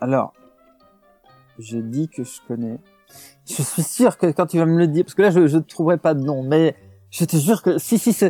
[0.00, 0.32] Alors,
[1.58, 2.78] je dis que je connais.
[3.46, 5.58] Je suis sûr que quand tu vas me le dire, parce que là je ne
[5.62, 6.74] trouverai pas de nom, mais
[7.10, 8.26] je te jure que si si ce-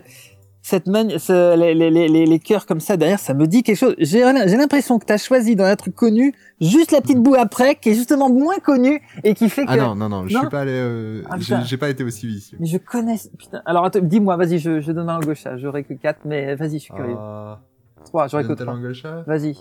[0.63, 3.65] cette mani- ce- les, les, les, les, les cœurs comme ça derrière, ça me dit
[3.65, 3.97] quelque chose.
[3.99, 7.75] J'ai l'impression que tu as choisi dans un truc connu juste la petite boue après,
[7.75, 9.73] qui est justement moins connue et qui fait que.
[9.73, 10.71] Ah non, non, non, je Non suis pas allé.
[10.75, 12.57] euh, Ah, j'ai pas été aussi vicieux.
[12.61, 13.17] Mais je connais.
[13.37, 13.61] Putain.
[13.67, 15.43] Alors dis-moi, vas-y, je, je donne langue gauche.
[15.43, 15.57] là.
[15.57, 17.17] J'aurai que quatre, mais vas-y, je suis curieux.
[17.19, 17.59] Ah,
[18.05, 18.75] Trois, j'aurai que donne ta trois.
[18.77, 19.57] langue au chat Vas-y.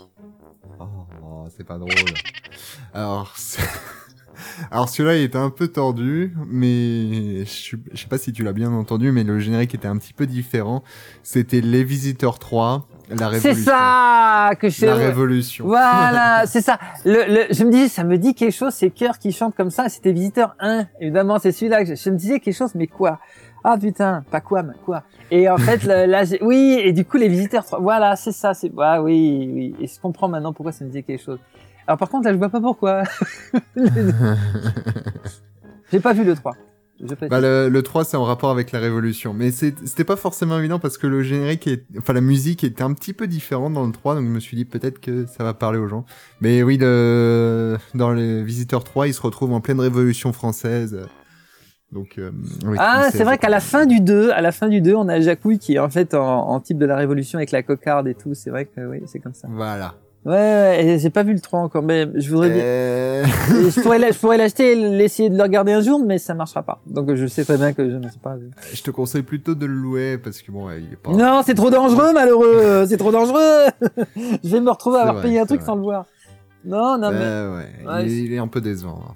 [0.80, 1.92] Oh, c'est pas drôle.
[2.94, 3.62] Alors, c'est-
[4.72, 8.54] alors celui-là, il était un peu tordu, mais je je sais pas si tu l'as
[8.54, 10.84] bien entendu, mais le générique était un petit peu différent.
[11.24, 13.72] C'était Les Visiteurs 3, la C'est Révolution.
[13.72, 15.66] ça que je La Révolution.
[15.66, 16.78] Voilà, c'est ça.
[17.06, 19.72] Le, le, je me disais, ça me dit quelque chose, ces chœurs qui chantent comme
[19.72, 19.90] ça.
[19.90, 23.20] C'était Visiteur 1, évidemment, c'est celui-là que je, je me disais quelque chose, mais quoi?
[23.70, 27.28] Ah putain, pas quoi, mais quoi Et en fait, là, oui, et du coup, les
[27.28, 30.86] Visiteurs 3, voilà, c'est ça, c'est, ah oui, oui, et je comprends maintenant pourquoi ça
[30.86, 31.40] me disait quelque chose.
[31.86, 33.04] Alors par contre, là, je vois pas pourquoi.
[35.92, 36.56] J'ai pas vu le 3.
[37.02, 37.30] Je précise.
[37.30, 39.34] Bah, le, le 3, c'est en rapport avec la Révolution.
[39.34, 43.12] Mais c'était pas forcément évident parce que le générique, enfin la musique était un petit
[43.12, 45.78] peu différente dans le 3, donc je me suis dit peut-être que ça va parler
[45.78, 46.06] aux gens.
[46.40, 50.98] Mais oui, dans les Visiteurs 3, il se retrouve en pleine Révolution française.
[51.94, 52.32] Donc, euh,
[52.66, 55.08] oui, Ah, c'est vrai qu'à la fin du 2, à la fin du 2, on
[55.08, 58.08] a Jacouille qui est en fait en, en type de la Révolution avec la cocarde
[58.08, 58.34] et tout.
[58.34, 59.48] C'est vrai que oui, c'est comme ça.
[59.50, 59.94] Voilà.
[60.26, 62.62] Ouais, ouais, j'ai pas vu le 3 encore, mais je voudrais bien.
[62.62, 63.24] Euh,
[63.74, 66.64] je pourrais, je pourrais l'acheter et l'essayer de le regarder un jour, mais ça marchera
[66.64, 66.82] pas.
[66.86, 68.36] Donc je sais très bien que je ne sais pas.
[68.74, 71.12] Je te conseille plutôt de le louer parce que bon, il est pas.
[71.12, 72.86] Non, c'est trop dangereux, malheureux.
[72.90, 73.68] C'est trop dangereux.
[74.44, 75.66] je vais me retrouver à avoir vrai, payé un truc vrai.
[75.66, 76.06] sans le voir.
[76.66, 77.18] Non, non, mais.
[77.22, 79.00] Euh, ouais, Ouais, il, est, il est un peu décevant.
[79.08, 79.14] hein.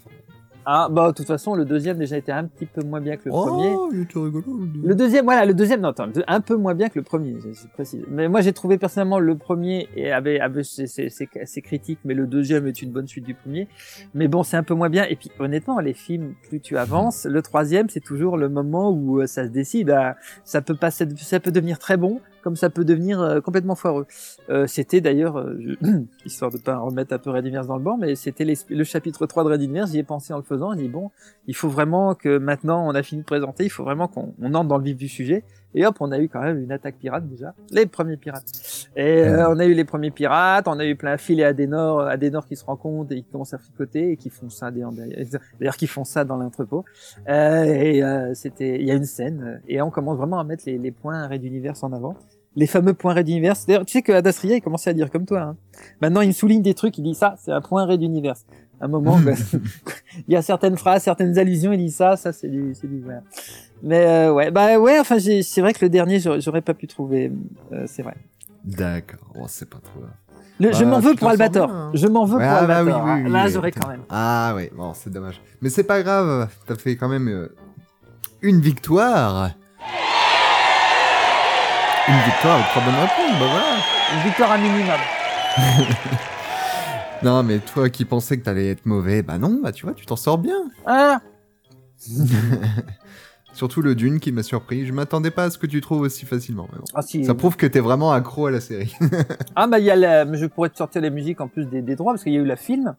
[0.66, 3.24] Ah, bah, de toute façon, le deuxième déjà était un petit peu moins bien que
[3.26, 3.74] le premier.
[3.78, 4.44] Oh, il était rigolo.
[4.84, 7.52] le- deuxième, voilà, le deuxième, non, attends, un peu moins bien que le premier, je,
[7.52, 8.04] je précise.
[8.10, 12.00] Mais moi, j'ai trouvé personnellement le premier et avait, avait ses, ses, ses- ses critiques,
[12.06, 13.68] mais le deuxième est une bonne suite du premier.
[14.14, 15.06] Mais bon, c'est un peu moins bien.
[15.10, 19.20] Et puis, honnêtement, les films, plus tu avances, le troisième, c'est toujours le moment où
[19.22, 19.90] euh, ça se décide.
[19.90, 23.76] à- ça peut passer, ça peut devenir très bon, comme ça peut devenir euh, complètement
[23.76, 24.06] foireux.
[24.50, 25.78] Euh, c'était d'ailleurs, euh,
[26.26, 29.26] histoire de pas remettre un peu Red Universe dans le banc, mais c'était le chapitre
[29.26, 31.12] 3 de Red Universe, j'y ai pensé en le faisant, j'ai dit bon,
[31.48, 34.54] il faut vraiment que maintenant on a fini de présenter, il faut vraiment qu'on on
[34.54, 35.44] entre dans le vif du sujet.
[35.74, 38.46] Et hop, on a eu quand même une attaque pirate déjà, les premiers pirates.
[38.96, 42.02] Et euh, on a eu les premiers pirates, on a eu plein Phil et Adenor,
[42.02, 44.92] Adenor qui se rencontrent et qui commencent à fricoter et qui font ça derrière,
[45.60, 46.84] d'ailleurs qui font ça dans l'entrepôt.
[47.30, 50.44] Euh, et euh, c'était, il y a une scène euh, et on commence vraiment à
[50.44, 52.16] mettre les, les points Red Universe en avant.
[52.56, 53.66] Les fameux points Red Universe.
[53.66, 55.42] D'ailleurs, tu sais que Adastria, il commençait à dire comme toi.
[55.42, 55.58] Hein.
[56.02, 58.46] Maintenant, il me souligne des trucs, il dit ça, c'est un point Red Universe.
[58.84, 59.20] Un moment,
[60.28, 63.00] il y a certaines phrases, certaines allusions, il dit ça, ça c'est du, c'est du,
[63.02, 63.22] voilà.
[63.84, 66.88] Mais euh, ouais, bah ouais, enfin, j'ai- c'est vrai que le dernier, j'aurais pas pu
[66.88, 67.32] trouver,
[67.74, 68.16] euh, c'est vrai.
[68.66, 69.20] D'accord.
[69.40, 70.00] Oh, c'est pas trop.
[70.02, 70.12] grave.
[70.60, 71.68] Le, je Bah, m'en veux pour Albator.
[71.68, 71.92] bien, hein.
[71.94, 73.04] Je m'en veux Ouais, pour ah bah Albator.
[73.06, 74.02] oui, oui, oui, Là, j'aurais quand même.
[74.10, 75.42] Ah oui, bon, c'est dommage.
[75.62, 77.48] Mais c'est pas grave, t'as fait quand même euh,
[78.44, 79.52] une victoire.
[82.08, 83.78] Une victoire avec trois bonnes réponses, bah voilà.
[84.16, 84.98] Une victoire à minimum.
[87.24, 90.06] Non, mais toi qui pensais que t'allais être mauvais, bah non, bah tu vois, tu
[90.06, 90.58] t'en sors bien.
[90.86, 91.22] Ah,
[93.54, 94.86] Surtout le Dune qui m'a surpris.
[94.86, 96.68] Je m'attendais pas à ce que tu trouves aussi facilement.
[96.72, 96.86] mais bon.
[96.96, 97.26] ah si.
[97.26, 98.96] Ça prouve que t'es vraiment accro à la série.
[99.56, 100.34] Ah bah il y a la...
[100.34, 102.40] je pourrais te sortir les musiques en plus des, des droits parce qu'il y a
[102.40, 102.96] eu la film,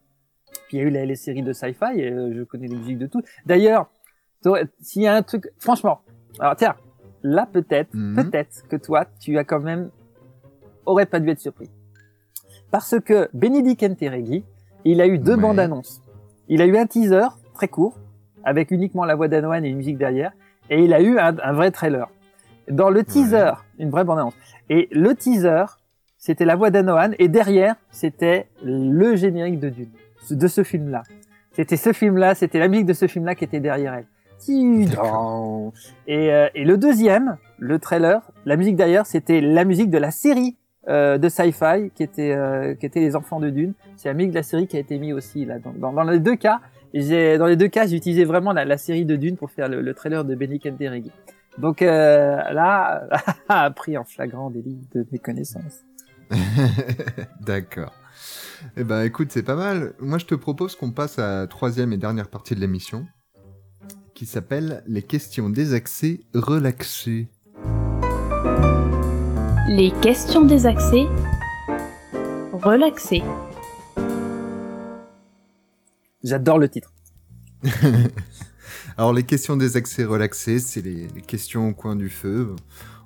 [0.69, 2.77] puis il y a eu la- les séries de sci-fi et euh, je connais les
[2.77, 3.23] musiques de tout.
[3.47, 3.89] D'ailleurs,
[4.81, 6.03] s'il y a un truc, franchement,
[6.39, 6.75] alors tiens,
[7.23, 8.17] là peut-être, Mhm.
[8.17, 9.91] peut-être que toi tu as quand même
[10.85, 11.71] aurais pas dû être surpris
[12.73, 14.45] parce que Benedict Enteregui,
[14.85, 15.41] il a eu deux Ouais.
[15.43, 16.03] bandes annonces.
[16.49, 17.97] Il a eu un teaser très court
[18.43, 20.33] avec uniquement la voix d'Anoan et une musique derrière,
[20.69, 22.09] et il a eu un, un vrai trailer.
[22.69, 24.35] Dans le teaser, une vraie bande annonce.
[24.69, 25.65] Et le teaser,
[26.19, 29.91] c'était la voix d'Anoan et derrière c'était le générique de Dune
[30.31, 31.03] de ce film là
[31.51, 34.07] c'était ce film là c'était la musique de ce film là qui était derrière elle
[36.07, 40.13] et, euh, et le deuxième le trailer la musique derrière c'était la musique de la
[40.13, 40.57] série
[40.89, 44.31] euh, de sci-fi qui était euh, qui était les enfants de Dune c'est la musique
[44.31, 46.61] de la série qui a été mise aussi là dans, les deux cas
[46.93, 49.81] j'ai dans les deux cas j'ai utilisé vraiment la, série de Dune pour faire le,
[49.81, 51.13] le trailer de Benny Kenteregi
[51.59, 53.09] donc euh, là
[53.49, 55.85] a pris en flagrant délit de méconnaissance
[57.41, 57.93] D'accord.
[58.77, 59.95] Eh ben écoute, c'est pas mal.
[59.99, 63.07] Moi je te propose qu'on passe à la troisième et dernière partie de l'émission,
[64.15, 67.29] qui s'appelle les questions désaxées relaxées.
[69.69, 71.07] Les questions désaxées.
[72.53, 73.23] Relaxées.
[76.25, 76.93] j'adore le titre
[78.97, 82.57] Alors les questions désaxées relaxées, c'est les, les questions au coin du feu.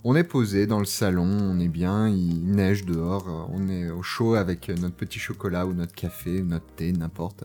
[0.03, 4.03] On est posé dans le salon, on est bien, il neige dehors, on est au
[4.03, 7.45] chaud avec notre petit chocolat ou notre café, notre thé, n'importe.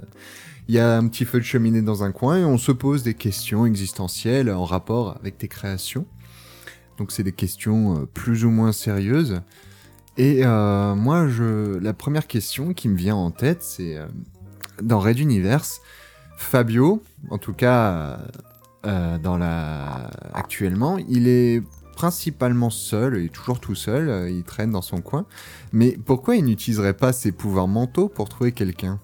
[0.70, 3.03] Il y a un petit feu de cheminée dans un coin et on se pose
[3.03, 6.05] des questions existentielles en rapport avec tes créations.
[7.02, 9.41] Donc c'est des questions euh, plus ou moins sérieuses.
[10.18, 14.06] Et euh, moi, je, la première question qui me vient en tête, c'est euh,
[14.84, 15.82] dans Red Universe,
[16.38, 18.20] Fabio, en tout cas
[18.84, 21.64] dans la actuellement, il est
[21.95, 25.26] principalement seul, il est toujours tout seul, il traîne dans son coin.
[25.72, 28.99] Mais pourquoi il n'utiliserait pas ses pouvoirs mentaux pour trouver quelqu'un?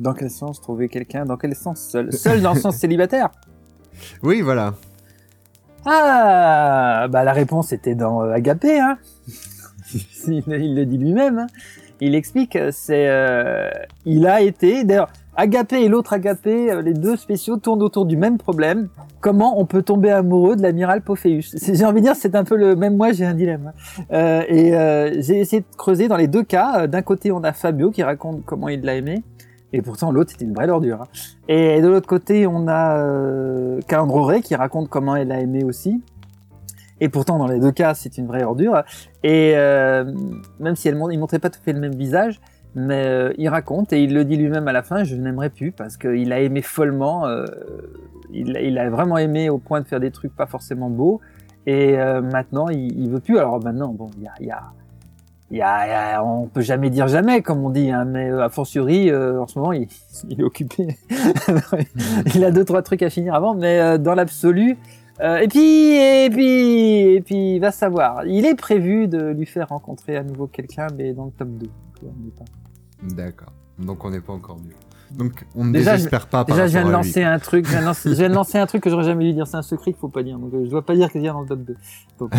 [0.00, 1.26] Dans quel sens trouver quelqu'un?
[1.26, 1.80] Dans quel sens?
[1.90, 3.30] Seul Seul dans le sens célibataire?
[4.22, 4.74] Oui, voilà.
[5.84, 8.98] Ah Bah la réponse était dans euh, Agapé, hein
[10.28, 11.38] il, il le dit lui-même.
[11.40, 11.46] hein.
[12.00, 13.70] Il explique, euh, c'est, euh,
[14.04, 14.82] il a été.
[14.84, 18.88] D'ailleurs, Agapé et l'autre Agapé, euh, les deux spéciaux tournent autour du même problème.
[19.20, 21.54] Comment on peut tomber amoureux de l'amiral Pophéus?
[21.72, 22.96] J'ai envie de dire, c'est un peu le même.
[22.96, 23.72] Moi, j'ai un dilemme.
[24.10, 24.42] hein.
[24.48, 26.86] Et euh, j'ai essayé de creuser dans les deux cas.
[26.88, 29.22] D'un côté, on a Fabio qui raconte comment il l'a aimé.
[29.72, 31.02] Et pourtant, l'autre, c'était une vraie ordure.
[31.02, 31.06] hein.
[31.48, 36.02] Et de l'autre côté, on a euh, Calandre qui raconte comment elle a aimé aussi.
[37.00, 38.84] Et pourtant, dans les deux cas, c'est une vraie ordure.
[39.24, 40.04] Et euh,
[40.60, 42.40] même si elle il montrait pas tout fait le même visage,
[42.74, 45.72] mais euh, il raconte et il le dit lui-même à la fin, je n'aimerais plus
[45.72, 47.26] parce qu'il a aimé follement.
[47.26, 47.44] euh,
[48.32, 51.20] il, a vraiment aimé au point de faire des trucs pas forcément beaux.
[51.66, 53.38] Et maintenant, il, il veut plus.
[53.38, 54.62] Alors maintenant, bon, il y y a
[55.58, 58.30] y a, il y a- on peut jamais dire jamais, comme on dit, hein, mais
[58.30, 59.86] euh, a fortiori, euh, en ce moment, il,
[60.28, 60.96] il est occupé.
[62.34, 64.76] il a deux trois trucs à finir avant, mais euh, dans l'absolu.
[65.20, 68.24] euh, et puis, et puis, et puis, va savoir.
[68.26, 71.66] Il est prévu de lui faire rencontrer à nouveau quelqu'un, mais dans le top 2.
[71.66, 71.72] Donc,
[72.02, 73.52] on n'est pas- D'accord.
[73.78, 74.74] Donc on n'est pas encore mieux.
[75.16, 77.66] Donc on ne Déjà, désespère pas par Déjà, je viens de lancer un truc.
[77.66, 79.46] Je viens de lancer, je viens de lancer un truc que j'aurais jamais dû dire.
[79.46, 80.38] C'est un secret qu'il faut pas dire.
[80.38, 81.76] Donc, euh, je dois pas dire qu'il y a dans le top 2.
[82.18, 82.32] Donc,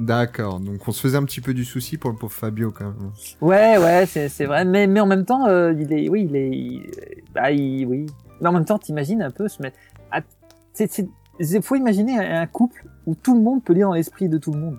[0.00, 0.60] D'accord.
[0.60, 3.10] Donc on se faisait un petit peu du souci pour le pauvre Fabio quand même.
[3.40, 4.64] Ouais, ouais, c'est vrai.
[4.64, 6.90] Mais, mais en même temps, euh, il est, oui, il est, il-
[7.34, 8.06] bah, il- oui.
[8.40, 9.76] Mais en même temps, t'imagines un peu se mettre.
[11.38, 14.52] il faut imaginer un couple où tout le monde peut lire dans l'esprit de tout
[14.52, 14.78] le monde,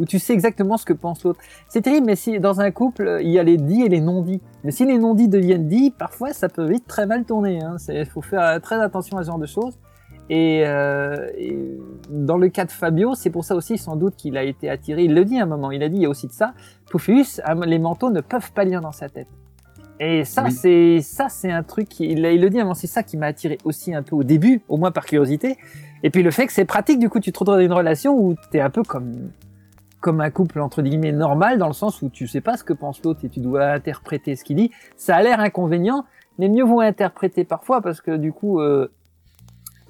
[0.00, 1.40] où tu sais exactement ce que pense l'autre.
[1.68, 4.42] C'est terrible, mais si dans un couple, il y a les dits et les non-dits.
[4.64, 7.62] Mais si les non-dits deviennent dits, parfois ça peut vite très mal tourner.
[7.62, 7.76] Hein.
[7.78, 9.78] C'est, faut faire très attention à ce genre de choses.
[10.28, 11.56] Et, euh, et
[12.10, 15.04] dans le cas de Fabio, c'est pour ça aussi sans doute qu'il a été attiré.
[15.04, 15.70] Il le dit à un moment.
[15.70, 16.52] Il a dit il y a aussi de ça.
[16.90, 19.28] Poufius, ah, les manteaux ne peuvent pas lire dans sa tête.
[19.98, 20.52] Et ça, Oui.
[20.52, 21.88] c'est ça, c'est un truc.
[21.88, 22.74] qui- Il, il le dit à un moment.
[22.74, 25.56] C'est ça qui m'a attiré aussi un peu au début, au moins par curiosité.
[26.02, 28.18] Et puis le fait que c'est pratique, du coup, tu te retrouves dans une relation
[28.18, 29.30] où t'es un peu comme
[30.00, 32.72] comme un couple entre guillemets normal dans le sens où tu sais pas ce que
[32.74, 34.70] pense l'autre et tu dois interpréter ce qu'il dit.
[34.96, 36.04] Ça a l'air inconvénient,
[36.38, 38.92] mais mieux vaut interpréter parfois parce que du coup, euh,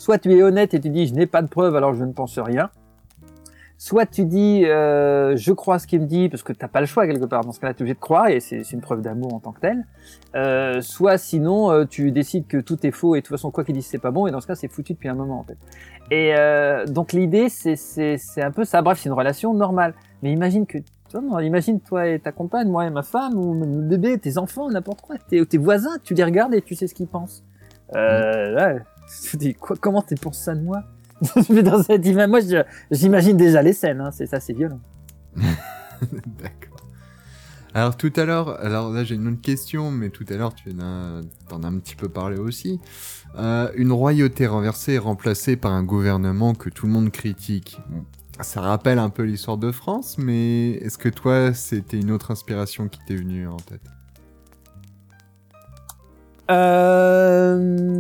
[0.07, 2.13] soit tu es honnête et tu dis je n'ai pas de preuves alors je ne
[2.13, 2.71] pense rien.
[3.77, 6.87] Soit tu dis euh, je crois ce qu'il me dit parce que t'as pas le
[6.87, 7.45] choix quelque part.
[7.45, 9.51] Dans ce cas-là, tu es obligé de croire et c'est une preuve d'amour en tant
[9.51, 9.85] que tel.
[10.37, 13.65] Euh, soit sinon euh, tu décides que tout est faux et de toute façon quoi
[13.65, 15.43] qu'il dise c'est pas bon et dans ce cas c'est foutu depuis un moment en
[15.43, 15.59] fait.
[16.13, 18.83] Et euh, donc l'idée c'est c'est un peu ça.
[18.83, 19.93] Bref, c'est une relation normale.
[20.23, 20.79] Mais imagine que
[21.15, 24.71] non, imagine toi et ta compagne, moi et ma femme ou mon bébé, tes enfants,
[24.71, 27.43] n'importe quoi, tes, tes voisins, tu les regardes et tu sais ce qu'ils pensent.
[27.95, 28.83] Euh, ouais,
[29.81, 30.83] comment tu penses ça de moi?
[31.65, 32.41] Dans cette image, moi
[32.91, 34.01] j'imagine déjà les scènes.
[34.01, 34.81] Hein, c'est ça, c'est violent.
[35.37, 36.77] D'accord.
[37.75, 40.71] Alors tout à l'heure, alors là j'ai une autre question, mais tout à l'heure tu
[40.71, 42.81] en as, un petit peu parlé aussi.
[43.37, 47.79] Euh, une royauté renversée est remplacée par un gouvernement que tout le monde critique.
[48.41, 52.89] Ça rappelle un peu l'histoire de France, mais est-ce que toi c'était une autre inspiration
[52.89, 53.83] qui t'est venue en tête?
[56.51, 57.97] Euh...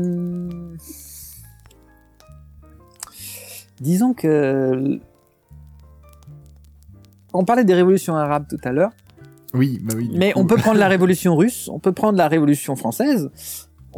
[3.81, 5.01] Disons que
[7.32, 8.93] on parlait des révolutions arabes tout à l'heure.
[9.52, 10.10] Oui, bah oui.
[10.14, 10.40] Mais coup.
[10.40, 13.31] on peut prendre la révolution russe, on peut prendre la révolution française.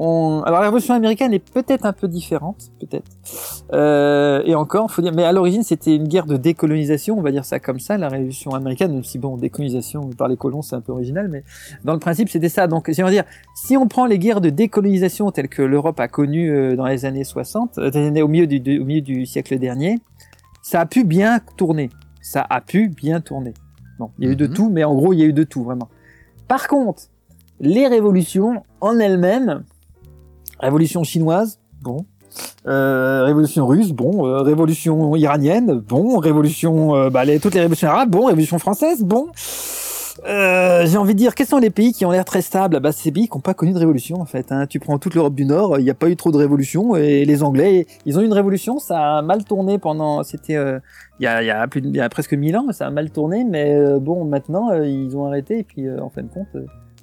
[0.00, 0.42] On...
[0.46, 3.10] Alors la révolution américaine est peut-être un peu différente, peut-être.
[3.72, 7.32] Euh, et encore, faut dire, mais à l'origine c'était une guerre de décolonisation, on va
[7.32, 8.92] dire ça comme ça, la révolution américaine.
[8.92, 11.42] Même si bon, décolonisation par les colons c'est un peu original, mais
[11.84, 12.68] dans le principe c'était ça.
[12.68, 13.24] Donc, va dire,
[13.56, 17.04] si on prend les guerres de décolonisation telles que l'Europe a connues euh, dans les
[17.04, 19.98] années 60, euh, des années au milieu du, du- au milieu du siècle dernier,
[20.62, 21.90] ça a pu bien tourner.
[22.22, 23.52] Ça a pu bien tourner.
[23.98, 24.54] Bon, il y a eu de Mhm.
[24.54, 25.88] tout, mais en gros, il y a eu de tout, vraiment.
[26.46, 27.02] Par contre,
[27.60, 29.64] les révolutions en elles-mêmes,
[30.60, 32.04] révolution chinoise, bon,
[32.66, 37.88] euh, révolution russe, bon, euh, révolution iranienne, bon, révolution, euh, bah, les, toutes les révolutions
[37.88, 39.28] arabes, bon, révolution française, bon.
[40.26, 42.80] Euh, J'ai envie de dire, quels sont les pays qui ont l'air très stables?
[42.80, 44.50] Bah, ces pays qui n'ont pas connu de révolution, en fait.
[44.50, 44.66] Hein.
[44.66, 47.24] Tu prends toute l'Europe du Nord, il n'y a pas eu trop de révolution, et
[47.24, 50.22] les Anglais, ils ont eu une révolution, ça a mal tourné pendant...
[50.24, 50.80] C'était euh,
[51.20, 53.74] il y, a, y, a y a presque 1000 ans, ça a mal tourné, mais
[53.74, 56.48] euh, bon, maintenant, euh, ils ont arrêté, et puis euh, en fin de compte...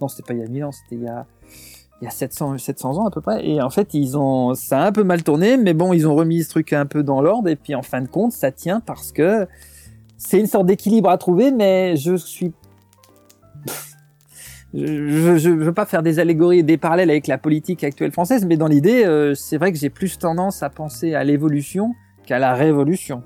[0.02, 1.26] non, c'était pas il y a 1000 ans, c'était il y a
[2.02, 3.48] il y a 700, 700 ans à peu près.
[3.48, 6.16] Et en fait, ils ont, ça a un peu mal tourné, mais bon, ils ont
[6.16, 7.50] remis ce truc un peu dans l'ordre.
[7.50, 9.48] Et puis, en fin de compte, ça tient parce que
[10.18, 12.54] c'est une sorte d'équilibre à trouver, mais je suis,
[14.74, 18.46] je, je veux pas faire des allégories et des parallèles avec la politique actuelle française,
[18.46, 21.94] mais dans l'idée, euh, c'est vrai que j'ai plus tendance à penser à l'évolution
[22.26, 23.24] qu'à la révolution.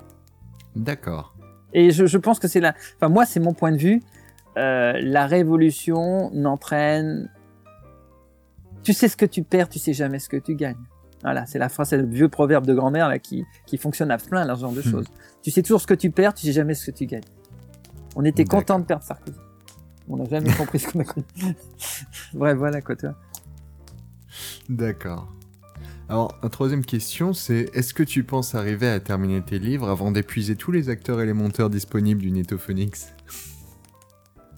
[0.76, 1.34] D'accord.
[1.72, 4.02] Et je, je pense que c'est la, enfin moi c'est mon point de vue.
[4.56, 7.30] Euh, la révolution n'entraîne.
[8.82, 10.76] Tu sais ce que tu perds, tu sais jamais ce que tu gagnes.
[11.22, 14.16] Voilà, c'est la phrase, c'est le vieux proverbe de grand-mère là qui qui fonctionne à
[14.18, 14.90] plein là, ce genre de Hmm.
[14.90, 15.06] choses.
[15.42, 17.24] Tu sais toujours ce que tu perds, tu sais jamais ce que tu gagnes.
[18.16, 19.36] On était content de perdre Sarkozy.
[20.08, 21.26] On n'a jamais compris ce qu'on a connu.
[22.34, 23.14] Bref, voilà quoi, toi.
[24.68, 25.32] D'accord.
[26.08, 30.10] Alors, la troisième question, c'est est-ce que tu penses arriver à terminer tes livres avant
[30.10, 33.12] d'épuiser tous les acteurs et les monteurs disponibles du Netophonix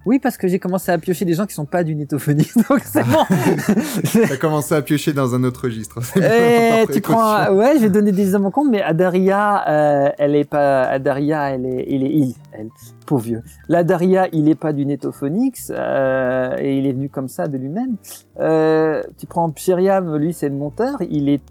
[0.04, 2.80] Oui, parce que j'ai commencé à piocher des gens qui sont pas du Netophonie, donc
[2.84, 3.24] c'est bon.
[4.28, 6.02] T'as commencé à piocher dans un autre registre.
[6.02, 10.10] c'est Eh, tu prends, ouais, je vais donner des hommes en compte, mais Adaria, euh,
[10.18, 12.68] elle est pas, Adaria, elle est, il est, il, elle,
[13.06, 13.42] pauvre vieux.
[13.68, 17.96] L'Adaria, il est pas du Netophonix, euh, et il est venu comme ça de lui-même.
[18.40, 21.42] Euh, tu prends Pyriam, lui, c'est le monteur, il est,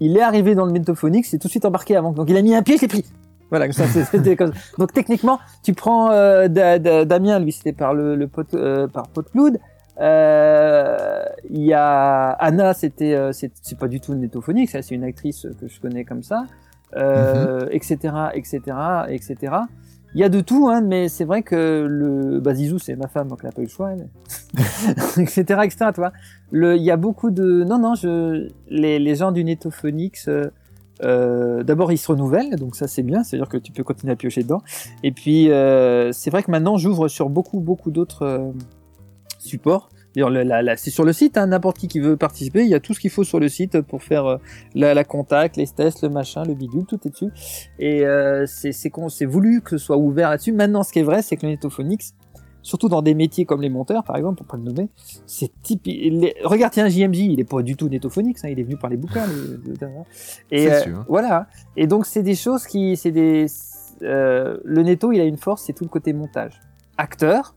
[0.00, 2.12] il est arrivé dans le Netophonix, c'est tout de suite embarqué avant.
[2.12, 3.04] Donc il a mis un pied, l'ai pris.
[3.54, 4.58] Voilà, ça, c'était comme ça.
[4.78, 8.88] Donc techniquement, tu prends euh, Da- Da- Damien, lui, c'était par le, le pot, euh,
[8.88, 9.58] par Potcloud.
[10.00, 15.04] Euh, Il y a Anna, c'était, euh, c'est pas du tout nétophonique, ça, c'est une
[15.04, 16.46] actrice que je connais comme ça,
[17.70, 17.96] etc.,
[18.34, 18.58] etc.,
[19.08, 19.36] etc.
[20.16, 23.08] Il y a de tout, hein, mais c'est vrai que le bah, Zizou, c'est ma
[23.08, 24.08] femme, donc elle a pas eu le choix, elle.
[25.22, 25.76] etc., etc.
[25.94, 26.12] Tu vois.
[26.52, 30.28] Il y a beaucoup de, non, non, je, les, les gens du Netophonix,
[31.02, 34.16] euh, d'abord ils se renouvellent, donc ça c'est bien, c'est-à-dire que tu peux continuer à
[34.16, 34.62] piocher dedans.
[35.02, 38.52] Et puis euh, c'est vrai que maintenant j'ouvre sur beaucoup, beaucoup d'autres euh,
[39.38, 39.88] supports.
[40.76, 43.00] C'est sur le site, hein, n'importe qui qui veut participer, il y a tout ce
[43.00, 44.36] qu'il faut sur le site pour faire euh,
[44.76, 47.32] la, la contact, les tests, le machin, le bidule, tout est dessus.
[47.80, 50.52] Et euh, c'est voulu que ce soit ouvert là-dessus.
[50.52, 52.14] Maintenant, ce qui est vrai, c'est que le Netophonix,
[52.64, 54.88] surtout dans des métiers comme les monteurs, par exemple, pour pas le nommer,
[55.26, 56.00] c'est typique.
[56.12, 58.90] les- Regarde, tiens, JMJ, il est pas du tout Netophonix, hein, il est venu par
[58.90, 59.26] les bouquins.
[60.50, 61.04] Et euh, sûr.
[61.08, 61.46] voilà.
[61.76, 63.46] Et donc, c'est des choses qui, c'est des.
[64.02, 66.58] euh, le Netto, il a une force, c'est tout le côté montage.
[66.96, 67.54] Acteur,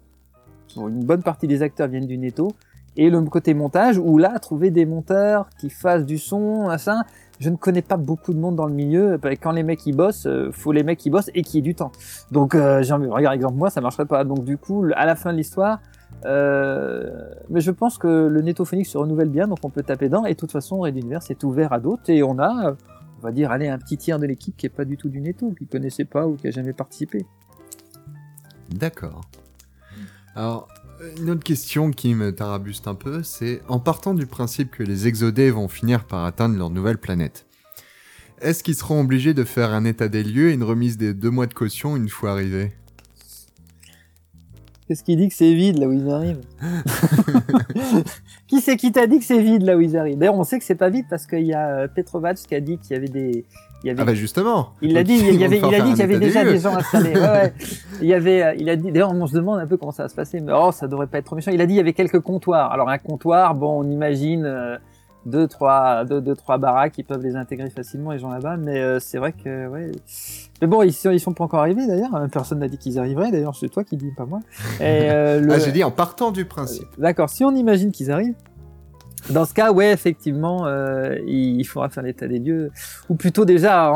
[0.75, 2.51] bon, une bonne partie des acteurs viennent du Netto,
[2.99, 7.01] et le côté montage, où là, trouver des monteurs qui fassent du son, ça,
[7.39, 9.19] je ne connais pas beaucoup de monde dans le milieu.
[9.41, 11.75] Quand les mecs ils bossent, euh, faut les mecs qui bossent et qui aient du
[11.75, 11.91] temps.
[12.31, 14.23] Donc, euh, j'ai envie, regarde, exemple, moi, ça marcherait pas.
[14.23, 15.79] Donc, du coup, à la fin de l'histoire,
[16.25, 17.09] euh,
[17.49, 20.25] mais je pense que le Netophonics se renouvelle bien, donc on peut taper dedans.
[20.25, 23.31] Et de toute façon, Red Universe est ouvert à d'autres, et on a, on va
[23.31, 25.67] dire, allez, un petit tiers de l'équipe qui est pas du tout du Netto, qui
[25.67, 27.25] connaissait pas ou qui a jamais participé.
[28.69, 29.21] D'accord.
[30.35, 30.67] Alors,
[31.17, 35.07] une autre question qui me tarabuste un peu, c'est en partant du principe que les
[35.07, 37.45] exodés vont finir par atteindre leur nouvelle planète,
[38.39, 41.31] est-ce qu'ils seront obligés de faire un état des lieux et une remise des deux
[41.31, 42.71] mois de caution une fois arrivés?
[44.87, 46.41] Qu'est-ce qui dit que c'est vide là où ils arrivent?
[48.47, 50.17] Qui c'est qui t'a dit que c'est vide là où ils arrivent?
[50.17, 52.61] D'ailleurs, on sait que c'est pas vide parce qu'il y a euh, Petrovac qui a
[52.61, 53.43] dit qu'il y avait des.
[53.83, 54.01] Il y avait...
[54.01, 55.89] Ah bah justement Il l'a Donc, dit, il y vont avait, devoir il a dit
[55.91, 57.13] qu'il y avait déjà des gens installés.
[57.13, 57.53] Ouais, ouais.
[58.01, 58.91] Il y avait, euh, il a dit.
[58.91, 60.39] D'ailleurs, on se demande un peu comment ça va se passer.
[60.39, 61.51] Mais oh, ça devrait pas être trop méchant.
[61.51, 62.71] Il a dit il y avait quelques comptoirs.
[62.71, 64.77] Alors un comptoir, bon, on imagine euh,
[65.27, 68.57] deux, trois, deux, deux, trois baraques qui peuvent les intégrer facilement les gens là-bas.
[68.57, 69.91] Mais euh, c'est vrai que ouais.
[70.61, 72.09] Mais bon, ils, sont- ils sont pas encore arrivés d'ailleurs.
[72.31, 73.29] Personne n'a dit qu'ils arriveraient.
[73.31, 74.39] D'ailleurs, c'est toi qui dis, pas moi.
[74.79, 76.87] Et, euh, le- Ah, j'ai dit en partant du principe.
[76.97, 78.33] D'accord, si on imagine qu'ils arrivent,
[79.29, 82.71] dans ce cas, ouais, effectivement, euh, il faudra faire l'état des lieux,
[83.09, 83.91] ou plutôt déjà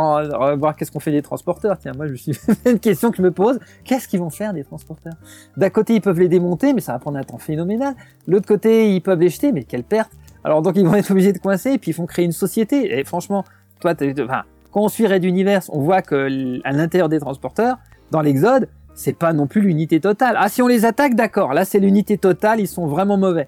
[0.57, 1.77] voir qu'est-ce qu'on fait des transporteurs.
[1.77, 4.64] Tiens, moi, je suis une question que je me pose qu'est-ce qu'ils vont faire des
[4.64, 5.14] transporteurs?
[5.56, 7.95] D'un côté, ils peuvent les démonter, mais ça va prendre un temps phénoménal.
[8.27, 10.11] L'autre côté, ils peuvent les jeter, mais quelle perte
[10.43, 12.99] Alors donc, ils vont être obligés de coincer, et puis ils font créer une société.
[12.99, 13.45] Et franchement,
[13.80, 13.93] toi,
[14.23, 17.77] enfin, quand on suit Red Universe, on voit que à l'intérieur des transporteurs,
[18.11, 20.35] dans l'Exode, c'est pas non plus l'unité totale.
[20.38, 23.48] Ah, si on les attaque, d'accord, là c'est l'unité totale, ils sont vraiment mauvais.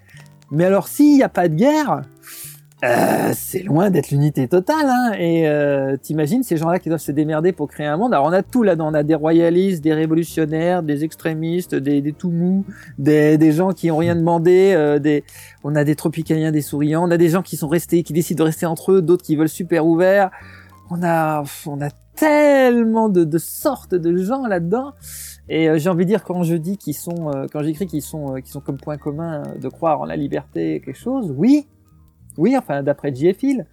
[0.54, 2.02] Mais alors, s'il n'y a pas de guerre,
[2.84, 4.86] euh, c'est loin d'être l'unité totale.
[4.88, 5.12] Hein.
[5.18, 8.14] Et euh, t'imagines ces gens-là qui doivent se démerder pour créer un monde?
[8.14, 8.90] Alors, on a tout là-dedans.
[8.90, 12.64] On a des royalistes, des révolutionnaires, des extrémistes, des, tout mous,
[12.98, 14.74] des, gens qui ont rien demandé.
[14.76, 15.24] euh, des...
[15.64, 17.08] On a des tropicaliens, des souriants.
[17.08, 19.36] On a des gens qui sont restés, qui décident de rester entre eux, d'autres qui
[19.36, 20.30] veulent super ouvert.
[20.90, 24.92] On a, on a tellement de, de sortes de gens là-dedans.
[25.48, 28.02] Et euh, j'ai envie de dire quand je dis qu'ils sont, euh, quand j'écris qu'ils
[28.02, 31.66] sont, euh, qu'ils sont comme point commun de croire en la liberté, quelque chose, oui,
[32.38, 33.66] oui, enfin d'après JFIL.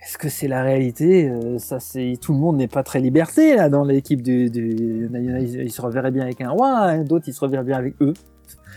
[0.00, 3.68] Est-ce que c'est la réalité Ça, c'est tout le monde n'est pas très liberté là
[3.68, 4.50] dans l'équipe du.
[4.50, 5.08] du...
[5.10, 8.14] Ils, se reverraient bien avec un roi, hein, d'autres ils se reverraient bien avec eux.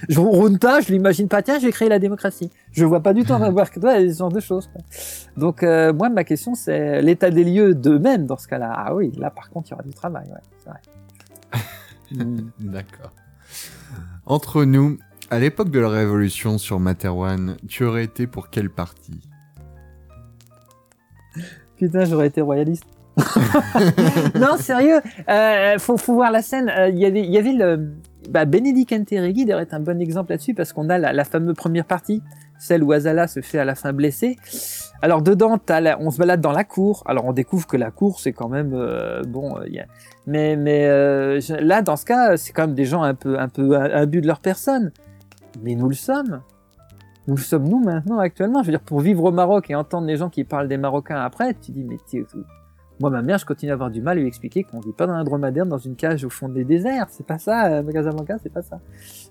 [0.08, 1.42] Je, Runta, je l'imagine pas.
[1.42, 2.50] Tiens, je vais créer la démocratie.
[2.72, 4.68] Je vois pas du tout en train de voir que toi, ce genre de choses.
[4.68, 4.82] quoi.
[5.38, 8.74] Donc euh, moi, ma question c'est l'état des lieux d'eux-mêmes dans ce cas-là.
[8.74, 10.26] Ah oui, là par contre, il y aura du travail.
[10.28, 10.80] Ouais, vrai.
[12.12, 12.50] Hmm.
[12.60, 13.12] D'accord.
[14.26, 14.98] Entre nous,
[15.30, 19.20] à l'époque de la révolution sur Materwan, tu aurais été pour quel parti
[21.78, 22.86] Putain, j'aurais été royaliste.
[24.36, 26.70] non, sérieux, euh, faut, voir la scène.
[26.70, 27.94] Euh, Il y avait, y avait le,
[28.30, 31.86] bah, Bénédicte Enterregui d'ailleurs est un bon exemple là-dessus parce qu'on a la fameuse première
[31.86, 32.22] partie,
[32.60, 34.38] celle où Azala se fait à la fin blessé.
[35.02, 35.58] Alors dedans,
[36.00, 37.04] on se balade dans la cour.
[37.08, 39.58] Alors on découvre que la cour c'est quand même euh, bon.
[39.58, 39.66] euh,
[40.28, 43.48] mais mais euh, là dans ce cas, c'est quand même des gens un peu un
[43.48, 44.92] peu imbus de leur personne.
[45.64, 46.42] Mais nous le sommes.
[47.28, 48.62] Nous le sommes nous maintenant actuellement.
[48.62, 51.22] Je veux dire pour vivre au Maroc et entendre les gens qui parlent des Marocains
[51.22, 51.98] après, tu dis mais
[53.00, 55.08] Moi, ma mère, je continue à avoir du mal à lui expliquer qu'on vit pas
[55.08, 57.08] dans un dromadaire dans une cage au fond des déserts.
[57.10, 58.80] C'est pas ça, euh, Casablanca, c'est pas ça.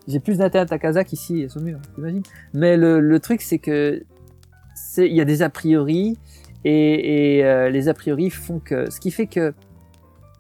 [0.07, 2.23] J'ai plus d'intérêt à Casa qu'ici, à Saumur, t'imagines
[2.55, 4.03] Mais le, le truc, c'est que
[4.75, 6.17] c'est il y a des a priori
[6.65, 9.53] et, et euh, les a priori font que ce qui fait que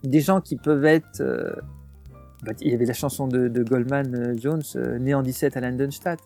[0.05, 1.52] des gens qui peuvent être euh,
[2.44, 5.56] bah, il y avait la chanson de, de Goldman euh, Jones euh, né en 17
[5.56, 6.22] à Landenstadt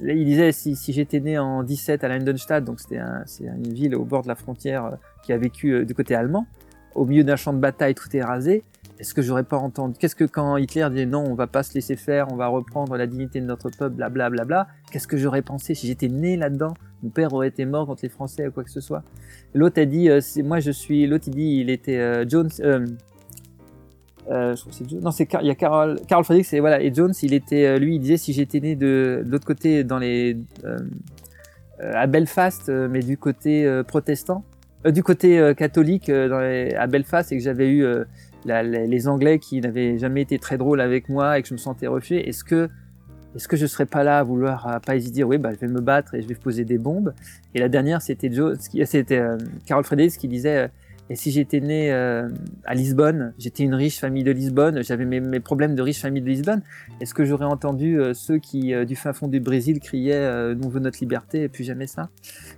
[0.00, 3.72] il disait si, si j'étais né en 17 à Landenstadt donc c'était un, c'est une
[3.72, 4.96] ville au bord de la frontière euh,
[5.28, 6.46] qui a vécu euh, du côté allemand
[6.94, 8.64] au milieu d'un champ de bataille tout est rasé
[8.98, 11.72] est-ce que j'aurais pas entendu Qu'est-ce que quand Hitler disait non, on va pas se
[11.74, 15.06] laisser faire, on va reprendre la dignité de notre peuple, blablabla, bla, bla, bla, qu'est-ce
[15.06, 16.74] que j'aurais pensé si j'étais né là-dedans?
[17.04, 19.04] Mon père aurait été mort contre les Français ou quoi que ce soit.
[19.54, 21.06] L'autre a dit, euh, moi je suis.
[21.06, 22.50] L'autre il dit, il était euh, Jones.
[22.58, 22.96] Je
[24.26, 25.00] crois que c'est Jones.
[25.00, 26.82] Non, c'est il y a Carl, Carl Friedrich, c'est voilà.
[26.82, 29.98] Et Jones, il était, lui, il disait si j'étais né de, de l'autre côté dans
[29.98, 30.36] les
[31.80, 34.42] à Belfast, mais du côté protestant,
[34.90, 38.04] du côté euh, catholique euh, à Belfast, et que j'avais eu euh,
[38.44, 41.86] les, Anglais qui n'avaient jamais été très drôles avec moi et que je me sentais
[41.86, 42.68] rejeté, est-ce que
[43.36, 45.22] est-ce que je serais pas là à vouloir pas hésiter?
[45.22, 47.12] Oui bah je vais me battre et je vais poser des bombes.
[47.54, 49.36] Et la dernière c'était Joe c'était euh,
[49.66, 50.68] Carol Friedrichs qui disait euh,
[51.10, 52.28] et si j'étais né euh,
[52.64, 56.22] à Lisbonne j'étais une riche famille de Lisbonne j'avais mes, mes problèmes de riche famille
[56.22, 56.62] de Lisbonne.
[57.00, 60.54] Est-ce que j'aurais entendu euh, ceux qui euh, du fin fond du Brésil criaient euh,
[60.54, 62.10] nous veut notre liberté et plus jamais ça?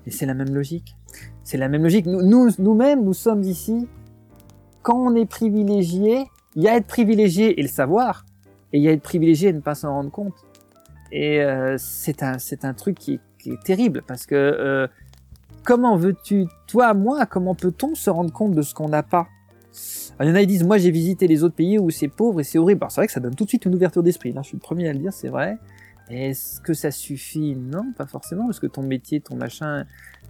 [0.07, 0.97] Et c'est la même logique.
[1.45, 2.07] C'est la même logique.
[2.07, 3.89] Nous nous nous-mêmes nous sommes ici
[4.83, 8.25] quand on est privilégié, il y a être privilégié et le savoir,
[8.73, 10.35] et il y a être privilégié et ne pas s'en rendre compte.
[11.13, 14.87] Et euh, c'est un c'est un truc qui est, qui est terrible parce que euh,
[15.65, 19.29] comment veux-tu, toi, moi, comment peut-on se rendre compte de ce qu'on n'a pas?
[20.21, 22.41] Il y en a qui disent, moi j'ai visité les autres pays où c'est pauvre
[22.41, 22.81] et c'est horrible.
[22.83, 24.33] Alors c'est vrai que ça donne tout de suite une ouverture d'esprit.
[24.33, 25.59] Là, je suis le premier à le dire, c'est vrai.
[26.11, 27.55] Est-ce que ça suffit?
[27.55, 29.85] Non, pas forcément, parce que ton métier, ton machin,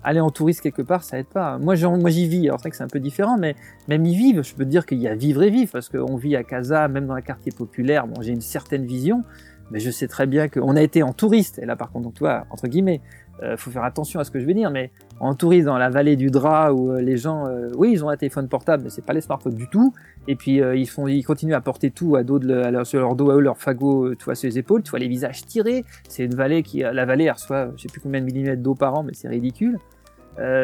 [0.04, 1.58] aller en touriste quelque part, ça aide pas.
[1.58, 2.48] Moi j'y vis.
[2.48, 3.56] Alors c'est vrai que c'est un peu différent, mais
[3.88, 6.16] même y vivre, je peux te dire qu'il y a vivre et vivre, parce qu'on
[6.16, 8.06] vit à Casa, même dans un quartier populaire.
[8.06, 9.24] Bon, j'ai une certaine vision,
[9.70, 11.58] mais je sais très bien qu'on a été en touriste.
[11.58, 13.00] Et là, par contre, donc, toi, entre guillemets,
[13.42, 15.88] euh, faut faire attention à ce que je vais dire, mais en touriste dans la
[15.88, 18.90] vallée du drap où euh, les gens, euh, oui, ils ont un téléphone portable, mais
[18.90, 19.94] c'est pas les smartphones du tout.
[20.28, 23.00] Et puis euh, ils font, ils continuent à porter tout à dos de leur, sur
[23.00, 25.08] leur dos à eux, leur fagot, euh, tu vois, sur les épaules, tu vois les
[25.08, 25.84] visages tirés.
[26.08, 28.94] C'est une vallée qui, la vallée, reçoit, je sais plus combien de millimètres d'eau par
[28.94, 29.78] an, mais c'est ridicule.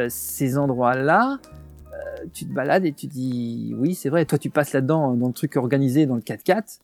[0.09, 1.39] Ces endroits-là,
[2.33, 4.25] tu te balades et tu dis, oui, c'est vrai.
[4.25, 6.81] Toi, tu passes là-dedans dans le truc organisé, dans le 4x4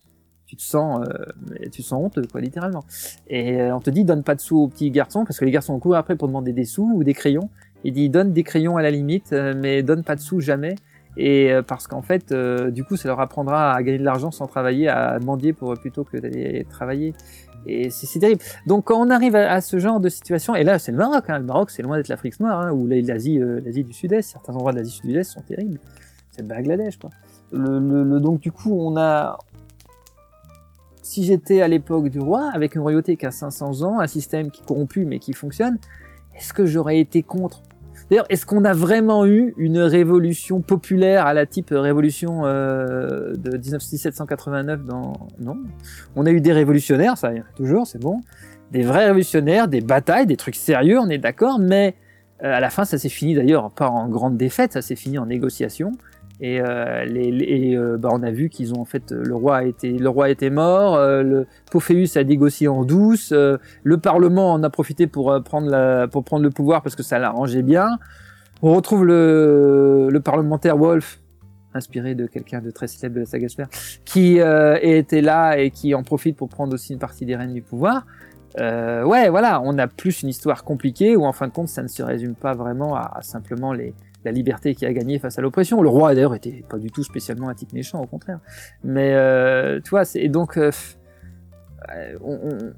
[0.53, 1.25] tu te sens, euh,
[1.71, 2.83] tu te sens honteux, quoi, littéralement.
[3.27, 5.51] Et euh, on te dit donne pas de sous aux petits garçons parce que les
[5.51, 7.49] garçons courent après pour demander des sous ou des crayons.
[7.83, 10.75] Il dit donne des crayons à la limite, euh, mais donne pas de sous jamais.
[11.17, 14.29] Et euh, parce qu'en fait, euh, du coup, ça leur apprendra à gagner de l'argent
[14.31, 17.13] sans travailler, à mendier pour plutôt que d'aller travailler.
[17.65, 18.41] Et c'est terrible.
[18.67, 21.39] Donc quand on arrive à, ce genre de situation, et là c'est le Maroc, hein,
[21.39, 24.73] le Maroc c'est loin d'être l'Afrique noire, hein, ou l'Asie, l'Asie du Sud-Est, certains endroits
[24.73, 25.79] de l'Asie du Sud-Est sont terribles.
[26.31, 27.09] C'est le Bangladesh, quoi.
[27.53, 29.37] Le, le- le- donc du coup, on a,
[31.03, 34.49] si j'étais à l'époque du roi, avec une royauté qui a 500 ans, un système
[34.49, 35.77] qui est corrompu mais qui fonctionne,
[36.35, 37.61] est-ce que j'aurais été contre?
[38.09, 43.55] D'ailleurs, est-ce qu'on a vraiment eu une révolution populaire à la type révolution euh, de
[43.57, 45.13] 19 1789 dans...
[45.39, 45.57] Non?
[46.15, 48.21] On a eu des révolutionnaires, ça toujours, c'est bon.
[48.71, 51.95] Des vrais révolutionnaires, des batailles, des trucs sérieux, on est d'accord, mais
[52.43, 55.17] euh, à la fin, ça s'est fini d'ailleurs pas en grande défaite, ça s'est fini
[55.17, 55.91] en négociation.
[56.45, 59.57] Et, euh, les, les- euh, bah, on a vu qu'ils ont en fait le roi
[59.59, 63.97] a été le roi était mort, euh, le Pophéus a négocié en douce, euh, le
[63.97, 67.17] Parlement en a profité pour euh, prendre la, pour prendre le pouvoir parce que ça
[67.17, 67.97] l'arrangeait bien.
[68.61, 71.21] On retrouve le, le parlementaire Wolf,
[71.73, 73.69] inspiré de quelqu'un de très célèbre de la saga Sphère,
[74.03, 77.53] qui euh, était là et qui en profite pour prendre aussi une partie des rênes
[77.53, 78.05] du pouvoir.
[78.59, 81.83] Euh, ouais, voilà, on a plus une histoire compliquée où en fin de compte, ça
[81.83, 85.41] ne se résume pas vraiment à simplement les, la liberté qui a gagné face à
[85.41, 85.81] l'oppression.
[85.81, 88.39] Le roi d'ailleurs était pas du tout spécialement un type méchant, au contraire.
[88.83, 90.71] Mais euh, tu vois, et donc euh,
[91.89, 92.71] euh,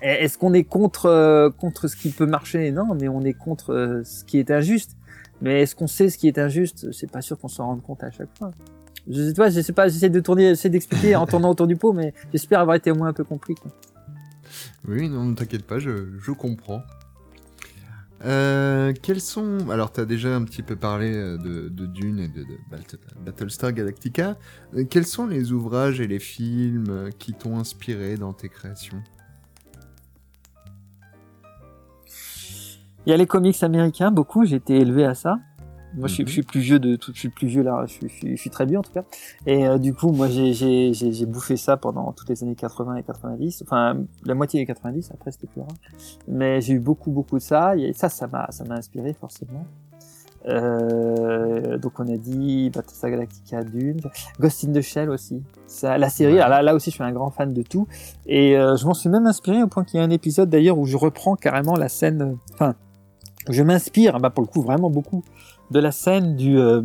[0.00, 2.70] est-ce qu'on est contre contre ce qui peut marcher?
[2.70, 4.96] Non, mais on est contre ce qui est injuste.
[5.40, 6.92] Mais est-ce qu'on sait ce qui est injuste?
[6.92, 8.52] C'est pas sûr qu'on s'en rende compte à chaque fois.
[9.10, 11.74] Je sais pas, je sais pas, j'essaie de tourner, j'essaie d'expliquer en tournant autour du
[11.74, 13.56] pot, mais j'espère avoir été au moins un peu compris.
[14.86, 15.90] Oui, non, ne t'inquiète pas, je,
[16.20, 16.82] je comprends.
[18.24, 19.68] Euh, quels sont...
[19.70, 22.98] Alors, tu as déjà un petit peu parlé euh, de, Dune et de, de Bat-
[23.24, 24.36] Battlestar Galactica.
[24.74, 29.02] Euh, Quels sont les ouvrages et les films qui t'ont inspiré dans tes créations?
[33.04, 34.44] Il y a les comics américains, beaucoup.
[34.44, 35.38] J'ai été élevé à ça.
[35.94, 36.28] Moi, je, suis, Mhm.
[36.28, 37.84] je suis plus vieux de tout, je suis plus vieux là.
[37.86, 39.04] Je suis, je suis, je suis très vieux en tout cas.
[39.46, 43.62] Et euh, du coup, moi, j'ai, bouffé ça pendant toutes les années 80 et 90.
[43.66, 45.10] Enfin, la moitié des 90.
[45.12, 45.76] Après, c'était plus rare.
[46.28, 47.76] Mais j'ai eu beaucoup, beaucoup de ça.
[47.76, 49.66] Et ça, ça m'a, ça m'a inspiré forcément.
[50.48, 54.00] Euh, donc on a dit Battlestar Galactica, Dune,
[54.40, 55.42] Ghost in the Shell aussi.
[55.66, 57.86] Ça, la série, alors là, là aussi je suis un grand fan de tout.
[58.26, 60.78] Et euh, je m'en suis même inspiré au point qu'il y a un épisode d'ailleurs
[60.78, 62.74] où je reprends carrément la scène, enfin,
[63.48, 65.24] je m'inspire, bah pour le coup vraiment beaucoup,
[65.72, 66.82] de la scène euh,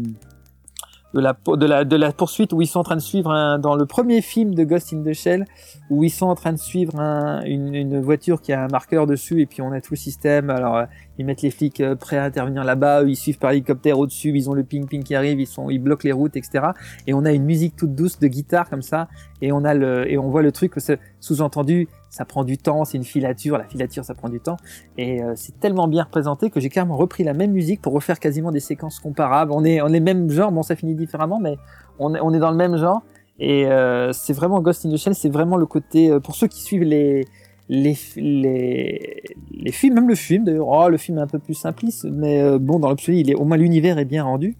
[1.13, 3.59] de la, de, la, de la poursuite où ils sont en train de suivre un,
[3.59, 5.45] dans le premier film de Ghost in the Shell
[5.89, 9.41] où ils sont en train de suivre un, une, voiture qui a un marqueur dessus
[9.41, 10.49] et puis on a tout le système.
[10.49, 10.85] Alors euh,
[11.17, 14.49] ils mettent les flics euh, prêts à intervenir là-bas ils suivent par hélicoptère au-dessus ils
[14.49, 16.67] ont le ping ping qui arrive ils sont ils bloquent les routes etc
[17.07, 19.07] et on a une musique toute douce de guitare comme ça
[19.41, 20.73] et on a le et on voit le truc
[21.19, 24.57] sous-entendu ça prend du temps c'est une filature la filature ça prend du temps
[24.97, 28.19] et euh, c'est tellement bien représenté que j'ai carrément repris la même musique pour refaire
[28.19, 31.57] quasiment des séquences comparables on est on est même genre bon ça finit différemment mais
[31.99, 33.03] on est, on est dans le même genre
[33.39, 36.47] et euh, c'est vraiment Ghost in the Shell c'est vraiment le côté euh, pour ceux
[36.47, 37.25] qui suivent les
[37.69, 42.05] les, les, films, même le film d'ailleurs, oh, le film est un peu plus simpliste,
[42.05, 44.55] mais bon, dans l'absolu, au moins l'univers est bien rendu.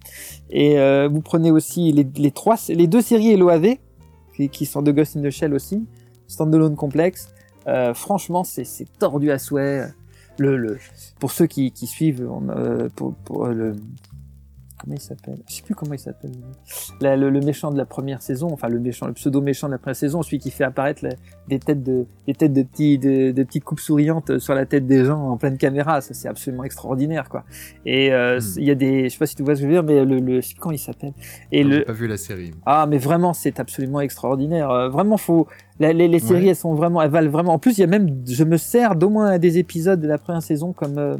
[0.50, 0.76] Et
[1.10, 3.76] vous prenez aussi les, les, trois, les deux séries LOAV,
[4.36, 5.86] qui, qui sont de Ghost in the Shell aussi,
[6.26, 7.32] Standalone Complex.
[7.68, 9.86] Euh, franchement, c'est tordu à souhait.
[10.40, 10.78] Le,
[11.18, 13.76] pour ceux qui, suivent, on, euh, pour, pour euh, le,
[14.78, 15.38] comment il s'appelle?
[15.48, 16.30] Je sais plus comment il s'appelle.
[17.00, 19.78] Le, le méchant de la première saison, enfin le méchant, le pseudo méchant de la
[19.78, 21.14] première saison, celui qui fait apparaître la-
[21.48, 24.86] des têtes de, des têtes de petits, de, de petites coupes souriantes sur la tête
[24.86, 26.00] des gens en pleine caméra.
[26.00, 27.44] Ça c'est absolument extraordinaire, quoi.
[27.84, 28.58] Et euh, Hmm.
[28.58, 29.82] il y a des, je sais pas si tu vois ce que je veux dire,
[29.82, 31.12] mais le, le, je sais plus comment il s'appelle.
[31.52, 32.52] Et Non, le, pas vu la série.
[32.66, 34.70] ah, mais vraiment, c'est absolument extraordinaire.
[34.70, 35.46] Euh, vraiment, faut.
[35.80, 36.48] la- les, les séries, Ouais.
[36.50, 37.52] elles sont vraiment, elles valent vraiment.
[37.54, 40.18] En plus, il y a même, je me sers d'au moins des épisodes de la
[40.18, 41.16] première saison comme euh,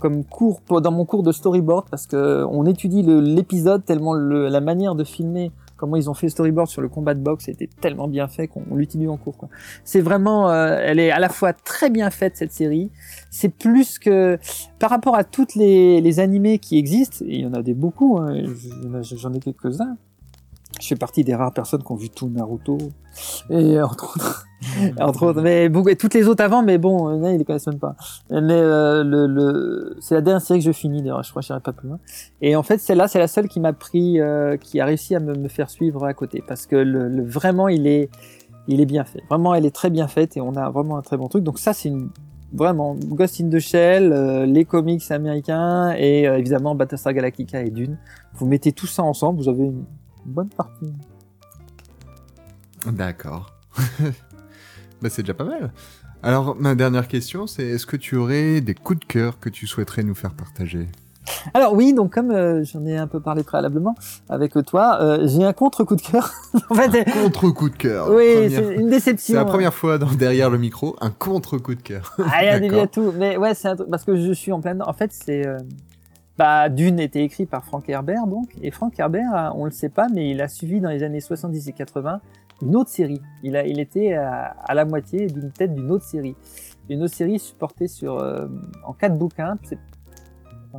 [0.00, 4.60] comme cours dans mon cours de storyboard parce que on étudie l'épisode tellement le, la
[4.60, 5.52] manière de filmer.
[5.76, 8.48] Comment ils ont fait le storyboard sur le combat de boxe était tellement bien fait
[8.48, 9.38] qu'on on l'utilise en cours.
[9.38, 9.48] quoi.
[9.82, 12.90] C'est vraiment, euh, elle est à la fois très bien faite cette série.
[13.30, 14.38] C'est plus que
[14.78, 17.24] par rapport à toutes les, les animés qui existent.
[17.26, 18.18] Et il y en a des beaucoup.
[18.18, 18.34] hein,
[19.02, 19.96] je- J'en ai quelques uns.
[20.80, 22.78] Je fais partie des rares personnes qui ont vu tout Naruto.
[23.50, 24.46] Et entre autres,
[25.00, 27.66] entre autres, mais et toutes les autres avant, mais bon, euh, non, ils les connaissent
[27.66, 27.96] même pas.
[28.30, 31.46] Mais euh, le, le, c'est la dernière série que je finis, d'ailleurs, je crois que
[31.46, 31.98] j'irai pas plus loin.
[32.42, 35.20] Et en fait, celle-là, c'est la seule qui m'a pris, euh, qui a réussi à
[35.20, 38.10] me, me faire suivre à côté, parce que le, le- vraiment, il est,
[38.68, 39.22] il est bien fait.
[39.30, 41.42] Vraiment, elle est très bien faite et on a vraiment un très bon truc.
[41.42, 42.10] Donc ça, c'est une
[42.52, 47.70] vraiment Ghost in the Shell, euh, les comics américains et euh, évidemment Battlestar Galactica et
[47.70, 47.96] Dune.
[48.34, 49.84] Vous mettez tout ça ensemble, vous avez une
[50.24, 50.92] bonne partie.
[52.86, 53.54] D'accord.
[55.02, 55.72] bah, c'est déjà pas mal.
[56.22, 59.66] Alors, ma dernière question, c'est est-ce que tu aurais des coups de cœur que tu
[59.66, 60.86] souhaiterais nous faire partager?
[61.54, 63.94] Alors oui, donc comme euh, j'en ai un peu parlé préalablement
[64.28, 66.32] avec toi, euh, j'ai un contre coup de cœur.
[66.70, 68.10] en fait, euh, Contre-coup de cœur.
[68.10, 69.34] oui, c'est une déception.
[69.34, 72.16] C'est la première fois dans Derrière le micro, un contre-coup de cœur.
[72.18, 73.12] Ah, il y a tout.
[73.16, 74.82] Mais ouais, c'est un truc parce que je suis en pleine.
[74.82, 75.58] En fait, c'est euh,
[76.40, 79.90] bah Dune était écrit par Frank Herbert donc et Frank Herbert, a- on le sait
[79.90, 82.22] pas, mais il a suivi dans les années 70 et 80
[82.62, 83.20] une autre série.
[83.42, 86.34] Il a, il était à, la moitié d'une tête d'une autre série,
[86.88, 88.48] une autre série supportée sur euh,
[88.86, 89.58] en quatre bouquins.
[89.64, 89.78] C'est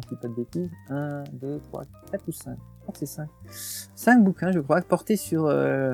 [0.09, 0.69] je pas de bêtises.
[0.89, 2.57] 1, 2, 3, 4 ou 5.
[2.57, 3.27] Je crois que c'est 5.
[3.95, 5.93] 5 bouquins, je crois, portés sur euh,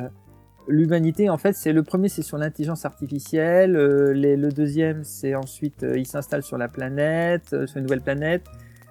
[0.69, 1.30] l'humanité.
[1.30, 3.76] En fait, c'est le premier, c'est sur l'intelligence artificielle.
[3.76, 8.02] euh, le deuxième, c'est ensuite, euh, il s'installe sur la planète, euh, sur une nouvelle
[8.02, 8.45] planète.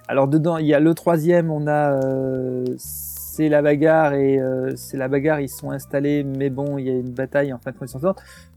[0.08, 4.74] Alors dedans, il y a le troisième, on a, euh, c'est la bagarre et euh,
[4.76, 5.40] c'est la bagarre.
[5.40, 7.88] Ils sont installés, mais bon, il y a une bataille en fin de compte.
[7.88, 8.00] s'en.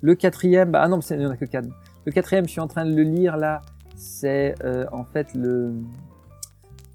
[0.02, 1.68] Le quatrième, bah ah non, il n'y en a que quatre.
[2.06, 3.62] Le quatrième, je suis en train de le lire là.
[3.96, 5.74] C'est euh, en fait le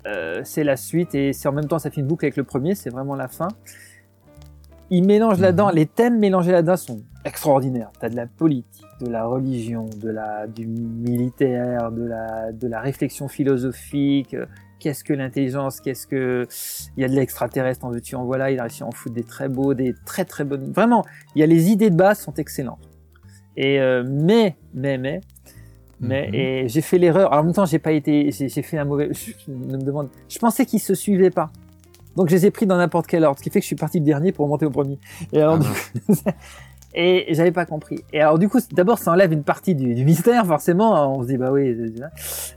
[0.06, 2.44] euh, c'est la suite et c'est en même temps ça fait une boucle avec le
[2.44, 3.48] premier, c'est vraiment la fin.
[4.94, 7.90] Il mélange là-dedans, les thèmes mélangés là-dedans sont extraordinaires.
[7.98, 12.80] T'as de la politique, de la religion, de la du militaire, de la de la
[12.80, 14.34] réflexion philosophique.
[14.34, 14.46] euh,
[14.78, 15.80] Qu'est-ce que l'intelligence?
[15.80, 16.46] Qu'est-ce que
[16.96, 19.14] il y a de l'extraterrestre En veux-tu en voilà Il a réussi à en foutre
[19.14, 20.70] des très beaux, des très très bonnes.
[20.72, 21.04] Vraiment,
[21.34, 22.86] il y a les idées de base sont excellentes.
[23.56, 25.20] Et euh, mais mais mais
[26.00, 26.34] mais Mhm.
[26.34, 27.32] et j'ai fait l'erreur.
[27.32, 29.08] En même temps, j'ai pas été, j'ai j'ai fait un mauvais.
[29.12, 30.08] Je, je me demande.
[30.28, 31.50] Je pensais qu'ils se suivaient pas.
[32.16, 33.76] Donc je les ai pris dans n'importe quel ordre, ce qui fait que je suis
[33.76, 34.98] parti du dernier pour monter au premier.
[35.32, 35.58] Et alors, Ah
[35.94, 36.14] du coup,
[36.94, 38.00] et j'avais pas compris.
[38.12, 41.16] Et alors du coup, d'abord ça enlève une partie du, du mystère, forcément.
[41.16, 41.76] On se dit bah oui.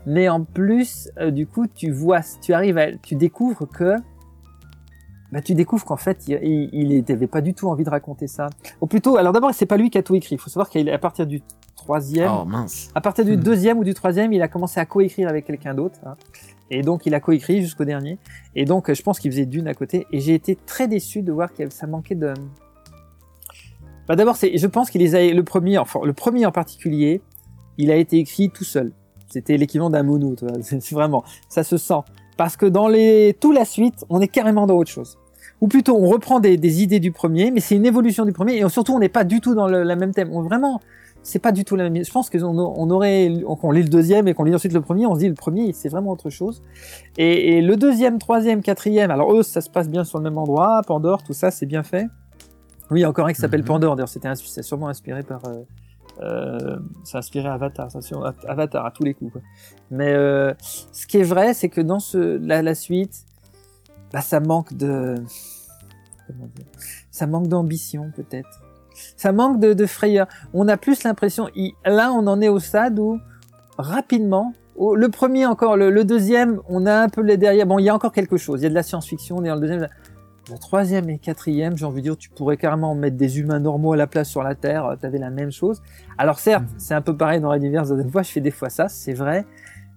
[0.06, 3.96] Mais en plus, euh, du coup, tu vois, tu arrives, à, tu découvres que,
[5.32, 6.38] bah tu découvres qu'en fait, il,
[6.72, 8.48] il, il avait pas du tout envie de raconter ça.
[8.80, 10.36] Ou plutôt, alors d'abord, c'est pas lui qui a tout écrit.
[10.36, 11.42] Il faut savoir qu'à partir du
[11.76, 12.90] troisième, Oh mince.
[12.94, 13.40] à partir du Hmm.
[13.40, 15.98] deuxième ou du troisième, il a commencé à coécrire avec quelqu'un d'autre.
[16.06, 16.14] hein.
[16.70, 18.18] Et donc, il a coécrit jusqu'au dernier.
[18.54, 20.06] Et donc, je pense qu'il faisait d'une à côté.
[20.12, 22.34] Et j'ai été très déçu de voir que ça manquait de.
[24.06, 27.20] Bah, d'abord, c'est, je pense qu'il les a, le premier, enfin, le premier en particulier,
[27.76, 28.92] il a été écrit tout seul.
[29.28, 30.34] C'était l'équivalent d'un mono,
[30.92, 32.00] vraiment, ça se sent.
[32.38, 35.18] parce que dans les tout la suite, on est carrément dans autre chose.
[35.60, 38.58] Ou plutôt, on reprend des, des idées du premier, mais c'est une évolution du premier,
[38.58, 40.30] et surtout, on n'est pas du tout dans le la même thème.
[40.32, 40.80] On, vraiment,
[41.28, 42.02] c'est pas du tout la même.
[42.02, 43.30] Je pense qu'on on aurait,
[43.60, 45.74] qu'on lit le deuxième et qu'on lit ensuite le premier, on se dit le premier,
[45.74, 46.62] c'est vraiment autre chose.
[47.18, 50.38] Et, et, le deuxième, troisième, quatrième, alors eux, ça se passe bien sur le même
[50.38, 52.06] endroit, Pandore, tout ça, c'est bien fait.
[52.90, 53.66] Oui, encore un qui s'appelle Mhm.
[53.66, 53.96] Pandore.
[53.96, 55.44] D'ailleurs, c'était c'est sûrement inspiré par.
[55.44, 55.62] Euh,
[56.22, 57.98] euh, ça a inspiré Avatar, ça,
[58.48, 59.32] Avatar à tous les coups.
[59.32, 59.42] Quoi.
[59.90, 63.26] Mais euh, ce qui est vrai, c'est que dans ce, la, la suite,
[64.12, 65.14] bah, ça manque de.
[66.26, 66.64] Comment dire
[67.10, 68.62] Ça manque d'ambition, peut-être.
[69.16, 70.26] Ça manque de, de frayeur.
[70.54, 71.48] On a plus l'impression.
[71.84, 73.18] Là, on en est au stade où,
[73.78, 77.66] rapidement, le premier encore, le, le deuxième, on a un peu les derrière.
[77.66, 78.60] Bon, il y a encore quelque chose.
[78.60, 79.36] Il y a de la science-fiction.
[79.38, 79.88] On est dans le deuxième.
[80.50, 83.92] Le troisième et quatrième, j'ai envie de dire, tu pourrais carrément mettre des humains normaux
[83.92, 85.82] à la place sur la Terre, tu avais la même chose.
[86.16, 86.68] Alors certes, Mhm.
[86.78, 89.44] c'est un peu pareil dans l'univers de fois, je fais des fois ça, c'est vrai.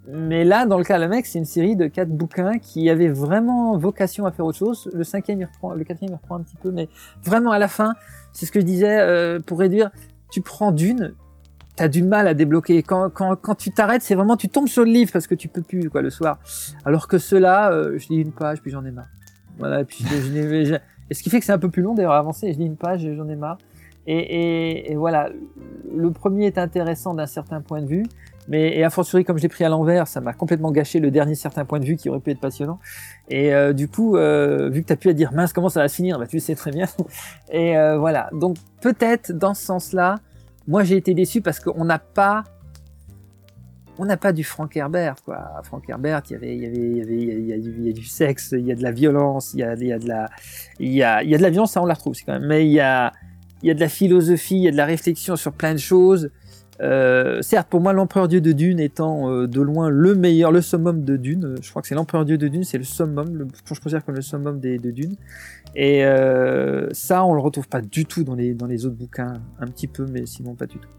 [0.10, 2.90] Mais là, dans le cas de la mec, c'est une série de quatre bouquins qui
[2.90, 4.90] avaient vraiment vocation à faire autre chose.
[4.94, 6.90] Le cinquième, il reprend, le quatrième, il reprend un petit peu, mais
[7.24, 7.94] vraiment à la fin,
[8.34, 9.92] c'est ce que je disais, euh, pour réduire,
[10.32, 11.14] tu prends d'une,
[11.76, 12.84] t'as du mal à débloquer.
[12.84, 15.48] Quand, quand, quand tu t'arrêtes, c'est vraiment, tu tombes sur le livre parce que tu
[15.48, 16.40] peux plus, quoi, le soir.
[16.86, 19.10] Alors que ceux-là, euh, je lis une page, puis j'en ai marre.
[19.58, 20.76] Voilà, et puis je, je
[21.10, 22.54] et ce qui fait que c'est un peu plus long d'ailleurs avancer.
[22.54, 23.58] Je lis une page, j'en ai marre.
[24.08, 25.30] Et, et, et voilà,
[25.94, 28.06] le premier est intéressant d'un certain point de vue,
[28.52, 31.10] mais et a fortiori comme je l'ai pris à l'envers, ça m'a complètement gâché le
[31.10, 32.80] dernier certain point de vue qui aurait pu être passionnant.
[33.30, 35.80] Et euh, du coup, euh, vu que tu as pu à dire mince comment ça
[35.80, 36.88] va se finir, bah tu le sais très bien.
[37.54, 40.20] Et euh, voilà, donc peut-être dans ce sens-là,
[40.68, 42.44] moi j'ai été déçu parce qu'on n'a pas
[43.98, 45.62] on n'a pas du Frank Herbert, quoi.
[45.64, 47.90] Frank Herbert, il y avait, il y avait, il y avait, a, du, il y
[47.90, 50.00] a du sexe, il y a de la violence, il y a, il y a
[50.00, 50.30] de la,
[50.78, 52.34] il y a, il y a de la violence, ça on la retrouve aussi quand
[52.34, 52.48] même.
[52.48, 53.14] Mais il y a,
[53.62, 55.80] il y a de la philosophie, il y a de la réflexion sur plein de
[55.80, 56.32] choses.
[56.82, 60.62] Euh, certes, pour moi, l'Empereur Dieu de Dune étant euh, de loin le meilleur, le
[60.62, 61.46] summum de Dune.
[61.46, 64.04] euh, Je crois que c'est l'Empereur Dieu de Dune, c'est le summum, le, je considère
[64.04, 65.16] comme le summum des, de Dune.
[65.76, 69.34] Et euh, ça, on le retrouve pas du tout dans les dans les autres bouquins,
[69.60, 70.90] un petit peu, mais sinon pas du tout.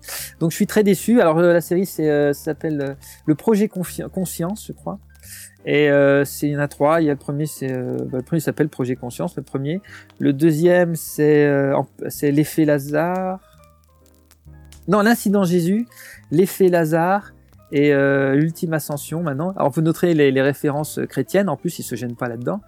[0.40, 1.20] Donc je suis très déçu.
[1.20, 2.96] Alors euh, la série, s'appelle
[3.26, 4.98] le projet Conscience, je crois.
[5.64, 7.00] Et euh, il y en a trois.
[7.00, 9.80] Il y a le premier, c'est euh, bah, le premier s'appelle Projet Conscience, le premier.
[10.18, 11.76] Le deuxième, c'est euh,
[12.09, 13.52] c'est l'effet Lazare.
[14.88, 15.86] Non, l'incident Jésus,
[16.30, 17.32] l'effet Lazare
[17.70, 19.54] et euh, l'ultime ascension maintenant.
[19.56, 21.48] Alors vous noterez les, références chrétiennes.
[21.48, 22.60] En plus, ils se gênent pas là-dedans.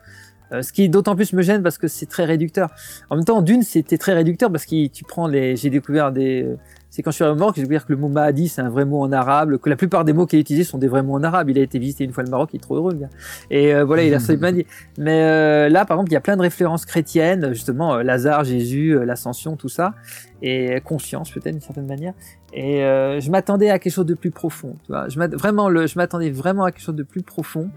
[0.53, 2.71] Euh, ce qui d'autant plus me gêne parce que c'est très réducteur.
[3.11, 5.57] En même temps, Dune, c'était très réducteur parce que tu prends les.
[5.57, 6.47] J'ai découvert des.
[6.95, 8.69] C'est quand je suis arrivé au Maroc, j'ai découvert que le mot Mahdi, c'est un
[8.69, 11.03] vrai mot en arabe, que la plupart des mots qu'il a utilisés sont des vrais
[11.03, 11.51] mots en arabe.
[11.51, 13.09] Il a été visité une fois le Maroc, il est trop heureux, le.
[13.51, 14.65] Et euh, voilà, il a Mahdi.
[14.97, 18.45] Mais euh, là, par exemple, il y a plein de références chrétiennes, justement, euh, Lazare,
[18.45, 19.97] Jésus, euh, l'ascension, tout ça,
[20.41, 22.15] et conscience peut-être d'une certaine manière.
[22.53, 24.77] Et euh, je m'attendais à quelque chose de plus profond.
[24.85, 27.71] Tu vois, je vraiment, je m'attendais vraiment à quelque chose de plus profond.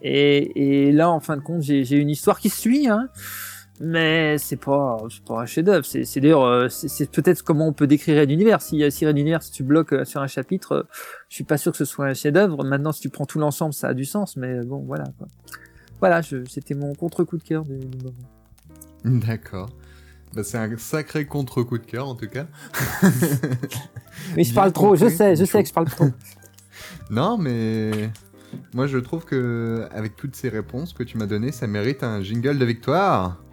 [0.00, 3.10] Et, et là, en fin de compte, j'ai j'ai une histoire qui suit, hein,
[3.84, 5.84] mais c'est pas, c'est pas un chef-d'œuvre.
[5.84, 8.62] C'est c'est d'ailleurs, euh, c'est peut-être comment on peut décrire Red Univers.
[8.62, 10.82] Si, si Red Univers, si tu bloques euh, sur un chapitre, euh,
[11.28, 12.62] je suis pas sûr que ce soit un chef-d'œuvre.
[12.62, 14.36] Maintenant, si tu prends tout l'ensemble, ça a du sens.
[14.36, 15.06] Mais euh, bon, voilà.
[15.18, 15.26] Quoi.
[15.98, 18.14] Voilà, c'était mon contre-coup de cœur du, du moment.
[19.26, 19.68] D'accord.
[20.32, 22.46] Bah, c'est un sacré contre-coup de cœur en tout cas.
[24.36, 24.94] Mais je parle trop.
[24.94, 26.06] Je sais, je sais que je parle trop.
[27.10, 28.10] Non, mais
[28.74, 32.22] moi je trouve que avec toutes ces réponses que tu m'as données, ça mérite un
[32.22, 33.38] jingle de victoire.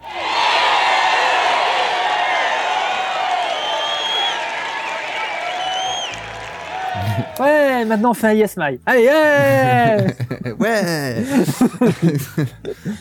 [7.38, 8.78] Ouais, maintenant on fait un yes my.
[8.84, 10.06] Allez, yeah
[10.58, 11.24] ouais.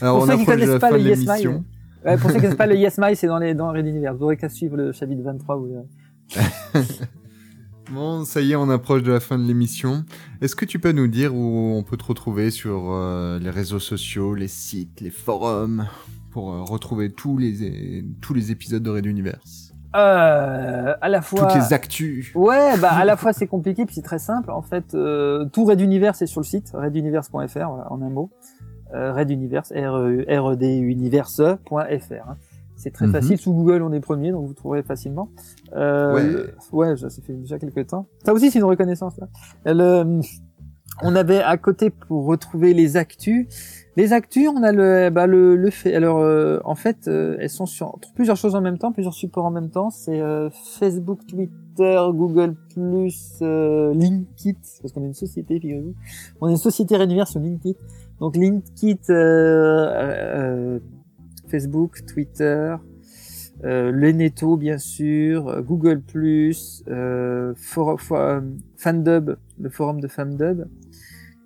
[0.02, 1.26] Alors Pour on ceux qui connaissent pas le Yes.
[2.06, 4.18] Ouais, pour ceux qui connaissent pas le Yes My, c'est dans les dans Red Universe.
[4.18, 6.82] Vous aurez qu'à suivre le chapitre 23 où euh,
[7.92, 10.04] Bon, ça y est, on approche de la fin de l'émission.
[10.42, 13.80] Est-ce que tu peux nous dire où on peut te retrouver sur euh, les réseaux
[13.80, 15.88] sociaux, les sites, les forums,
[16.32, 19.74] pour euh, retrouver tous les, tous les épisodes de Red Universe?
[19.96, 23.96] Euh, à la fois Toutes les actus Ouais, bah à la fois c'est compliqué puis
[23.96, 24.52] c'est très simple.
[24.52, 28.30] En fait, euh, tout Red Universe est sur le site reduniverse.fr en un mot.
[28.92, 29.98] Red Universe, R
[30.30, 31.78] R D Universe.fr.
[31.80, 32.38] hein.
[32.80, 33.12] C'est très Mhm.
[33.14, 33.38] facile.
[33.38, 35.30] Sous Google, on est premier, donc vous trouverez facilement.
[35.76, 36.14] Euh,
[36.72, 36.92] Ouais.
[36.92, 38.06] ouais, ça, fait déjà quelques temps.
[38.26, 39.16] Ça aussi, c'est une reconnaissance.
[39.20, 39.28] Là.
[39.74, 40.22] Le,
[41.04, 43.48] on avait à côté pour retrouver les actus.
[43.98, 45.94] Les actus, on a le, bah, le, le fait.
[45.94, 49.46] Alors, euh, en fait, euh, elles sont sur plusieurs choses en même temps, plusieurs supports
[49.46, 49.90] en même temps.
[49.90, 50.50] C'est euh,
[50.80, 55.96] Facebook, Twitter, Google+, euh, Linkit, parce qu'on est une société, figurez-vous.
[56.40, 57.76] On est une société réunivers sur Linkit.
[58.20, 60.80] Donc euh, euh,
[61.50, 62.76] Facebook, Twitter,
[63.66, 66.02] euh, Leneto bien sûr, euh, Google+,
[66.88, 67.54] euh,
[68.12, 68.42] euh,
[68.78, 70.66] Fandub, le forum de Fandub,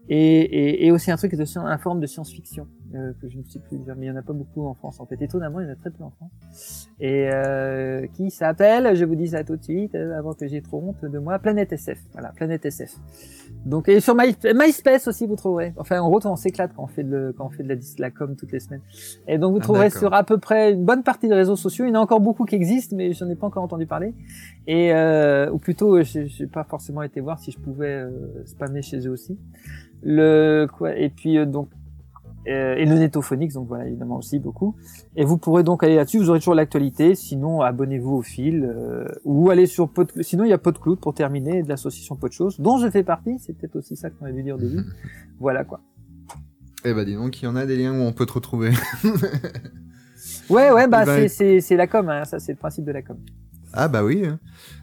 [0.10, 3.60] et, aussi un truc de sci- un forum de science-fiction euh, que je ne sais
[3.60, 5.22] plus dire, mais il y en a pas beaucoup en France en fait.
[5.22, 6.90] Étonnamment, il y en a très peu en France.
[7.00, 10.62] Et euh, qui s'appelle, je vous dis ça tout de suite, euh, avant que j'ai
[10.62, 12.00] trop honte de moi, Planète SF.
[12.14, 12.96] Voilà, Planète SF.
[13.66, 15.74] Donc et sur My, MySpace aussi vous trouverez.
[15.78, 17.76] Enfin en gros on s'éclate quand on fait de le- quand on fait de la,
[17.76, 18.82] dis- de la com toutes les semaines.
[19.28, 21.86] Et donc vous Ah, trouverez sur à peu près une bonne partie des réseaux sociaux.
[21.86, 24.14] Il y en a encore beaucoup qui existent, mais j'en ai pas encore entendu parler.
[24.68, 28.04] Et euh, ou plutôt euh, j'ai pas forcément été voir si je pouvais
[28.46, 29.38] spammer chez eux aussi.
[30.02, 31.70] Le quoi et puis euh, donc
[32.46, 34.76] et le Netophonix, donc voilà, évidemment aussi beaucoup.
[35.16, 37.16] Et vous pourrez donc aller là-dessus, vous aurez toujours l'actualité.
[37.16, 40.12] Sinon, abonnez-vous au fil euh, ou allez sur Pod.
[40.22, 43.38] Sinon, il y a Podcloud pour terminer de l'association Podchose, dont je fais partie.
[43.40, 44.84] C'est peut-être aussi ça qu'on aurait dû dire au début.
[45.40, 45.80] voilà quoi.
[46.86, 48.72] Eh bah dis donc, il y en a des liens où on peut te retrouver.
[50.50, 51.30] Ouais, ouais, bah Eh ben,
[51.62, 53.18] c'est la com, hein, ça c'est le principe de la com.
[53.74, 54.24] Ah bah oui.
[54.26, 54.40] hein.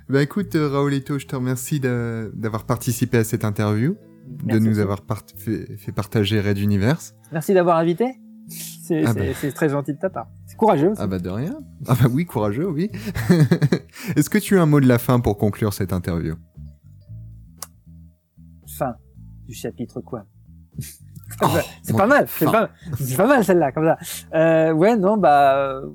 [0.08, 3.94] Bah écoute, euh, Raoulito, je te remercie d'avoir participé à cette interview,
[4.31, 7.15] de nous avoir part- fait, fait partager Red Universe.
[7.32, 8.07] Merci d'avoir invité.
[8.48, 9.23] C'est Ah bah.
[9.35, 10.28] c'est très gentil de ta part.
[10.47, 10.90] C'est courageux.
[10.90, 11.01] aussi.
[11.02, 11.59] Ah bah de rien.
[11.86, 12.90] Ah bah oui, courageux, oui.
[14.16, 16.35] Est-ce que tu as un mot de la fin pour conclure cette interview?
[18.78, 18.94] Fin
[19.47, 20.24] du chapitre quoi?
[21.43, 21.47] Oh,
[21.82, 22.70] c'est pas mal, c'est pas,
[23.16, 23.98] pas mal celle-là, comme ça.
[24.35, 25.86] Euh, ouais, non, bah, euh,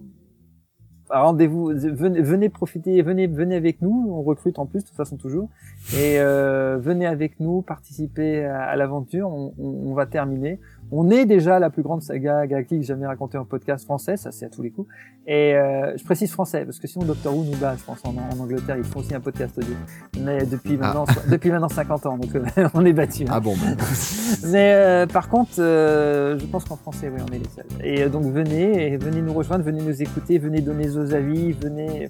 [1.09, 4.07] rendez-vous, venez, profiter, venez, venez avec nous.
[4.09, 5.49] On recrute en plus, de toute façon toujours.
[5.93, 9.29] Et euh, venez avec nous, participer à, l'aventure.
[9.29, 10.59] On va terminer.
[10.91, 14.45] On est déjà la plus grande saga galactique jamais racontée en podcast français, ça c'est
[14.45, 14.87] à tous les coups.
[15.27, 18.09] Et euh, je précise français parce que sinon Doctor Who nous bat, je pense en,
[18.15, 19.73] en Angleterre ils font aussi un podcast audio.
[20.21, 22.45] Mais depuis maintenant, depuis maintenant 50 ans, donc euh,
[22.75, 23.23] on est battu.
[23.23, 23.31] hein.
[23.31, 23.83] Ah bon, bah,
[24.45, 27.65] Mais euh, par contre, euh, je pense qu'en français, oui, on est les seuls.
[27.83, 31.51] Et euh, donc venez, et venez nous rejoindre, venez nous écouter, venez donner vos avis,
[31.53, 32.09] venez,